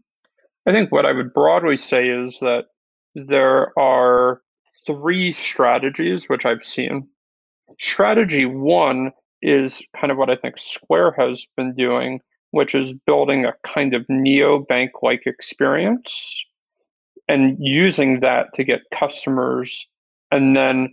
I 0.67 0.73
think 0.73 0.91
what 0.91 1.07
I 1.07 1.13
would 1.13 1.33
broadly 1.33 1.77
say 1.77 2.09
is 2.09 2.41
that 2.41 2.67
there 3.15 3.79
are 3.79 4.41
three 4.87 5.33
strategies 5.33 6.29
which 6.29 6.45
I've 6.45 6.65
seen. 6.65 7.09
Strategy 7.79 8.47
one 8.47 9.13
is 9.43 9.83
kind 9.99 10.11
of 10.11 10.19
what 10.19 10.31
I 10.31 10.37
think 10.37 10.59
Square 10.59 11.15
has 11.19 11.47
been 11.57 11.75
doing, 11.75 12.21
which 12.53 12.75
is 12.75 12.95
building 13.07 13.45
a 13.45 13.55
kind 13.65 13.95
of 13.95 14.07
neobank 14.07 14.91
like 15.03 15.27
experience 15.27 16.45
and 17.29 17.57
using 17.59 18.21
that 18.21 18.47
to 18.55 18.63
get 18.63 18.81
customers 18.93 19.89
and 20.31 20.57
then 20.57 20.89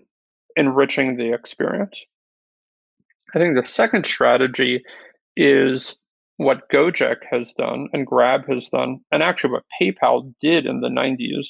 enriching 0.55 1.17
the 1.17 1.33
experience. 1.33 2.03
I 3.35 3.39
think 3.39 3.55
the 3.55 3.65
second 3.65 4.05
strategy 4.05 4.81
is 5.35 5.97
what 6.37 6.69
Gojek 6.73 7.17
has 7.29 7.53
done 7.53 7.87
and 7.91 8.07
Grab 8.07 8.47
has 8.49 8.69
done, 8.69 8.99
and 9.11 9.21
actually 9.21 9.51
what 9.51 9.63
PayPal 9.79 10.33
did 10.39 10.65
in 10.65 10.79
the 10.79 10.87
90s, 10.87 11.47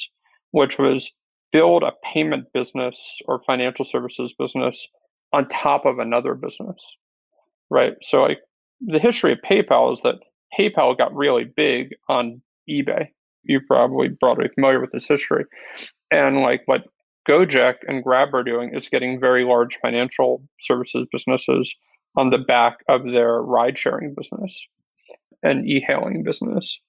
which 0.52 0.80
was 0.80 1.12
build 1.52 1.84
a 1.84 1.94
payment 2.04 2.46
business 2.54 3.20
or 3.28 3.42
financial 3.46 3.86
services 3.86 4.34
business 4.38 4.88
on 5.34 5.48
top 5.50 5.86
of 5.86 6.00
another 6.00 6.34
business. 6.34 6.78
Right. 7.70 7.94
So 8.02 8.24
like 8.24 8.40
the 8.82 9.00
history 9.00 9.34
of 9.34 9.40
PayPal 9.40 9.94
is 9.94 10.02
that 10.02 10.16
PayPal 10.58 10.98
got 10.98 11.16
really 11.16 11.44
big 11.44 11.96
on 12.08 12.42
eBay. 12.70 13.08
You're 13.44 13.62
probably 13.68 14.10
broadly 14.10 14.50
familiar 14.54 14.80
with 14.80 14.92
this 14.92 15.08
history. 15.08 15.46
And 16.12 16.42
like 16.42 16.62
what 16.66 16.84
Gojek 17.28 17.76
and 17.88 18.04
Grab 18.04 18.34
are 18.34 18.44
doing 18.44 18.74
is 18.74 18.90
getting 18.90 19.20
very 19.20 19.44
large 19.44 19.78
financial 19.82 20.44
services 20.62 21.08
businesses 21.12 21.74
on 22.18 22.30
the 22.30 22.38
back 22.38 22.80
of 22.90 23.04
their 23.04 23.42
ride 23.42 23.78
sharing 23.78 24.16
business 24.16 24.68
and 25.44 25.68
e 25.68 25.84
hailing 25.86 26.24
business. 26.24 26.80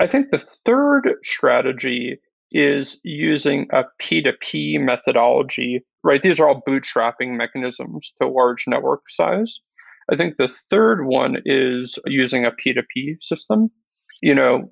I 0.00 0.06
think 0.06 0.30
the 0.30 0.44
third 0.64 1.14
strategy 1.22 2.18
is 2.52 2.98
using 3.04 3.68
a 3.72 3.84
P2P 4.00 4.80
methodology, 4.80 5.84
right? 6.02 6.22
These 6.22 6.40
are 6.40 6.48
all 6.48 6.62
bootstrapping 6.66 7.36
mechanisms 7.36 8.12
to 8.20 8.28
large 8.28 8.64
network 8.66 9.02
size. 9.08 9.60
I 10.10 10.16
think 10.16 10.36
the 10.36 10.52
third 10.70 11.06
one 11.06 11.36
is 11.44 11.98
using 12.06 12.44
a 12.44 12.50
P2P 12.50 13.22
system. 13.22 13.70
You 14.22 14.34
know, 14.34 14.70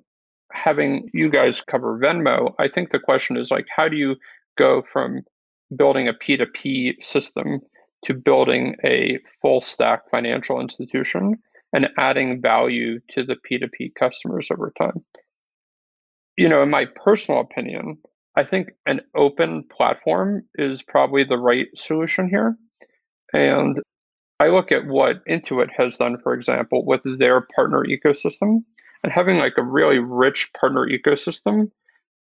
having 0.51 1.09
you 1.13 1.29
guys 1.29 1.61
cover 1.61 1.97
Venmo, 1.97 2.53
I 2.59 2.67
think 2.67 2.89
the 2.89 2.99
question 2.99 3.37
is 3.37 3.51
like, 3.51 3.65
how 3.75 3.87
do 3.87 3.95
you 3.95 4.15
go 4.57 4.83
from 4.91 5.21
building 5.75 6.07
a 6.07 6.13
P2P 6.13 7.01
system 7.01 7.61
to 8.05 8.13
building 8.13 8.75
a 8.85 9.19
full 9.41 9.61
stack 9.61 10.09
financial 10.09 10.59
institution 10.59 11.35
and 11.73 11.89
adding 11.97 12.41
value 12.41 12.99
to 13.11 13.23
the 13.23 13.35
P2P 13.35 13.93
customers 13.97 14.49
over 14.51 14.73
time. 14.79 15.03
You 16.37 16.49
know, 16.49 16.63
in 16.63 16.69
my 16.69 16.85
personal 17.03 17.41
opinion, 17.41 17.97
I 18.35 18.43
think 18.43 18.69
an 18.85 19.01
open 19.15 19.65
platform 19.75 20.43
is 20.55 20.81
probably 20.81 21.23
the 21.23 21.37
right 21.37 21.67
solution 21.75 22.29
here. 22.29 22.55
And 23.33 23.79
I 24.39 24.47
look 24.47 24.71
at 24.71 24.87
what 24.87 25.25
Intuit 25.25 25.69
has 25.75 25.97
done, 25.97 26.17
for 26.23 26.33
example, 26.33 26.85
with 26.85 27.01
their 27.19 27.41
partner 27.55 27.83
ecosystem 27.85 28.63
and 29.03 29.11
having 29.11 29.37
like 29.37 29.57
a 29.57 29.63
really 29.63 29.99
rich 29.99 30.49
partner 30.59 30.87
ecosystem 30.87 31.69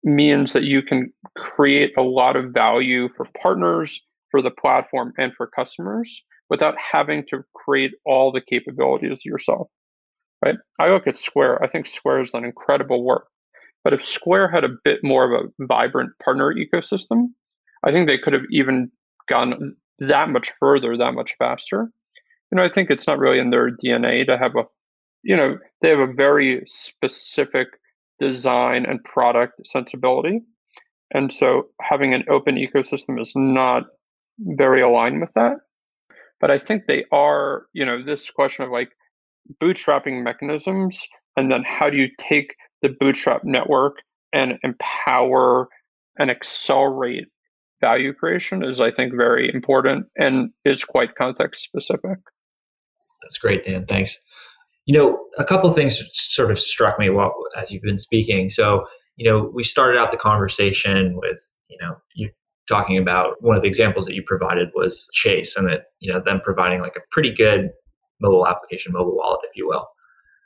means 0.03 0.53
that 0.53 0.63
you 0.63 0.81
can 0.81 1.11
create 1.35 1.91
a 1.97 2.01
lot 2.01 2.35
of 2.35 2.51
value 2.51 3.09
for 3.17 3.27
partners, 3.41 4.05
for 4.31 4.41
the 4.41 4.51
platform, 4.51 5.11
and 5.17 5.35
for 5.35 5.47
customers 5.47 6.23
without 6.49 6.79
having 6.79 7.25
to 7.27 7.43
create 7.53 7.91
all 8.05 8.31
the 8.31 8.41
capabilities 8.41 9.25
yourself. 9.25 9.67
Right? 10.43 10.55
I 10.79 10.89
look 10.89 11.07
at 11.07 11.17
Square. 11.17 11.63
I 11.63 11.67
think 11.67 11.87
Square 11.87 12.19
has 12.19 12.31
done 12.31 12.45
incredible 12.45 13.03
work. 13.03 13.27
But 13.83 13.93
if 13.93 14.03
Square 14.03 14.51
had 14.51 14.63
a 14.63 14.75
bit 14.83 14.99
more 15.03 15.25
of 15.25 15.45
a 15.45 15.65
vibrant 15.65 16.11
partner 16.23 16.53
ecosystem, 16.53 17.27
I 17.83 17.91
think 17.91 18.07
they 18.07 18.17
could 18.17 18.33
have 18.33 18.45
even 18.51 18.91
gone 19.27 19.75
that 19.99 20.29
much 20.29 20.51
further, 20.59 20.95
that 20.97 21.13
much 21.13 21.35
faster. 21.39 21.89
You 22.51 22.57
know, 22.57 22.63
I 22.63 22.69
think 22.69 22.89
it's 22.89 23.07
not 23.07 23.19
really 23.19 23.39
in 23.39 23.49
their 23.49 23.71
DNA 23.71 24.25
to 24.27 24.37
have 24.37 24.55
a, 24.55 24.63
you 25.23 25.35
know, 25.35 25.57
they 25.81 25.89
have 25.89 25.99
a 25.99 26.13
very 26.13 26.63
specific 26.65 27.67
design 28.19 28.85
and 28.85 29.03
product 29.03 29.67
sensibility. 29.67 30.41
And 31.13 31.31
so 31.31 31.67
having 31.81 32.13
an 32.13 32.23
open 32.29 32.55
ecosystem 32.55 33.19
is 33.19 33.33
not 33.35 33.83
very 34.39 34.81
aligned 34.81 35.21
with 35.21 35.31
that. 35.35 35.57
But 36.39 36.51
I 36.51 36.59
think 36.59 36.83
they 36.87 37.05
are, 37.11 37.65
you 37.73 37.85
know, 37.85 38.03
this 38.03 38.29
question 38.29 38.65
of 38.65 38.71
like 38.71 38.89
bootstrapping 39.61 40.23
mechanisms 40.23 41.07
and 41.37 41.51
then 41.51 41.63
how 41.65 41.89
do 41.89 41.97
you 41.97 42.09
take 42.17 42.55
the 42.81 42.89
bootstrap 42.89 43.43
network 43.43 43.97
and 44.33 44.59
empower 44.63 45.67
and 46.17 46.29
accelerate 46.29 47.25
value 47.81 48.13
creation 48.13 48.63
is 48.63 48.81
I 48.81 48.91
think 48.91 49.13
very 49.15 49.53
important 49.53 50.07
and 50.17 50.49
is 50.63 50.83
quite 50.83 51.15
context 51.15 51.63
specific. 51.63 52.19
That's 53.25 53.39
great, 53.39 53.65
Dan. 53.65 53.87
Thanks. 53.87 54.15
You 54.85 54.95
know, 54.95 55.17
a 55.39 55.43
couple 55.43 55.71
things 55.71 55.99
sort 56.13 56.51
of 56.51 56.59
struck 56.59 56.99
me 56.99 57.09
while 57.09 57.33
as 57.57 57.71
you've 57.71 57.81
been 57.81 57.97
speaking. 57.97 58.51
So, 58.51 58.83
you 59.15 59.27
know, 59.27 59.51
we 59.51 59.63
started 59.63 59.97
out 59.97 60.11
the 60.11 60.17
conversation 60.17 61.17
with, 61.17 61.41
you 61.67 61.77
know, 61.81 61.95
you 62.13 62.29
talking 62.67 62.97
about 62.97 63.35
one 63.41 63.55
of 63.55 63.63
the 63.63 63.67
examples 63.67 64.05
that 64.05 64.13
you 64.13 64.23
provided 64.27 64.69
was 64.75 65.07
Chase 65.13 65.55
and 65.55 65.67
that, 65.67 65.85
you 65.99 66.13
know, 66.13 66.19
them 66.19 66.39
providing 66.43 66.81
like 66.81 66.95
a 66.95 67.01
pretty 67.11 67.31
good 67.31 67.69
mobile 68.21 68.47
application, 68.47 68.93
mobile 68.93 69.15
wallet, 69.15 69.39
if 69.43 69.55
you 69.55 69.67
will. 69.67 69.87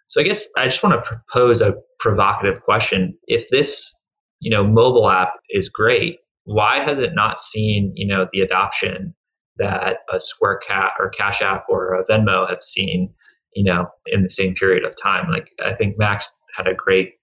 So 0.08 0.22
I 0.22 0.24
guess 0.24 0.48
I 0.58 0.66
just 0.66 0.84
want 0.84 0.96
to 0.96 1.08
propose 1.08 1.62
a 1.62 1.76
provocative 2.00 2.62
question. 2.62 3.18
If 3.28 3.50
this, 3.50 3.94
you 4.40 4.50
know, 4.50 4.66
mobile 4.66 5.10
app 5.10 5.34
is 5.50 5.68
great, 5.70 6.20
why 6.46 6.82
has 6.82 7.00
it 7.00 7.14
not 7.14 7.42
seen, 7.42 7.92
you 7.96 8.08
know, 8.08 8.28
the 8.32 8.42
adoption 8.42 9.14
that 9.60 10.00
a 10.12 10.20
Square 10.20 10.62
Cash 10.68 10.92
or 11.00 11.10
Cash 11.10 11.42
App 11.42 11.66
or 11.70 11.94
a 11.94 12.06
Venmo 12.06 12.50
have 12.50 12.64
seen 12.64 13.14
you 13.56 13.64
know, 13.64 13.90
in 14.08 14.24
the 14.24 14.30
same 14.30 14.56
period 14.56 14.86
of 14.86 14.96
time. 15.02 15.30
Like 15.30 15.52
I 15.64 15.74
think 15.74 15.98
Max 15.98 16.32
had 16.56 16.68
a 16.68 16.74
great, 16.74 17.16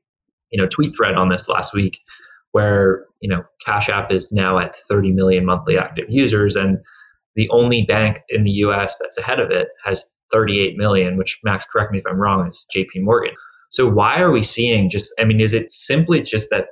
you 0.50 0.60
know, 0.60 0.68
tweet 0.68 0.94
thread 0.96 1.14
on 1.14 1.28
this 1.28 1.48
last 1.48 1.72
week 1.72 1.98
where, 2.52 3.04
you 3.20 3.28
know, 3.28 3.42
Cash 3.64 3.88
App 3.88 4.10
is 4.10 4.32
now 4.32 4.58
at 4.58 4.76
30 4.88 5.12
million 5.12 5.44
monthly 5.44 5.78
active 5.78 6.06
users 6.08 6.56
and 6.56 6.78
the 7.34 7.48
only 7.50 7.82
bank 7.82 8.20
in 8.28 8.44
the 8.44 8.50
US 8.50 8.96
that's 8.98 9.18
ahead 9.18 9.40
of 9.40 9.50
it 9.50 9.68
has 9.84 10.06
38 10.32 10.76
million, 10.76 11.16
which 11.16 11.38
Max, 11.44 11.64
correct 11.64 11.92
me 11.92 11.98
if 11.98 12.04
I'm 12.08 12.18
wrong, 12.18 12.46
is 12.46 12.66
JP 12.74 13.02
Morgan. 13.02 13.34
So 13.70 13.88
why 13.88 14.18
are 14.18 14.30
we 14.30 14.42
seeing 14.42 14.90
just 14.90 15.10
I 15.18 15.24
mean, 15.24 15.40
is 15.40 15.52
it 15.52 15.70
simply 15.70 16.22
just 16.22 16.50
that 16.50 16.68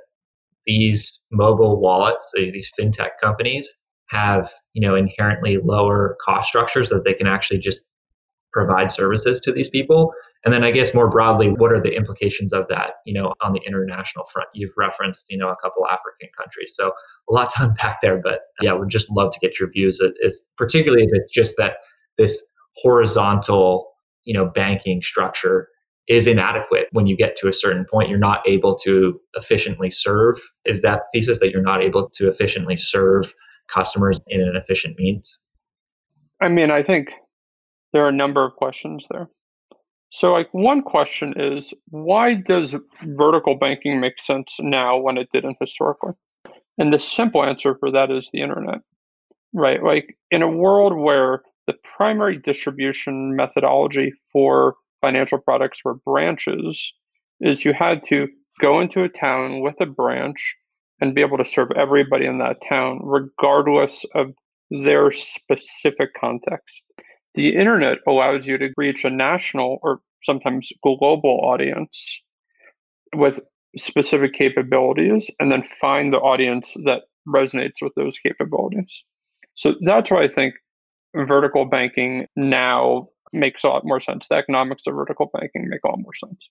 these 0.65 1.21
mobile 1.31 1.79
wallets, 1.79 2.31
these 2.35 2.71
fintech 2.79 3.11
companies, 3.21 3.71
have 4.07 4.51
you 4.73 4.85
know 4.85 4.95
inherently 4.95 5.57
lower 5.57 6.17
cost 6.23 6.49
structures 6.49 6.89
that 6.89 7.03
they 7.03 7.13
can 7.13 7.27
actually 7.27 7.59
just 7.59 7.79
provide 8.53 8.89
services 8.89 9.41
to 9.41 9.51
these 9.51 9.69
people. 9.69 10.13
And 10.45 10.53
then 10.53 10.63
i 10.63 10.71
guess 10.71 10.93
more 10.93 11.09
broadly 11.09 11.49
what 11.49 11.71
are 11.71 11.81
the 11.81 11.95
implications 11.95 12.53
of 12.53 12.67
that 12.69 12.93
you 13.05 13.13
know 13.13 13.33
on 13.41 13.53
the 13.53 13.61
international 13.65 14.25
front? 14.31 14.47
You've 14.53 14.73
referenced 14.77 15.25
you 15.29 15.37
know 15.37 15.49
a 15.49 15.55
couple 15.55 15.85
african 15.87 16.29
countries 16.37 16.73
so 16.75 16.91
a 17.29 17.33
lot 17.33 17.49
to 17.49 17.63
unpack 17.63 18.01
there 18.01 18.21
but 18.23 18.41
yeah 18.61 18.73
we'd 18.73 18.89
just 18.89 19.09
love 19.09 19.33
to 19.33 19.39
get 19.39 19.59
your 19.59 19.69
views. 19.69 19.99
It's 20.01 20.41
particularly 20.57 21.03
if 21.05 21.09
it's 21.13 21.33
just 21.33 21.55
that 21.57 21.77
this 22.17 22.41
horizontal 22.75 23.91
you 24.23 24.33
know 24.33 24.45
banking 24.45 25.01
structure 25.01 25.67
is 26.07 26.27
inadequate 26.27 26.87
when 26.91 27.07
you 27.07 27.17
get 27.17 27.35
to 27.37 27.47
a 27.47 27.53
certain 27.53 27.85
point 27.89 28.09
you're 28.09 28.19
not 28.19 28.47
able 28.47 28.75
to 28.75 29.19
efficiently 29.33 29.89
serve. 29.89 30.39
Is 30.65 30.81
that 30.83 31.05
thesis 31.11 31.39
that 31.39 31.49
you're 31.49 31.63
not 31.63 31.81
able 31.81 32.09
to 32.11 32.29
efficiently 32.29 32.77
serve 32.77 33.33
customers 33.67 34.19
in 34.27 34.41
an 34.41 34.55
efficient 34.55 34.97
means? 34.97 35.39
I 36.41 36.49
mean, 36.49 36.71
I 36.71 36.83
think 36.83 37.09
there 37.93 38.03
are 38.05 38.09
a 38.09 38.13
number 38.13 38.43
of 38.43 38.55
questions 38.55 39.05
there. 39.09 39.29
So, 40.09 40.31
like, 40.31 40.47
one 40.53 40.81
question 40.81 41.33
is 41.35 41.73
why 41.89 42.35
does 42.35 42.75
vertical 43.01 43.55
banking 43.55 43.99
make 43.99 44.19
sense 44.19 44.55
now 44.59 44.97
when 44.97 45.17
it 45.17 45.29
didn't 45.31 45.57
historically? 45.59 46.13
And 46.77 46.93
the 46.93 46.99
simple 46.99 47.43
answer 47.43 47.75
for 47.79 47.91
that 47.91 48.11
is 48.11 48.29
the 48.31 48.41
internet, 48.41 48.79
right? 49.53 49.83
Like, 49.83 50.17
in 50.31 50.41
a 50.41 50.51
world 50.51 50.95
where 50.95 51.41
the 51.67 51.73
primary 51.83 52.37
distribution 52.37 53.35
methodology 53.35 54.13
for 54.31 54.75
financial 55.01 55.39
products 55.39 55.81
were 55.83 55.95
branches, 56.05 56.93
is 57.41 57.65
you 57.65 57.73
had 57.73 58.03
to 58.07 58.27
go 58.61 58.79
into 58.79 59.03
a 59.03 59.09
town 59.09 59.61
with 59.61 59.75
a 59.81 59.85
branch 59.85 60.55
and 61.01 61.15
be 61.15 61.21
able 61.21 61.37
to 61.37 61.45
serve 61.45 61.71
everybody 61.75 62.25
in 62.25 62.39
that 62.39 62.57
town, 62.67 62.99
regardless 63.03 64.05
of 64.13 64.33
their 64.71 65.11
specific 65.11 66.09
context. 66.19 66.85
The 67.35 67.55
internet 67.55 67.97
allows 68.07 68.47
you 68.47 68.57
to 68.57 68.69
reach 68.77 69.03
a 69.03 69.09
national 69.09 69.79
or 69.83 69.99
sometimes 70.23 70.69
global 70.81 71.41
audience 71.43 72.21
with 73.13 73.39
specific 73.77 74.33
capabilities 74.33 75.29
and 75.39 75.51
then 75.51 75.63
find 75.81 76.13
the 76.13 76.17
audience 76.17 76.73
that 76.85 77.03
resonates 77.27 77.81
with 77.81 77.93
those 77.95 78.17
capabilities. 78.17 79.03
So 79.55 79.75
that's 79.81 80.11
why 80.11 80.23
I 80.23 80.27
think 80.27 80.55
vertical 81.15 81.65
banking 81.65 82.27
now 82.35 83.09
makes 83.33 83.63
a 83.63 83.67
lot 83.67 83.85
more 83.85 83.99
sense. 83.99 84.27
The 84.27 84.35
economics 84.35 84.87
of 84.87 84.95
vertical 84.95 85.29
banking 85.33 85.69
make 85.69 85.81
a 85.83 85.89
lot 85.89 85.99
more 85.99 86.13
sense. 86.13 86.49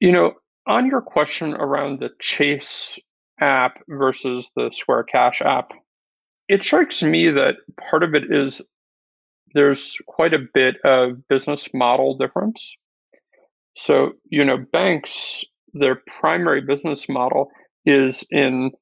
You 0.00 0.12
know, 0.12 0.34
on 0.66 0.86
your 0.86 1.00
question 1.00 1.54
around 1.54 2.00
the 2.00 2.10
Chase 2.20 2.98
app 3.40 3.82
versus 3.88 4.50
the 4.56 4.70
Square 4.72 5.04
Cash 5.04 5.42
app, 5.42 5.72
it 6.48 6.62
strikes 6.62 7.02
me 7.02 7.30
that 7.30 7.56
part 7.90 8.02
of 8.02 8.14
it 8.14 8.24
is 8.30 8.62
there's 9.54 9.96
quite 10.06 10.34
a 10.34 10.46
bit 10.52 10.76
of 10.84 11.26
business 11.28 11.68
model 11.72 12.16
difference. 12.16 12.76
So, 13.76 14.12
you 14.30 14.44
know, 14.44 14.58
banks, 14.72 15.44
their 15.72 16.02
primary 16.20 16.60
business 16.60 17.08
model 17.08 17.50
is 17.86 18.24
in 18.30 18.72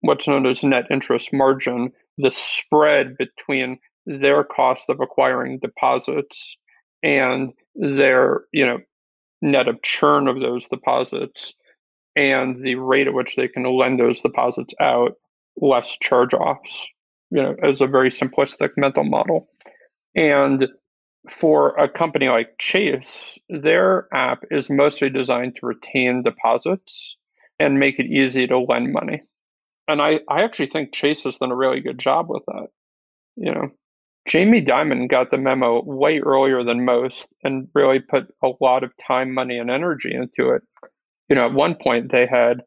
what's 0.00 0.28
known 0.28 0.46
as 0.46 0.62
net 0.62 0.84
interest 0.90 1.32
margin, 1.32 1.92
the 2.18 2.30
spread 2.30 3.16
between 3.16 3.78
their 4.06 4.44
cost 4.44 4.90
of 4.90 5.00
acquiring 5.00 5.60
deposits 5.60 6.56
and 7.02 7.52
their, 7.74 8.42
you 8.52 8.66
know, 8.66 8.78
net 9.42 9.68
of 9.68 9.82
churn 9.82 10.28
of 10.28 10.40
those 10.40 10.68
deposits 10.68 11.54
and 12.16 12.62
the 12.62 12.76
rate 12.76 13.06
at 13.06 13.14
which 13.14 13.36
they 13.36 13.48
can 13.48 13.64
lend 13.64 13.98
those 13.98 14.20
deposits 14.20 14.74
out 14.80 15.12
less 15.56 15.96
charge 15.98 16.34
offs, 16.34 16.86
you 17.30 17.42
know, 17.42 17.54
as 17.62 17.80
a 17.80 17.86
very 17.86 18.10
simplistic 18.10 18.70
mental 18.76 19.04
model. 19.04 19.48
And 20.14 20.68
for 21.30 21.76
a 21.76 21.88
company 21.88 22.28
like 22.28 22.58
Chase, 22.58 23.38
their 23.48 24.08
app 24.12 24.44
is 24.50 24.70
mostly 24.70 25.08
designed 25.08 25.56
to 25.56 25.66
retain 25.66 26.22
deposits 26.22 27.16
and 27.58 27.78
make 27.78 27.98
it 27.98 28.06
easy 28.06 28.46
to 28.46 28.58
lend 28.58 28.92
money. 28.92 29.22
And 29.88 30.00
I, 30.00 30.20
I 30.28 30.42
actually 30.42 30.68
think 30.68 30.92
Chase 30.92 31.24
has 31.24 31.38
done 31.38 31.50
a 31.50 31.56
really 31.56 31.80
good 31.80 31.98
job 31.98 32.26
with 32.28 32.42
that. 32.46 32.68
You 33.36 33.54
know, 33.54 33.68
Jamie 34.26 34.62
Dimon 34.62 35.08
got 35.08 35.30
the 35.30 35.38
memo 35.38 35.82
way 35.84 36.20
earlier 36.20 36.62
than 36.62 36.84
most 36.84 37.32
and 37.42 37.68
really 37.74 37.98
put 37.98 38.32
a 38.42 38.50
lot 38.60 38.84
of 38.84 38.96
time, 38.96 39.34
money, 39.34 39.58
and 39.58 39.70
energy 39.70 40.14
into 40.14 40.50
it. 40.50 40.62
You 41.28 41.36
know, 41.36 41.46
at 41.46 41.54
one 41.54 41.74
point 41.74 42.12
they 42.12 42.26
had 42.26 42.62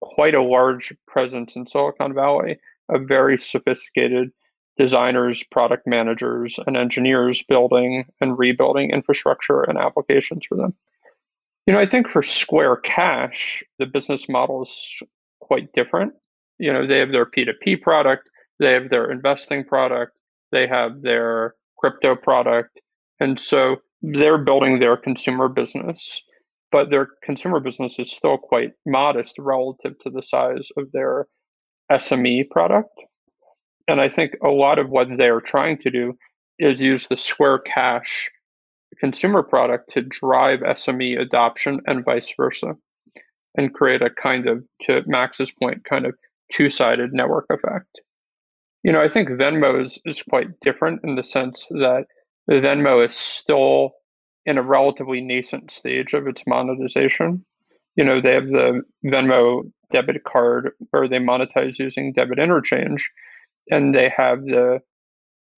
quite 0.00 0.34
a 0.34 0.42
large 0.42 0.94
presence 1.06 1.54
in 1.56 1.66
Silicon 1.66 2.14
Valley 2.14 2.58
of 2.88 3.06
very 3.06 3.36
sophisticated 3.36 4.30
designers, 4.78 5.42
product 5.50 5.86
managers, 5.86 6.58
and 6.66 6.76
engineers 6.76 7.44
building 7.46 8.06
and 8.20 8.38
rebuilding 8.38 8.90
infrastructure 8.90 9.62
and 9.62 9.76
applications 9.76 10.46
for 10.46 10.56
them. 10.56 10.74
You 11.66 11.74
know, 11.74 11.80
I 11.80 11.86
think 11.86 12.08
for 12.08 12.22
Square 12.22 12.76
Cash, 12.76 13.62
the 13.78 13.84
business 13.84 14.28
model 14.28 14.62
is 14.62 15.02
quite 15.40 15.72
different. 15.74 16.14
You 16.58 16.72
know, 16.72 16.86
they 16.86 16.98
have 16.98 17.12
their 17.12 17.26
P2P 17.26 17.82
product, 17.82 18.30
they 18.58 18.72
have 18.72 18.88
their 18.88 19.10
investing 19.10 19.64
product, 19.64 20.12
they 20.52 20.66
have 20.66 21.02
their 21.02 21.54
crypto 21.78 22.16
product. 22.16 22.80
And 23.20 23.38
so 23.38 23.76
they're 24.02 24.38
building 24.38 24.78
their 24.78 24.96
consumer 24.96 25.48
business, 25.48 26.22
but 26.72 26.90
their 26.90 27.08
consumer 27.24 27.60
business 27.60 27.98
is 27.98 28.10
still 28.10 28.38
quite 28.38 28.72
modest 28.86 29.38
relative 29.38 29.98
to 30.00 30.10
the 30.10 30.22
size 30.22 30.68
of 30.76 30.90
their 30.92 31.26
SME 31.90 32.48
product. 32.50 32.90
And 33.88 34.00
I 34.00 34.08
think 34.08 34.32
a 34.44 34.48
lot 34.48 34.78
of 34.78 34.88
what 34.88 35.08
they're 35.16 35.40
trying 35.40 35.78
to 35.78 35.90
do 35.90 36.14
is 36.58 36.80
use 36.80 37.08
the 37.08 37.16
Square 37.16 37.60
Cash 37.60 38.30
consumer 38.98 39.42
product 39.42 39.90
to 39.90 40.02
drive 40.02 40.60
SME 40.60 41.18
adoption 41.18 41.80
and 41.86 42.04
vice 42.04 42.32
versa 42.36 42.74
and 43.56 43.74
create 43.74 44.02
a 44.02 44.10
kind 44.10 44.46
of, 44.46 44.62
to 44.82 45.02
Max's 45.06 45.50
point, 45.50 45.84
kind 45.84 46.06
of 46.06 46.14
two 46.52 46.70
sided 46.70 47.12
network 47.12 47.46
effect. 47.50 47.88
You 48.82 48.92
know, 48.92 49.02
I 49.02 49.08
think 49.08 49.28
Venmo 49.28 49.82
is, 49.82 49.98
is 50.04 50.22
quite 50.22 50.58
different 50.60 51.00
in 51.04 51.16
the 51.16 51.24
sense 51.24 51.66
that 51.70 52.06
Venmo 52.48 53.04
is 53.04 53.14
still 53.14 53.92
in 54.46 54.58
a 54.58 54.62
relatively 54.62 55.20
nascent 55.20 55.70
stage 55.70 56.14
of 56.14 56.26
its 56.26 56.46
monetization. 56.46 57.44
You 57.96 58.04
know, 58.04 58.20
they 58.20 58.32
have 58.32 58.46
the 58.46 58.82
Venmo 59.04 59.70
debit 59.90 60.24
card 60.24 60.70
where 60.90 61.08
they 61.08 61.18
monetize 61.18 61.78
using 61.78 62.12
debit 62.12 62.38
interchange, 62.38 63.10
and 63.70 63.94
they 63.94 64.08
have 64.16 64.44
the 64.44 64.80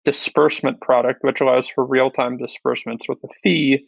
disbursement 0.04 0.82
product, 0.82 1.24
which 1.24 1.42
allows 1.42 1.68
for 1.68 1.86
real 1.86 2.10
time 2.10 2.38
disbursements 2.38 3.08
with 3.08 3.20
a 3.24 3.28
fee. 3.44 3.86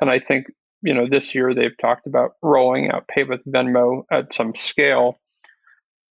And 0.00 0.10
I 0.10 0.18
think, 0.18 0.46
you 0.82 0.92
know, 0.92 1.08
this 1.08 1.34
year 1.34 1.54
they've 1.54 1.76
talked 1.80 2.06
about 2.06 2.32
rolling 2.42 2.90
out 2.90 3.08
Pay 3.08 3.24
with 3.24 3.44
Venmo 3.46 4.02
at 4.10 4.34
some 4.34 4.54
scale. 4.54 5.18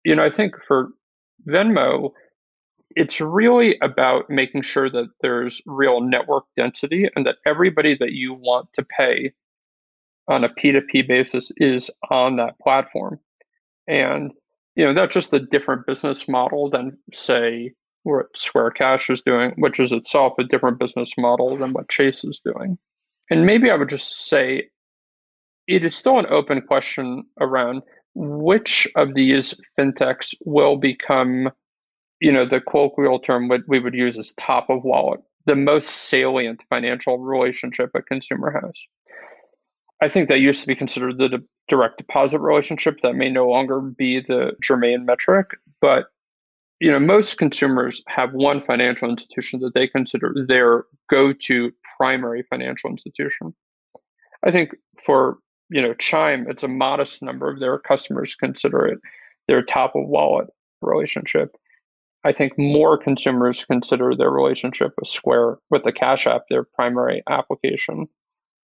You 0.05 0.15
know, 0.15 0.23
I 0.23 0.31
think 0.31 0.55
for 0.67 0.89
Venmo, 1.47 2.11
it's 2.95 3.19
really 3.21 3.77
about 3.81 4.29
making 4.29 4.61
sure 4.61 4.89
that 4.89 5.09
there's 5.21 5.61
real 5.65 6.01
network 6.01 6.45
density 6.55 7.09
and 7.15 7.25
that 7.25 7.37
everybody 7.45 7.95
that 7.99 8.11
you 8.11 8.33
want 8.33 8.67
to 8.73 8.83
pay 8.83 9.33
on 10.27 10.43
a 10.43 10.49
P2P 10.49 11.07
basis 11.07 11.51
is 11.57 11.89
on 12.09 12.37
that 12.37 12.57
platform. 12.59 13.19
And 13.87 14.31
you 14.75 14.85
know, 14.85 14.93
that's 14.93 15.13
just 15.13 15.33
a 15.33 15.39
different 15.39 15.85
business 15.85 16.27
model 16.27 16.69
than 16.69 16.97
say 17.13 17.73
what 18.03 18.25
Square 18.35 18.71
Cash 18.71 19.09
is 19.09 19.21
doing, 19.21 19.53
which 19.57 19.79
is 19.79 19.91
itself 19.91 20.33
a 20.39 20.43
different 20.43 20.79
business 20.79 21.11
model 21.17 21.57
than 21.57 21.73
what 21.73 21.89
Chase 21.89 22.23
is 22.23 22.41
doing. 22.43 22.77
And 23.29 23.45
maybe 23.45 23.69
I 23.69 23.75
would 23.75 23.89
just 23.89 24.27
say 24.27 24.69
it 25.67 25.85
is 25.85 25.95
still 25.95 26.19
an 26.19 26.25
open 26.29 26.61
question 26.61 27.23
around 27.39 27.83
which 28.15 28.87
of 28.95 29.13
these 29.15 29.59
fintechs 29.77 30.33
will 30.45 30.77
become 30.77 31.49
you 32.23 32.31
know, 32.31 32.45
the 32.45 32.61
colloquial 32.61 33.19
term 33.19 33.49
what 33.49 33.63
we 33.67 33.79
would 33.79 33.93
use 33.93 34.15
is 34.15 34.33
top 34.35 34.69
of 34.69 34.85
wallet, 34.85 35.19
the 35.45 35.57
most 35.57 35.89
salient 35.89 36.63
financial 36.69 37.19
relationship 37.19 37.91
a 37.93 38.01
consumer 38.01 38.49
has. 38.63 38.81
I 40.01 40.07
think 40.07 40.29
that 40.29 40.39
used 40.39 40.61
to 40.61 40.67
be 40.67 40.73
considered 40.73 41.17
the 41.17 41.27
de- 41.27 41.43
direct 41.67 41.97
deposit 41.97 42.39
relationship. 42.39 43.01
That 43.03 43.15
may 43.15 43.29
no 43.29 43.49
longer 43.49 43.81
be 43.81 44.21
the 44.21 44.53
germane 44.63 45.03
metric, 45.05 45.47
but 45.81 46.05
you 46.79 46.89
know, 46.89 46.99
most 46.99 47.37
consumers 47.37 48.01
have 48.07 48.31
one 48.31 48.63
financial 48.63 49.09
institution 49.09 49.59
that 49.59 49.73
they 49.73 49.87
consider 49.87 50.33
their 50.47 50.85
go-to 51.09 51.71
primary 51.97 52.43
financial 52.49 52.89
institution. 52.89 53.53
I 54.45 54.51
think 54.51 54.71
for 55.05 55.39
you 55.69 55.81
know 55.81 55.93
Chime, 55.95 56.45
it's 56.49 56.63
a 56.63 56.69
modest 56.69 57.21
number 57.21 57.51
of 57.51 57.59
their 57.59 57.79
customers 57.79 58.33
consider 58.33 58.87
it 58.87 58.99
their 59.49 59.61
top 59.61 59.93
of 59.97 60.07
wallet 60.07 60.47
relationship. 60.81 61.57
I 62.23 62.31
think 62.31 62.53
more 62.57 62.97
consumers 62.97 63.65
consider 63.65 64.15
their 64.15 64.31
relationship 64.31 64.93
with 64.97 65.09
Square, 65.09 65.59
with 65.69 65.83
the 65.83 65.91
Cash 65.91 66.25
App, 66.25 66.43
their 66.49 66.63
primary 66.63 67.21
application. 67.29 68.07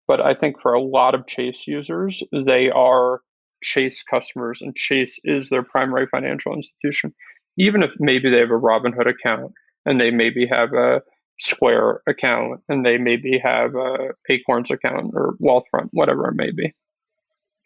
But 0.07 0.21
I 0.21 0.33
think 0.33 0.61
for 0.61 0.73
a 0.73 0.81
lot 0.81 1.13
of 1.13 1.27
Chase 1.27 1.67
users, 1.67 2.23
they 2.31 2.69
are 2.69 3.21
Chase 3.61 4.01
customers 4.03 4.61
and 4.61 4.75
Chase 4.75 5.19
is 5.23 5.49
their 5.49 5.63
primary 5.63 6.07
financial 6.07 6.53
institution, 6.53 7.13
even 7.57 7.83
if 7.83 7.91
maybe 7.99 8.29
they 8.29 8.39
have 8.39 8.51
a 8.51 8.53
Robinhood 8.53 9.09
account 9.09 9.51
and 9.85 9.99
they 9.99 10.11
maybe 10.11 10.47
have 10.47 10.73
a 10.73 11.01
Square 11.39 12.01
account 12.07 12.61
and 12.67 12.85
they 12.85 12.97
maybe 12.97 13.39
have 13.43 13.75
a 13.75 14.09
Acorns 14.29 14.71
account 14.71 15.11
or 15.13 15.35
Wealthfront, 15.41 15.89
whatever 15.91 16.27
it 16.29 16.35
may 16.35 16.51
be. 16.51 16.73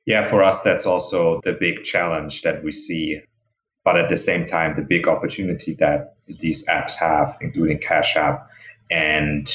Yeah, 0.06 0.24
for 0.24 0.44
us, 0.44 0.62
that's 0.62 0.86
also 0.86 1.39
the 1.44 1.54
big 1.54 1.84
challenge 1.84 2.41
that 2.41 2.64
we 2.64 2.72
see. 2.72 3.22
But 3.84 3.98
at 3.98 4.10
the 4.10 4.18
same 4.18 4.46
time, 4.46 4.76
the 4.76 4.82
big 4.82 5.08
opportunity 5.08 5.74
that 5.76 6.16
these 6.28 6.66
apps 6.68 6.94
have, 6.96 7.38
including 7.42 7.80
Cash 7.80 8.16
App, 8.16 8.48
and 8.90 9.52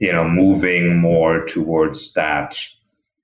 you 0.00 0.10
know, 0.10 0.26
moving 0.26 0.96
more 0.96 1.44
towards 1.44 2.12
that, 2.14 2.58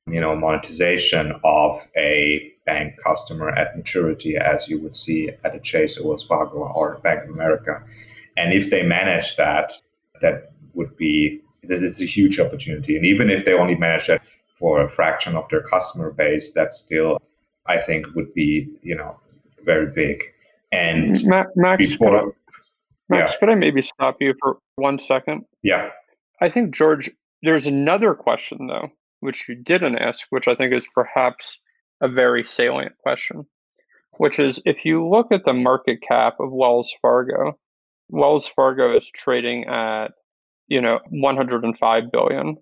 you 0.07 0.21
know, 0.21 0.37
monetization 0.37 1.33
of 1.43 1.89
a 1.97 2.53
bank 2.67 2.97
customer 3.03 3.49
at 3.49 3.77
maturity, 3.77 4.37
as 4.37 4.69
you 4.69 4.79
would 4.81 4.95
see 4.95 5.31
at 5.43 5.55
a 5.55 5.59
Chase 5.59 5.97
or 5.99 6.09
Wells 6.09 6.23
Fargo 6.23 6.59
or 6.59 6.99
Bank 6.99 7.25
of 7.25 7.31
America. 7.31 7.83
And 8.37 8.53
if 8.53 8.69
they 8.69 8.83
manage 8.83 9.37
that, 9.37 9.73
that 10.21 10.53
would 10.75 10.97
be 10.97 11.41
this 11.63 11.81
is 11.81 12.01
a 12.01 12.05
huge 12.05 12.39
opportunity. 12.39 12.97
And 12.97 13.07
even 13.07 13.31
if 13.31 13.45
they 13.45 13.55
only 13.55 13.75
manage 13.75 14.07
that 14.09 14.23
for 14.55 14.81
a 14.81 14.89
fraction 14.89 15.35
of 15.35 15.49
their 15.49 15.63
customer 15.63 16.11
base, 16.11 16.53
that 16.53 16.75
still 16.75 17.19
I 17.67 17.79
think 17.79 18.15
would 18.15 18.33
be, 18.35 18.69
you 18.83 18.95
know, 18.95 19.19
very 19.67 19.93
big. 19.93 20.23
And 20.73 21.23
Max, 21.25 21.51
before, 21.77 22.11
could 22.11 22.19
I, 22.19 22.33
Max, 23.09 23.33
yeah. 23.33 23.39
could 23.39 23.49
I 23.51 23.55
maybe 23.55 23.83
stop 23.83 24.17
you 24.21 24.35
for 24.41 24.59
one 24.77 24.99
second? 24.99 25.43
Yeah. 25.63 25.91
I 26.41 26.49
think 26.49 26.75
George, 26.75 27.11
there's 27.43 27.67
another 27.67 28.15
question 28.15 28.67
though, 28.67 28.89
which 29.21 29.49
you 29.49 29.55
didn't 29.55 29.99
ask, 29.99 30.27
which 30.31 30.49
I 30.49 30.55
think 30.55 30.73
is 30.73 30.87
perhaps 30.95 31.61
a 32.01 32.09
very 32.09 32.45
salient 32.45 32.97
question, 32.99 33.47
which 34.19 34.39
is 34.39 34.61
if 34.65 34.85
you 34.85 35.07
look 35.07 35.29
at 35.31 35.45
the 35.45 35.53
market 35.53 36.01
cap 36.03 36.37
of 36.41 36.53
Wells 36.53 36.93
Fargo, 37.03 37.59
Wells 38.09 38.47
Fargo 38.47 38.95
is 38.97 39.11
trading 39.11 39.65
at, 39.67 40.09
you 40.69 40.81
know, 40.81 41.01
105 41.11 42.13
billion. 42.13 42.57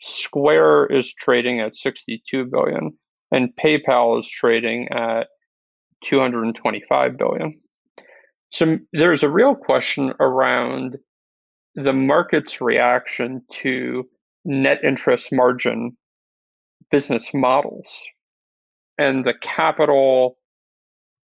Square 0.00 0.86
is 0.86 1.12
trading 1.12 1.60
at 1.60 1.76
62 1.76 2.46
billion 2.46 2.92
and 3.30 3.54
PayPal 3.56 4.18
is 4.18 4.28
trading 4.28 4.88
at 4.88 5.28
225 6.04 7.16
billion. 7.16 7.58
So 8.50 8.78
there's 8.92 9.22
a 9.22 9.30
real 9.30 9.54
question 9.54 10.12
around 10.20 10.96
the 11.74 11.92
market's 11.92 12.60
reaction 12.60 13.42
to 13.50 14.08
net 14.44 14.82
interest 14.82 15.32
margin 15.32 15.96
business 16.90 17.32
models 17.32 17.86
and 18.98 19.24
the 19.24 19.34
capital 19.40 20.36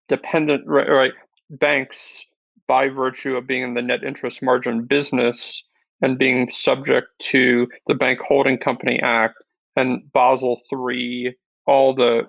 dependent 0.07 0.63
right, 0.67 1.11
banks 1.49 2.25
by 2.67 2.89
virtue 2.89 3.35
of 3.35 3.47
being 3.47 3.63
in 3.63 3.73
the 3.73 3.81
net 3.81 4.03
interest 4.03 4.41
margin 4.41 4.85
business 4.85 5.63
and 6.01 6.17
being 6.17 6.49
subject 6.49 7.07
to 7.19 7.67
the 7.87 7.93
Bank 7.93 8.19
Holding 8.19 8.57
Company 8.57 8.99
Act 9.01 9.35
and 9.75 10.01
Basel 10.11 10.59
III, 10.71 11.35
all 11.65 11.93
the 11.93 12.23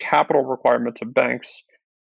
capital 0.00 0.44
requirements 0.44 1.00
of 1.02 1.14
banks 1.14 1.62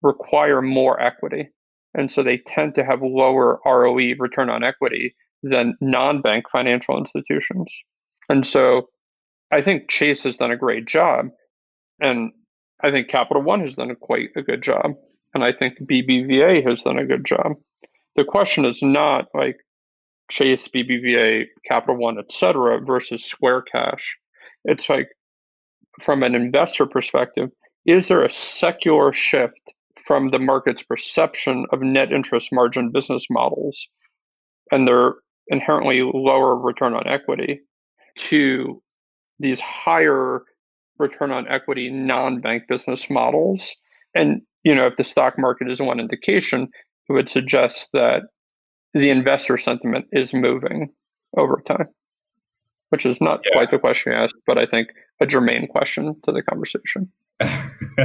require 0.02 0.62
more 0.62 1.00
equity. 1.00 1.48
And 1.94 2.10
so 2.10 2.22
they 2.22 2.38
tend 2.38 2.74
to 2.76 2.84
have 2.84 3.02
lower 3.02 3.60
ROE, 3.66 4.14
return 4.18 4.48
on 4.48 4.64
equity, 4.64 5.14
than 5.42 5.76
non 5.80 6.22
bank 6.22 6.46
financial 6.50 6.96
institutions. 6.96 7.74
And 8.28 8.46
so 8.46 8.88
I 9.50 9.60
think 9.60 9.90
Chase 9.90 10.22
has 10.22 10.36
done 10.36 10.52
a 10.52 10.56
great 10.56 10.86
job. 10.86 11.26
And 12.00 12.32
I 12.82 12.90
think 12.90 13.08
Capital 13.08 13.42
One 13.42 13.60
has 13.60 13.74
done 13.74 13.90
a 13.90 13.96
quite 13.96 14.30
a 14.36 14.42
good 14.42 14.62
job 14.62 14.92
and 15.34 15.44
I 15.44 15.52
think 15.52 15.78
BBVA 15.80 16.66
has 16.66 16.82
done 16.82 16.98
a 16.98 17.06
good 17.06 17.24
job. 17.24 17.52
The 18.16 18.24
question 18.24 18.64
is 18.64 18.82
not 18.82 19.26
like 19.34 19.56
Chase, 20.30 20.68
BBVA, 20.68 21.46
Capital 21.66 21.96
One, 21.96 22.18
et 22.18 22.32
cetera, 22.32 22.80
versus 22.80 23.24
Square 23.24 23.62
Cash. 23.62 24.18
It's 24.64 24.88
like 24.88 25.08
from 26.00 26.22
an 26.22 26.34
investor 26.34 26.86
perspective, 26.86 27.50
is 27.86 28.08
there 28.08 28.24
a 28.24 28.30
secular 28.30 29.12
shift 29.12 29.60
from 30.06 30.30
the 30.30 30.38
market's 30.38 30.82
perception 30.82 31.66
of 31.72 31.80
net 31.80 32.12
interest 32.12 32.52
margin 32.52 32.90
business 32.90 33.26
models 33.30 33.88
and 34.70 34.86
their 34.86 35.14
inherently 35.48 36.02
lower 36.02 36.56
return 36.56 36.94
on 36.94 37.06
equity 37.06 37.60
to 38.16 38.82
these 39.38 39.60
higher 39.60 40.42
return 40.98 41.30
on 41.30 41.48
equity 41.48 41.90
non-bank 41.90 42.64
business 42.68 43.08
models 43.08 43.74
and 44.14 44.42
you 44.64 44.74
know, 44.74 44.86
if 44.86 44.96
the 44.96 45.04
stock 45.04 45.38
market 45.38 45.70
is 45.70 45.80
one 45.80 46.00
indication, 46.00 46.68
it 47.08 47.12
would 47.12 47.28
suggest 47.28 47.90
that 47.92 48.22
the 48.92 49.10
investor 49.10 49.56
sentiment 49.56 50.06
is 50.12 50.34
moving 50.34 50.92
over 51.36 51.62
time, 51.66 51.88
which 52.90 53.06
is 53.06 53.20
not 53.20 53.40
yeah. 53.44 53.52
quite 53.52 53.70
the 53.70 53.78
question 53.78 54.12
you 54.12 54.18
asked, 54.18 54.36
but 54.46 54.58
I 54.58 54.66
think 54.66 54.88
a 55.20 55.26
germane 55.26 55.66
question 55.68 56.14
to 56.24 56.32
the 56.32 56.42
conversation. 56.42 57.10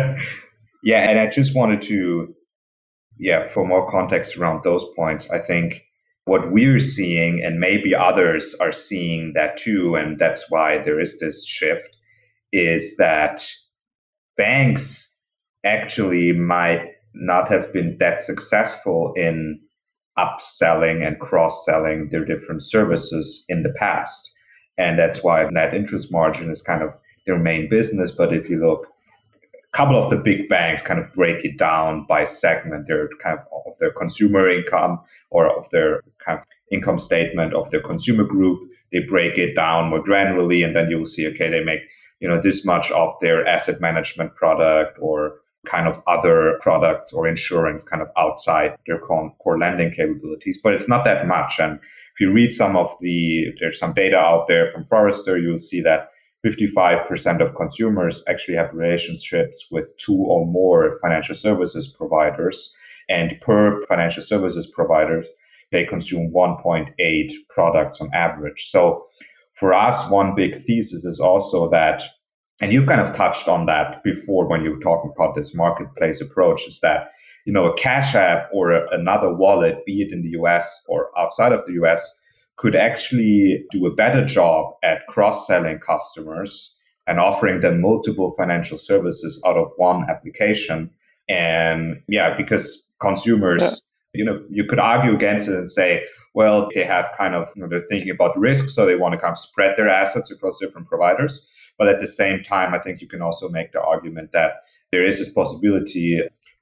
yeah, 0.84 1.10
and 1.10 1.20
I 1.20 1.28
just 1.28 1.56
wanted 1.56 1.82
to, 1.84 2.34
yeah, 3.18 3.44
for 3.44 3.68
more 3.68 3.90
context 3.90 4.38
around 4.38 4.64
those 4.64 4.86
points, 4.96 5.30
I 5.30 5.40
think 5.40 5.84
what 6.26 6.52
we're 6.52 6.80
seeing, 6.80 7.42
and 7.44 7.60
maybe 7.60 7.94
others 7.94 8.56
are 8.60 8.72
seeing 8.72 9.34
that 9.34 9.58
too, 9.58 9.96
and 9.96 10.18
that's 10.18 10.50
why 10.50 10.80
there 10.80 11.00
is 11.00 11.20
this 11.20 11.46
shift, 11.46 11.96
is 12.52 12.96
that 12.98 13.46
banks 14.38 15.22
actually 15.64 16.32
might 16.32 16.82
not 17.14 17.48
have 17.48 17.72
been 17.72 17.98
that 18.00 18.22
successful 18.22 19.14
in 19.16 19.60
upselling 20.18 21.06
and 21.06 21.20
cross-selling 21.20 22.10
their 22.10 22.24
different 22.24 22.64
services 22.64 23.44
in 23.50 23.64
the 23.64 23.74
past. 23.78 24.32
And 24.78 24.98
that's 24.98 25.24
why 25.24 25.46
net 25.50 25.74
interest 25.74 26.12
margin 26.12 26.50
is 26.50 26.62
kind 26.62 26.82
of 26.82 26.96
their 27.26 27.40
main 27.40 27.70
business. 27.70 28.12
But 28.12 28.34
if 28.34 28.50
you 28.50 28.60
look, 28.60 28.88
couple 29.76 30.02
of 30.02 30.10
the 30.10 30.16
big 30.16 30.48
banks 30.48 30.82
kind 30.82 31.00
of 31.02 31.12
break 31.12 31.44
it 31.44 31.58
down 31.58 32.06
by 32.08 32.24
segment. 32.24 32.88
They're 32.88 33.10
kind 33.22 33.38
of 33.38 33.46
of 33.68 33.78
their 33.80 33.92
consumer 33.92 34.50
income 34.50 35.02
or 35.32 35.50
of 35.58 35.70
their 35.70 36.02
kind 36.26 36.40
of 36.40 36.46
income 36.72 36.98
statement 36.98 37.54
of 37.54 37.70
their 37.72 37.82
consumer 37.82 38.24
group. 38.24 38.60
They 38.92 39.00
break 39.00 39.38
it 39.38 39.54
down 39.54 39.90
more 39.90 40.02
granularly, 40.02 40.64
and 40.66 40.76
then 40.76 40.90
you'll 40.90 41.06
see, 41.06 41.28
okay, 41.28 41.50
they 41.50 41.64
make 41.64 41.82
you 42.22 42.28
know 42.30 42.40
this 42.42 42.64
much 42.64 42.90
of 42.92 43.14
their 43.20 43.46
asset 43.46 43.82
management 43.82 44.36
product 44.36 44.98
or 45.02 45.40
kind 45.66 45.88
of 45.88 46.02
other 46.08 46.58
products 46.62 47.12
or 47.12 47.28
insurance 47.28 47.84
kind 47.84 48.02
of 48.02 48.08
outside 48.18 48.78
their 48.86 49.00
core 49.00 49.58
lending 49.58 49.92
capabilities, 49.92 50.60
but 50.64 50.74
it's 50.74 50.88
not 50.88 51.04
that 51.04 51.28
much. 51.28 51.60
And 51.60 51.80
if 52.14 52.22
you 52.22 52.32
read 52.32 52.54
some 52.54 52.76
of 52.78 52.94
the, 53.02 53.48
there's 53.60 53.80
some 53.80 53.94
data 53.94 54.18
out 54.18 54.46
there 54.48 54.70
from 54.70 54.84
Forrester, 54.84 55.40
you'll 55.40 55.58
see 55.58 55.82
that 55.82 56.12
55% 56.46 57.42
of 57.42 57.56
consumers 57.56 58.24
actually 58.28 58.56
have 58.56 58.74
relationships 58.74 59.68
with 59.72 59.96
two 59.98 60.16
or 60.16 60.46
more 60.46 60.98
financial 61.02 61.36
services 61.36 61.88
providers. 61.88 62.74
And 63.10 63.40
per 63.42 63.82
financial 63.84 64.22
services 64.22 64.68
providers, 64.68 65.28
they 65.72 65.86
consume 65.86 66.32
1.8 66.32 67.32
products 67.50 68.00
on 68.00 68.10
average. 68.14 68.70
So 68.70 69.02
for 69.54 69.74
us, 69.74 70.10
one 70.10 70.36
big 70.36 70.56
thesis 70.56 71.06
is 71.06 71.20
also 71.20 71.70
that 71.72 72.04
and 72.62 72.72
you've 72.72 72.88
kind 72.88 73.02
of 73.02 73.14
touched 73.14 73.48
on 73.48 73.66
that 73.66 74.02
before 74.04 74.48
when 74.48 74.64
you 74.64 74.72
were 74.72 74.80
talking 74.80 75.12
about 75.16 75.36
this 75.36 75.54
marketplace 75.54 76.22
approach 76.22 76.66
is 76.68 76.80
that 76.80 77.10
you 77.46 77.52
know 77.52 77.66
a 77.66 77.74
cash 77.76 78.16
app 78.16 78.50
or 78.54 78.72
another 78.94 79.34
wallet 79.34 79.86
be 79.86 80.02
it 80.02 80.12
in 80.12 80.22
the 80.22 80.30
us 80.38 80.84
or 80.88 81.10
outside 81.20 81.52
of 81.52 81.66
the 81.66 81.74
us 81.74 82.20
could 82.58 82.76
actually 82.76 83.66
do 83.72 83.86
a 83.86 83.94
better 83.94 84.26
job 84.26 84.74
at 84.84 85.06
cross-selling 85.08 85.80
customers 85.80 86.76
and 87.08 87.20
offering 87.20 87.62
them 87.62 87.82
multiple 87.82 88.32
financial 88.32 88.78
services 88.78 89.42
out 89.46 89.58
of 89.58 89.72
one 89.78 90.06
application 90.10 90.90
and 91.28 92.02
yeah 92.08 92.36
because 92.36 92.88
consumers 93.02 93.62
yeah. 93.62 93.70
you 94.14 94.26
know 94.26 94.42
you 94.50 94.64
could 94.64 94.80
argue 94.80 95.14
against 95.14 95.48
it 95.48 95.56
and 95.56 95.70
say 95.70 96.04
well 96.34 96.70
they 96.74 96.84
have 96.84 97.10
kind 97.18 97.36
of 97.36 97.52
you 97.56 97.62
know, 97.62 97.68
they're 97.68 97.86
thinking 97.90 98.12
about 98.12 98.38
risk 98.38 98.70
so 98.70 98.86
they 98.86 98.96
want 98.96 99.14
to 99.14 99.20
kind 99.20 99.32
of 99.32 99.38
spread 99.38 99.76
their 99.76 99.90
assets 99.90 100.32
across 100.32 100.60
different 100.60 100.88
providers 100.88 101.48
but 101.78 101.88
at 101.88 102.00
the 102.00 102.08
same 102.08 102.42
time, 102.44 102.74
I 102.74 102.80
think 102.80 103.02
you 103.02 103.08
can 103.08 103.22
also 103.22 103.50
make 103.50 103.72
the 103.72 103.82
argument 103.82 104.32
that 104.32 104.64
there 104.92 105.04
is 105.04 105.18
this 105.18 105.30
possibility 105.30 106.22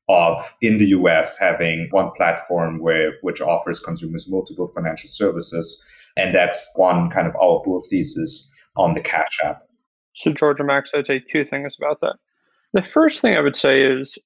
of 0.09 0.37
in 0.61 0.77
the 0.77 0.87
US 0.87 1.37
having 1.37 1.87
one 1.91 2.11
platform 2.17 2.79
where 2.79 3.13
which 3.21 3.41
offers 3.41 3.79
consumers 3.79 4.29
multiple 4.29 4.67
financial 4.67 5.09
services. 5.09 5.81
And 6.17 6.35
that's 6.35 6.71
one 6.75 7.09
kind 7.09 7.27
of 7.27 7.35
our 7.35 7.61
bull 7.63 7.81
thesis 7.89 8.49
on 8.75 8.93
the 8.93 9.01
Cash 9.01 9.39
App. 9.43 9.63
So 10.15 10.31
Georgia 10.31 10.63
Max, 10.63 10.91
I'd 10.93 11.07
say 11.07 11.19
two 11.19 11.45
things 11.45 11.75
about 11.79 12.01
that. 12.01 12.15
The 12.73 12.83
first 12.83 13.21
thing 13.21 13.35
I 13.35 13.41
would 13.41 13.55
say 13.55 13.81
is 13.81 14.17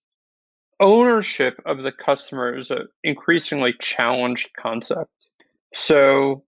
ownership 0.79 1.61
of 1.65 1.83
the 1.83 1.91
customer 1.91 2.55
is 2.55 2.71
an 2.71 2.87
increasingly 3.03 3.73
challenged 3.79 4.49
concept. 4.59 5.11
So 5.73 6.43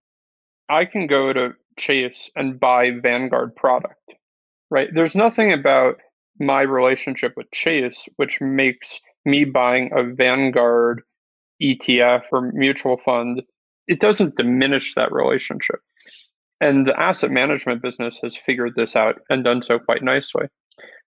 I 0.68 0.84
can 0.84 1.06
go 1.06 1.32
to 1.32 1.50
Chase 1.78 2.30
and 2.36 2.60
buy 2.60 2.90
Vanguard 3.02 3.56
product 3.56 4.00
right? 4.70 4.88
There's 4.94 5.14
nothing 5.14 5.52
about 5.52 5.96
my 6.38 6.62
relationship 6.62 7.34
with 7.36 7.50
Chase, 7.52 8.08
which 8.16 8.40
makes 8.40 9.00
me 9.24 9.44
buying 9.44 9.90
a 9.94 10.02
Vanguard 10.14 11.02
ETF 11.62 12.22
or 12.32 12.52
mutual 12.52 12.98
fund, 13.04 13.42
it 13.86 14.00
doesn't 14.00 14.36
diminish 14.36 14.94
that 14.94 15.12
relationship. 15.12 15.80
And 16.60 16.84
the 16.84 16.98
asset 16.98 17.30
management 17.30 17.82
business 17.82 18.18
has 18.22 18.36
figured 18.36 18.72
this 18.76 18.94
out 18.94 19.16
and 19.30 19.44
done 19.44 19.62
so 19.62 19.78
quite 19.78 20.02
nicely. 20.02 20.46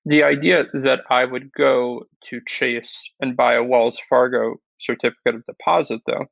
The 0.06 0.24
idea 0.24 0.66
that 0.74 1.02
I 1.10 1.26
would 1.26 1.52
go 1.58 2.04
to 2.26 2.42
Chase 2.48 3.10
and 3.22 3.38
buy 3.38 3.54
a 3.54 3.64
Wells 3.64 4.00
Fargo 4.10 4.56
certificate 4.80 5.36
of 5.36 5.46
deposit, 5.46 6.02
though, 6.06 6.26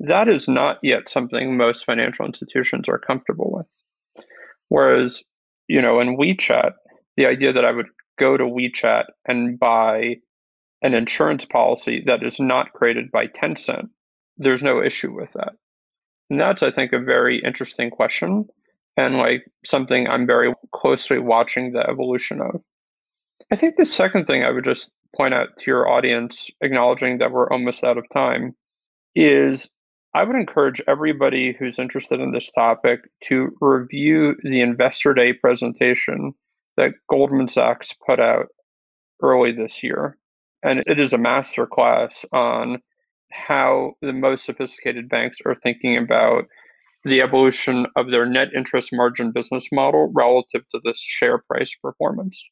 that 0.00 0.28
is 0.28 0.48
not 0.48 0.78
yet 0.82 1.08
something 1.08 1.56
most 1.56 1.84
financial 1.84 2.26
institutions 2.26 2.88
are 2.88 2.98
comfortable 2.98 3.50
with. 3.52 4.26
Whereas, 4.68 5.22
you 5.68 5.80
know, 5.80 6.00
in 6.00 6.18
WeChat, 6.18 6.72
the 7.16 7.26
idea 7.26 7.52
that 7.52 7.64
I 7.64 7.70
would 7.70 7.86
go 8.18 8.36
to 8.36 8.44
WeChat 8.44 9.04
and 9.26 9.58
buy 9.58 10.16
an 10.84 10.94
insurance 10.94 11.46
policy 11.46 12.04
that 12.06 12.22
is 12.22 12.38
not 12.38 12.72
created 12.74 13.10
by 13.10 13.26
Tencent, 13.26 13.88
there's 14.36 14.62
no 14.62 14.82
issue 14.82 15.12
with 15.12 15.32
that. 15.32 15.54
And 16.30 16.38
that's, 16.38 16.62
I 16.62 16.70
think, 16.70 16.92
a 16.92 17.00
very 17.00 17.42
interesting 17.42 17.90
question 17.90 18.46
and 18.96 19.16
like 19.16 19.50
something 19.64 20.06
I'm 20.06 20.26
very 20.26 20.52
closely 20.72 21.18
watching 21.18 21.72
the 21.72 21.88
evolution 21.88 22.40
of. 22.40 22.60
I 23.50 23.56
think 23.56 23.76
the 23.76 23.86
second 23.86 24.26
thing 24.26 24.44
I 24.44 24.50
would 24.50 24.64
just 24.64 24.92
point 25.16 25.34
out 25.34 25.48
to 25.58 25.70
your 25.70 25.88
audience, 25.88 26.50
acknowledging 26.60 27.18
that 27.18 27.32
we're 27.32 27.50
almost 27.50 27.82
out 27.82 27.98
of 27.98 28.04
time, 28.12 28.54
is 29.14 29.70
I 30.14 30.22
would 30.22 30.36
encourage 30.36 30.82
everybody 30.86 31.56
who's 31.58 31.78
interested 31.78 32.20
in 32.20 32.32
this 32.32 32.52
topic 32.52 33.00
to 33.24 33.56
review 33.60 34.36
the 34.42 34.60
Investor 34.60 35.14
Day 35.14 35.32
presentation 35.32 36.34
that 36.76 36.92
Goldman 37.08 37.48
Sachs 37.48 37.92
put 38.06 38.20
out 38.20 38.46
early 39.22 39.52
this 39.52 39.82
year. 39.82 40.18
And 40.64 40.82
it 40.86 41.00
is 41.00 41.12
a 41.12 41.18
masterclass 41.18 42.24
on 42.32 42.80
how 43.30 43.92
the 44.00 44.12
most 44.12 44.46
sophisticated 44.46 45.08
banks 45.08 45.38
are 45.44 45.56
thinking 45.62 45.96
about 45.96 46.44
the 47.04 47.20
evolution 47.20 47.86
of 47.96 48.10
their 48.10 48.24
net 48.24 48.48
interest 48.56 48.90
margin 48.92 49.30
business 49.30 49.68
model 49.70 50.10
relative 50.14 50.62
to 50.70 50.80
the 50.82 50.94
share 50.96 51.38
price 51.38 51.76
performance 51.82 52.48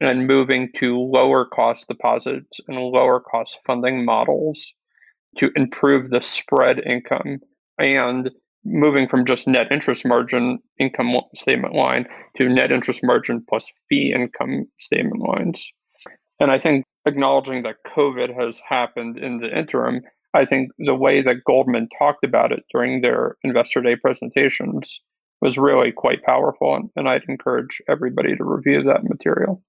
and 0.00 0.26
moving 0.26 0.68
to 0.76 0.98
lower 0.98 1.44
cost 1.44 1.88
deposits 1.88 2.60
and 2.68 2.78
lower 2.78 3.20
cost 3.20 3.58
funding 3.66 4.04
models 4.04 4.72
to 5.38 5.50
improve 5.56 6.10
the 6.10 6.20
spread 6.20 6.78
income 6.86 7.38
and 7.78 8.30
moving 8.64 9.08
from 9.08 9.24
just 9.24 9.48
net 9.48 9.66
interest 9.72 10.06
margin 10.06 10.58
income 10.78 11.16
statement 11.34 11.74
line 11.74 12.06
to 12.36 12.48
net 12.48 12.70
interest 12.70 13.00
margin 13.02 13.44
plus 13.48 13.68
fee 13.88 14.12
income 14.14 14.66
statement 14.78 15.20
lines. 15.20 15.72
And 16.38 16.52
I 16.52 16.58
think 16.58 16.84
acknowledging 17.06 17.62
that 17.62 17.84
COVID 17.86 18.34
has 18.38 18.60
happened 18.66 19.18
in 19.18 19.38
the 19.38 19.56
interim, 19.56 20.02
I 20.34 20.44
think 20.44 20.70
the 20.78 20.94
way 20.94 21.22
that 21.22 21.44
Goldman 21.46 21.88
talked 21.98 22.24
about 22.24 22.52
it 22.52 22.64
during 22.72 23.00
their 23.00 23.36
Investor 23.42 23.82
Day 23.82 23.96
presentations 23.96 25.00
was 25.40 25.58
really 25.58 25.92
quite 25.92 26.22
powerful. 26.22 26.78
And, 26.96 27.08
I'd 27.08 27.24
encourage 27.28 27.82
everybody 27.88 28.36
to 28.36 28.44
review 28.44 28.82
that 28.84 29.04
material. 29.04 29.62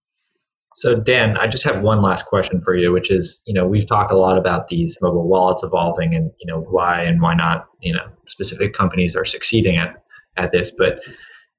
So 0.76 0.96
Dan, 0.96 1.38
I 1.38 1.48
just 1.48 1.64
have 1.64 1.82
one 1.82 2.02
last 2.02 2.26
question 2.26 2.62
for 2.62 2.76
you, 2.76 2.92
which 2.92 3.12
is, 3.12 3.42
you 3.46 3.54
know, 3.54 3.68
we've 3.68 3.88
talked 3.88 4.12
a 4.12 4.18
lot 4.18 4.38
about 4.38 4.70
these 4.70 4.98
mobile 5.02 5.28
wallets 5.28 5.64
evolving 5.64 6.16
and, 6.16 6.32
you 6.40 6.52
know, 6.52 6.62
why 6.62 7.04
and 7.04 7.22
why 7.22 7.36
not, 7.36 7.68
you 7.82 7.94
know, 7.94 8.06
specific 8.28 8.74
companies 8.74 9.16
are 9.16 9.26
succeeding 9.26 9.78
at, 9.78 10.04
at 10.38 10.52
this. 10.52 10.72
But, 10.72 11.04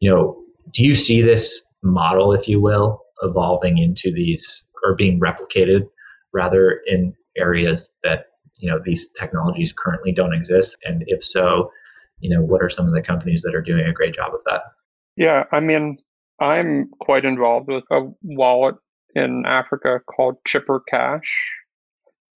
you 0.01 0.11
know, 0.11 0.37
do 0.73 0.83
you 0.83 0.95
see 0.95 1.21
this 1.21 1.63
model, 1.83 2.33
if 2.33 2.49
you 2.49 2.61
will, 2.61 3.05
evolving 3.23 3.79
into 3.79 4.13
these 4.13 4.67
or 4.85 4.95
being 4.95 5.21
replicated 5.21 5.89
rather 6.33 6.81
in 6.87 7.15
areas 7.37 7.95
that, 8.05 8.27
you 8.57 8.71
know, 8.71 8.81
these 8.85 9.11
technologies 9.11 9.73
currently 9.73 10.13
don't 10.13 10.35
exist? 10.35 10.77
And 10.85 11.05
if 11.07 11.25
so, 11.25 11.71
you 12.21 12.31
know, 12.31 12.43
what 12.43 12.63
are 12.63 12.71
some 12.71 12.87
of 12.87 12.95
the 12.95 13.03
companies 13.03 13.43
that 13.43 13.55
are 13.55 13.63
doing 13.63 13.87
a 13.87 13.93
great 13.93 14.15
job 14.15 14.35
of 14.35 14.41
that? 14.47 14.63
Yeah, 15.17 15.45
I 15.53 15.61
mean, 15.61 15.99
I'm 16.41 16.91
quite 17.01 17.25
involved 17.25 17.69
with 17.69 17.85
a 17.91 18.03
wallet 18.23 18.77
in 19.15 19.45
Africa 19.47 20.01
called 20.15 20.37
Chipper 20.47 20.83
Cash. 20.89 21.61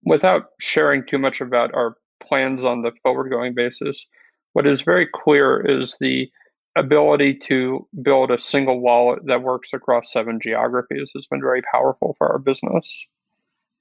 Without 0.04 0.50
sharing 0.60 1.04
too 1.06 1.18
much 1.18 1.40
about 1.40 1.74
our 1.74 1.96
plans 2.22 2.64
on 2.64 2.82
the 2.82 2.92
forward 3.02 3.30
going 3.30 3.54
basis, 3.54 4.06
what 4.52 4.66
is 4.66 4.82
very 4.82 5.08
clear 5.12 5.60
is 5.60 5.96
the 6.00 6.30
ability 6.78 7.34
to 7.34 7.86
build 8.02 8.30
a 8.30 8.38
single 8.38 8.80
wallet 8.80 9.20
that 9.26 9.42
works 9.42 9.72
across 9.72 10.12
seven 10.12 10.38
geographies 10.40 11.10
has 11.14 11.26
been 11.26 11.40
very 11.40 11.62
powerful 11.72 12.14
for 12.18 12.30
our 12.30 12.38
business. 12.38 13.06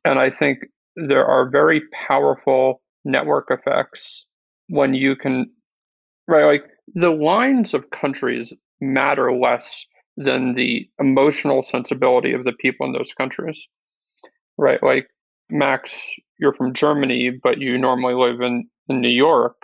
And 0.03 0.19
I 0.19 0.29
think 0.29 0.59
there 0.95 1.25
are 1.25 1.49
very 1.49 1.81
powerful 2.07 2.81
network 3.05 3.47
effects 3.49 4.25
when 4.67 4.93
you 4.93 5.15
can, 5.15 5.51
right? 6.27 6.45
Like 6.45 6.63
the 6.95 7.09
lines 7.11 7.73
of 7.73 7.89
countries 7.91 8.53
matter 8.81 9.31
less 9.31 9.85
than 10.17 10.55
the 10.55 10.89
emotional 10.99 11.61
sensibility 11.61 12.33
of 12.33 12.43
the 12.43 12.53
people 12.53 12.85
in 12.85 12.93
those 12.93 13.13
countries, 13.13 13.67
right? 14.57 14.81
Like 14.81 15.07
Max, 15.49 16.11
you're 16.39 16.55
from 16.55 16.73
Germany, 16.73 17.31
but 17.43 17.59
you 17.59 17.77
normally 17.77 18.15
live 18.15 18.41
in, 18.41 18.67
in 18.89 19.01
New 19.01 19.09
York, 19.09 19.55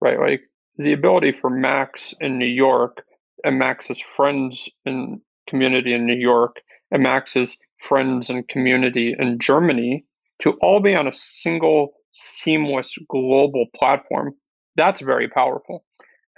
right? 0.00 0.18
Like 0.18 0.40
the 0.78 0.92
ability 0.92 1.32
for 1.32 1.50
Max 1.50 2.14
in 2.20 2.38
New 2.38 2.46
York 2.46 3.04
and 3.44 3.58
Max's 3.58 4.02
friends 4.16 4.68
and 4.84 5.20
community 5.48 5.94
in 5.94 6.06
New 6.06 6.16
York 6.16 6.56
and 6.90 7.02
Max's 7.02 7.56
friends 7.82 8.30
and 8.30 8.46
community 8.48 9.14
in 9.18 9.38
Germany 9.38 10.04
to 10.42 10.52
all 10.60 10.80
be 10.80 10.94
on 10.94 11.06
a 11.06 11.12
single 11.12 11.92
seamless 12.12 12.96
global 13.08 13.66
platform, 13.74 14.34
that's 14.76 15.00
very 15.00 15.28
powerful. 15.28 15.84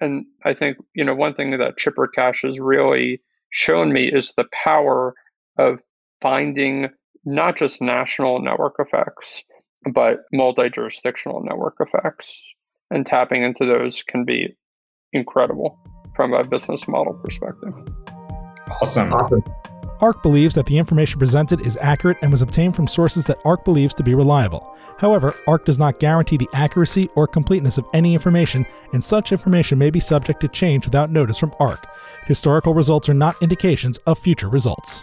And 0.00 0.26
I 0.44 0.54
think, 0.54 0.76
you 0.94 1.04
know, 1.04 1.14
one 1.14 1.34
thing 1.34 1.56
that 1.56 1.76
Chipper 1.76 2.08
Cash 2.08 2.42
has 2.42 2.60
really 2.60 3.20
shown 3.50 3.92
me 3.92 4.10
is 4.12 4.34
the 4.34 4.46
power 4.52 5.14
of 5.58 5.80
finding 6.20 6.88
not 7.24 7.56
just 7.56 7.82
national 7.82 8.40
network 8.40 8.76
effects, 8.78 9.42
but 9.92 10.18
multi 10.32 10.70
jurisdictional 10.70 11.42
network 11.42 11.76
effects. 11.80 12.52
And 12.90 13.04
tapping 13.04 13.42
into 13.42 13.66
those 13.66 14.02
can 14.02 14.24
be 14.24 14.56
incredible 15.12 15.78
from 16.16 16.32
a 16.32 16.44
business 16.44 16.88
model 16.88 17.14
perspective. 17.14 17.72
Awesome. 18.80 19.12
Awesome. 19.12 19.42
ARK 20.00 20.22
believes 20.22 20.54
that 20.54 20.66
the 20.66 20.78
information 20.78 21.18
presented 21.18 21.66
is 21.66 21.76
accurate 21.80 22.18
and 22.22 22.30
was 22.30 22.42
obtained 22.42 22.76
from 22.76 22.86
sources 22.86 23.26
that 23.26 23.40
ARK 23.44 23.64
believes 23.64 23.94
to 23.94 24.04
be 24.04 24.14
reliable. 24.14 24.76
However, 24.98 25.34
ARK 25.46 25.64
does 25.64 25.78
not 25.78 25.98
guarantee 25.98 26.36
the 26.36 26.48
accuracy 26.52 27.08
or 27.16 27.26
completeness 27.26 27.78
of 27.78 27.86
any 27.92 28.14
information, 28.14 28.64
and 28.92 29.02
such 29.02 29.32
information 29.32 29.78
may 29.78 29.90
be 29.90 30.00
subject 30.00 30.40
to 30.40 30.48
change 30.48 30.84
without 30.84 31.10
notice 31.10 31.38
from 31.38 31.54
ARK. 31.58 31.86
Historical 32.26 32.74
results 32.74 33.08
are 33.08 33.14
not 33.14 33.42
indications 33.42 33.98
of 34.06 34.18
future 34.18 34.48
results. 34.48 35.02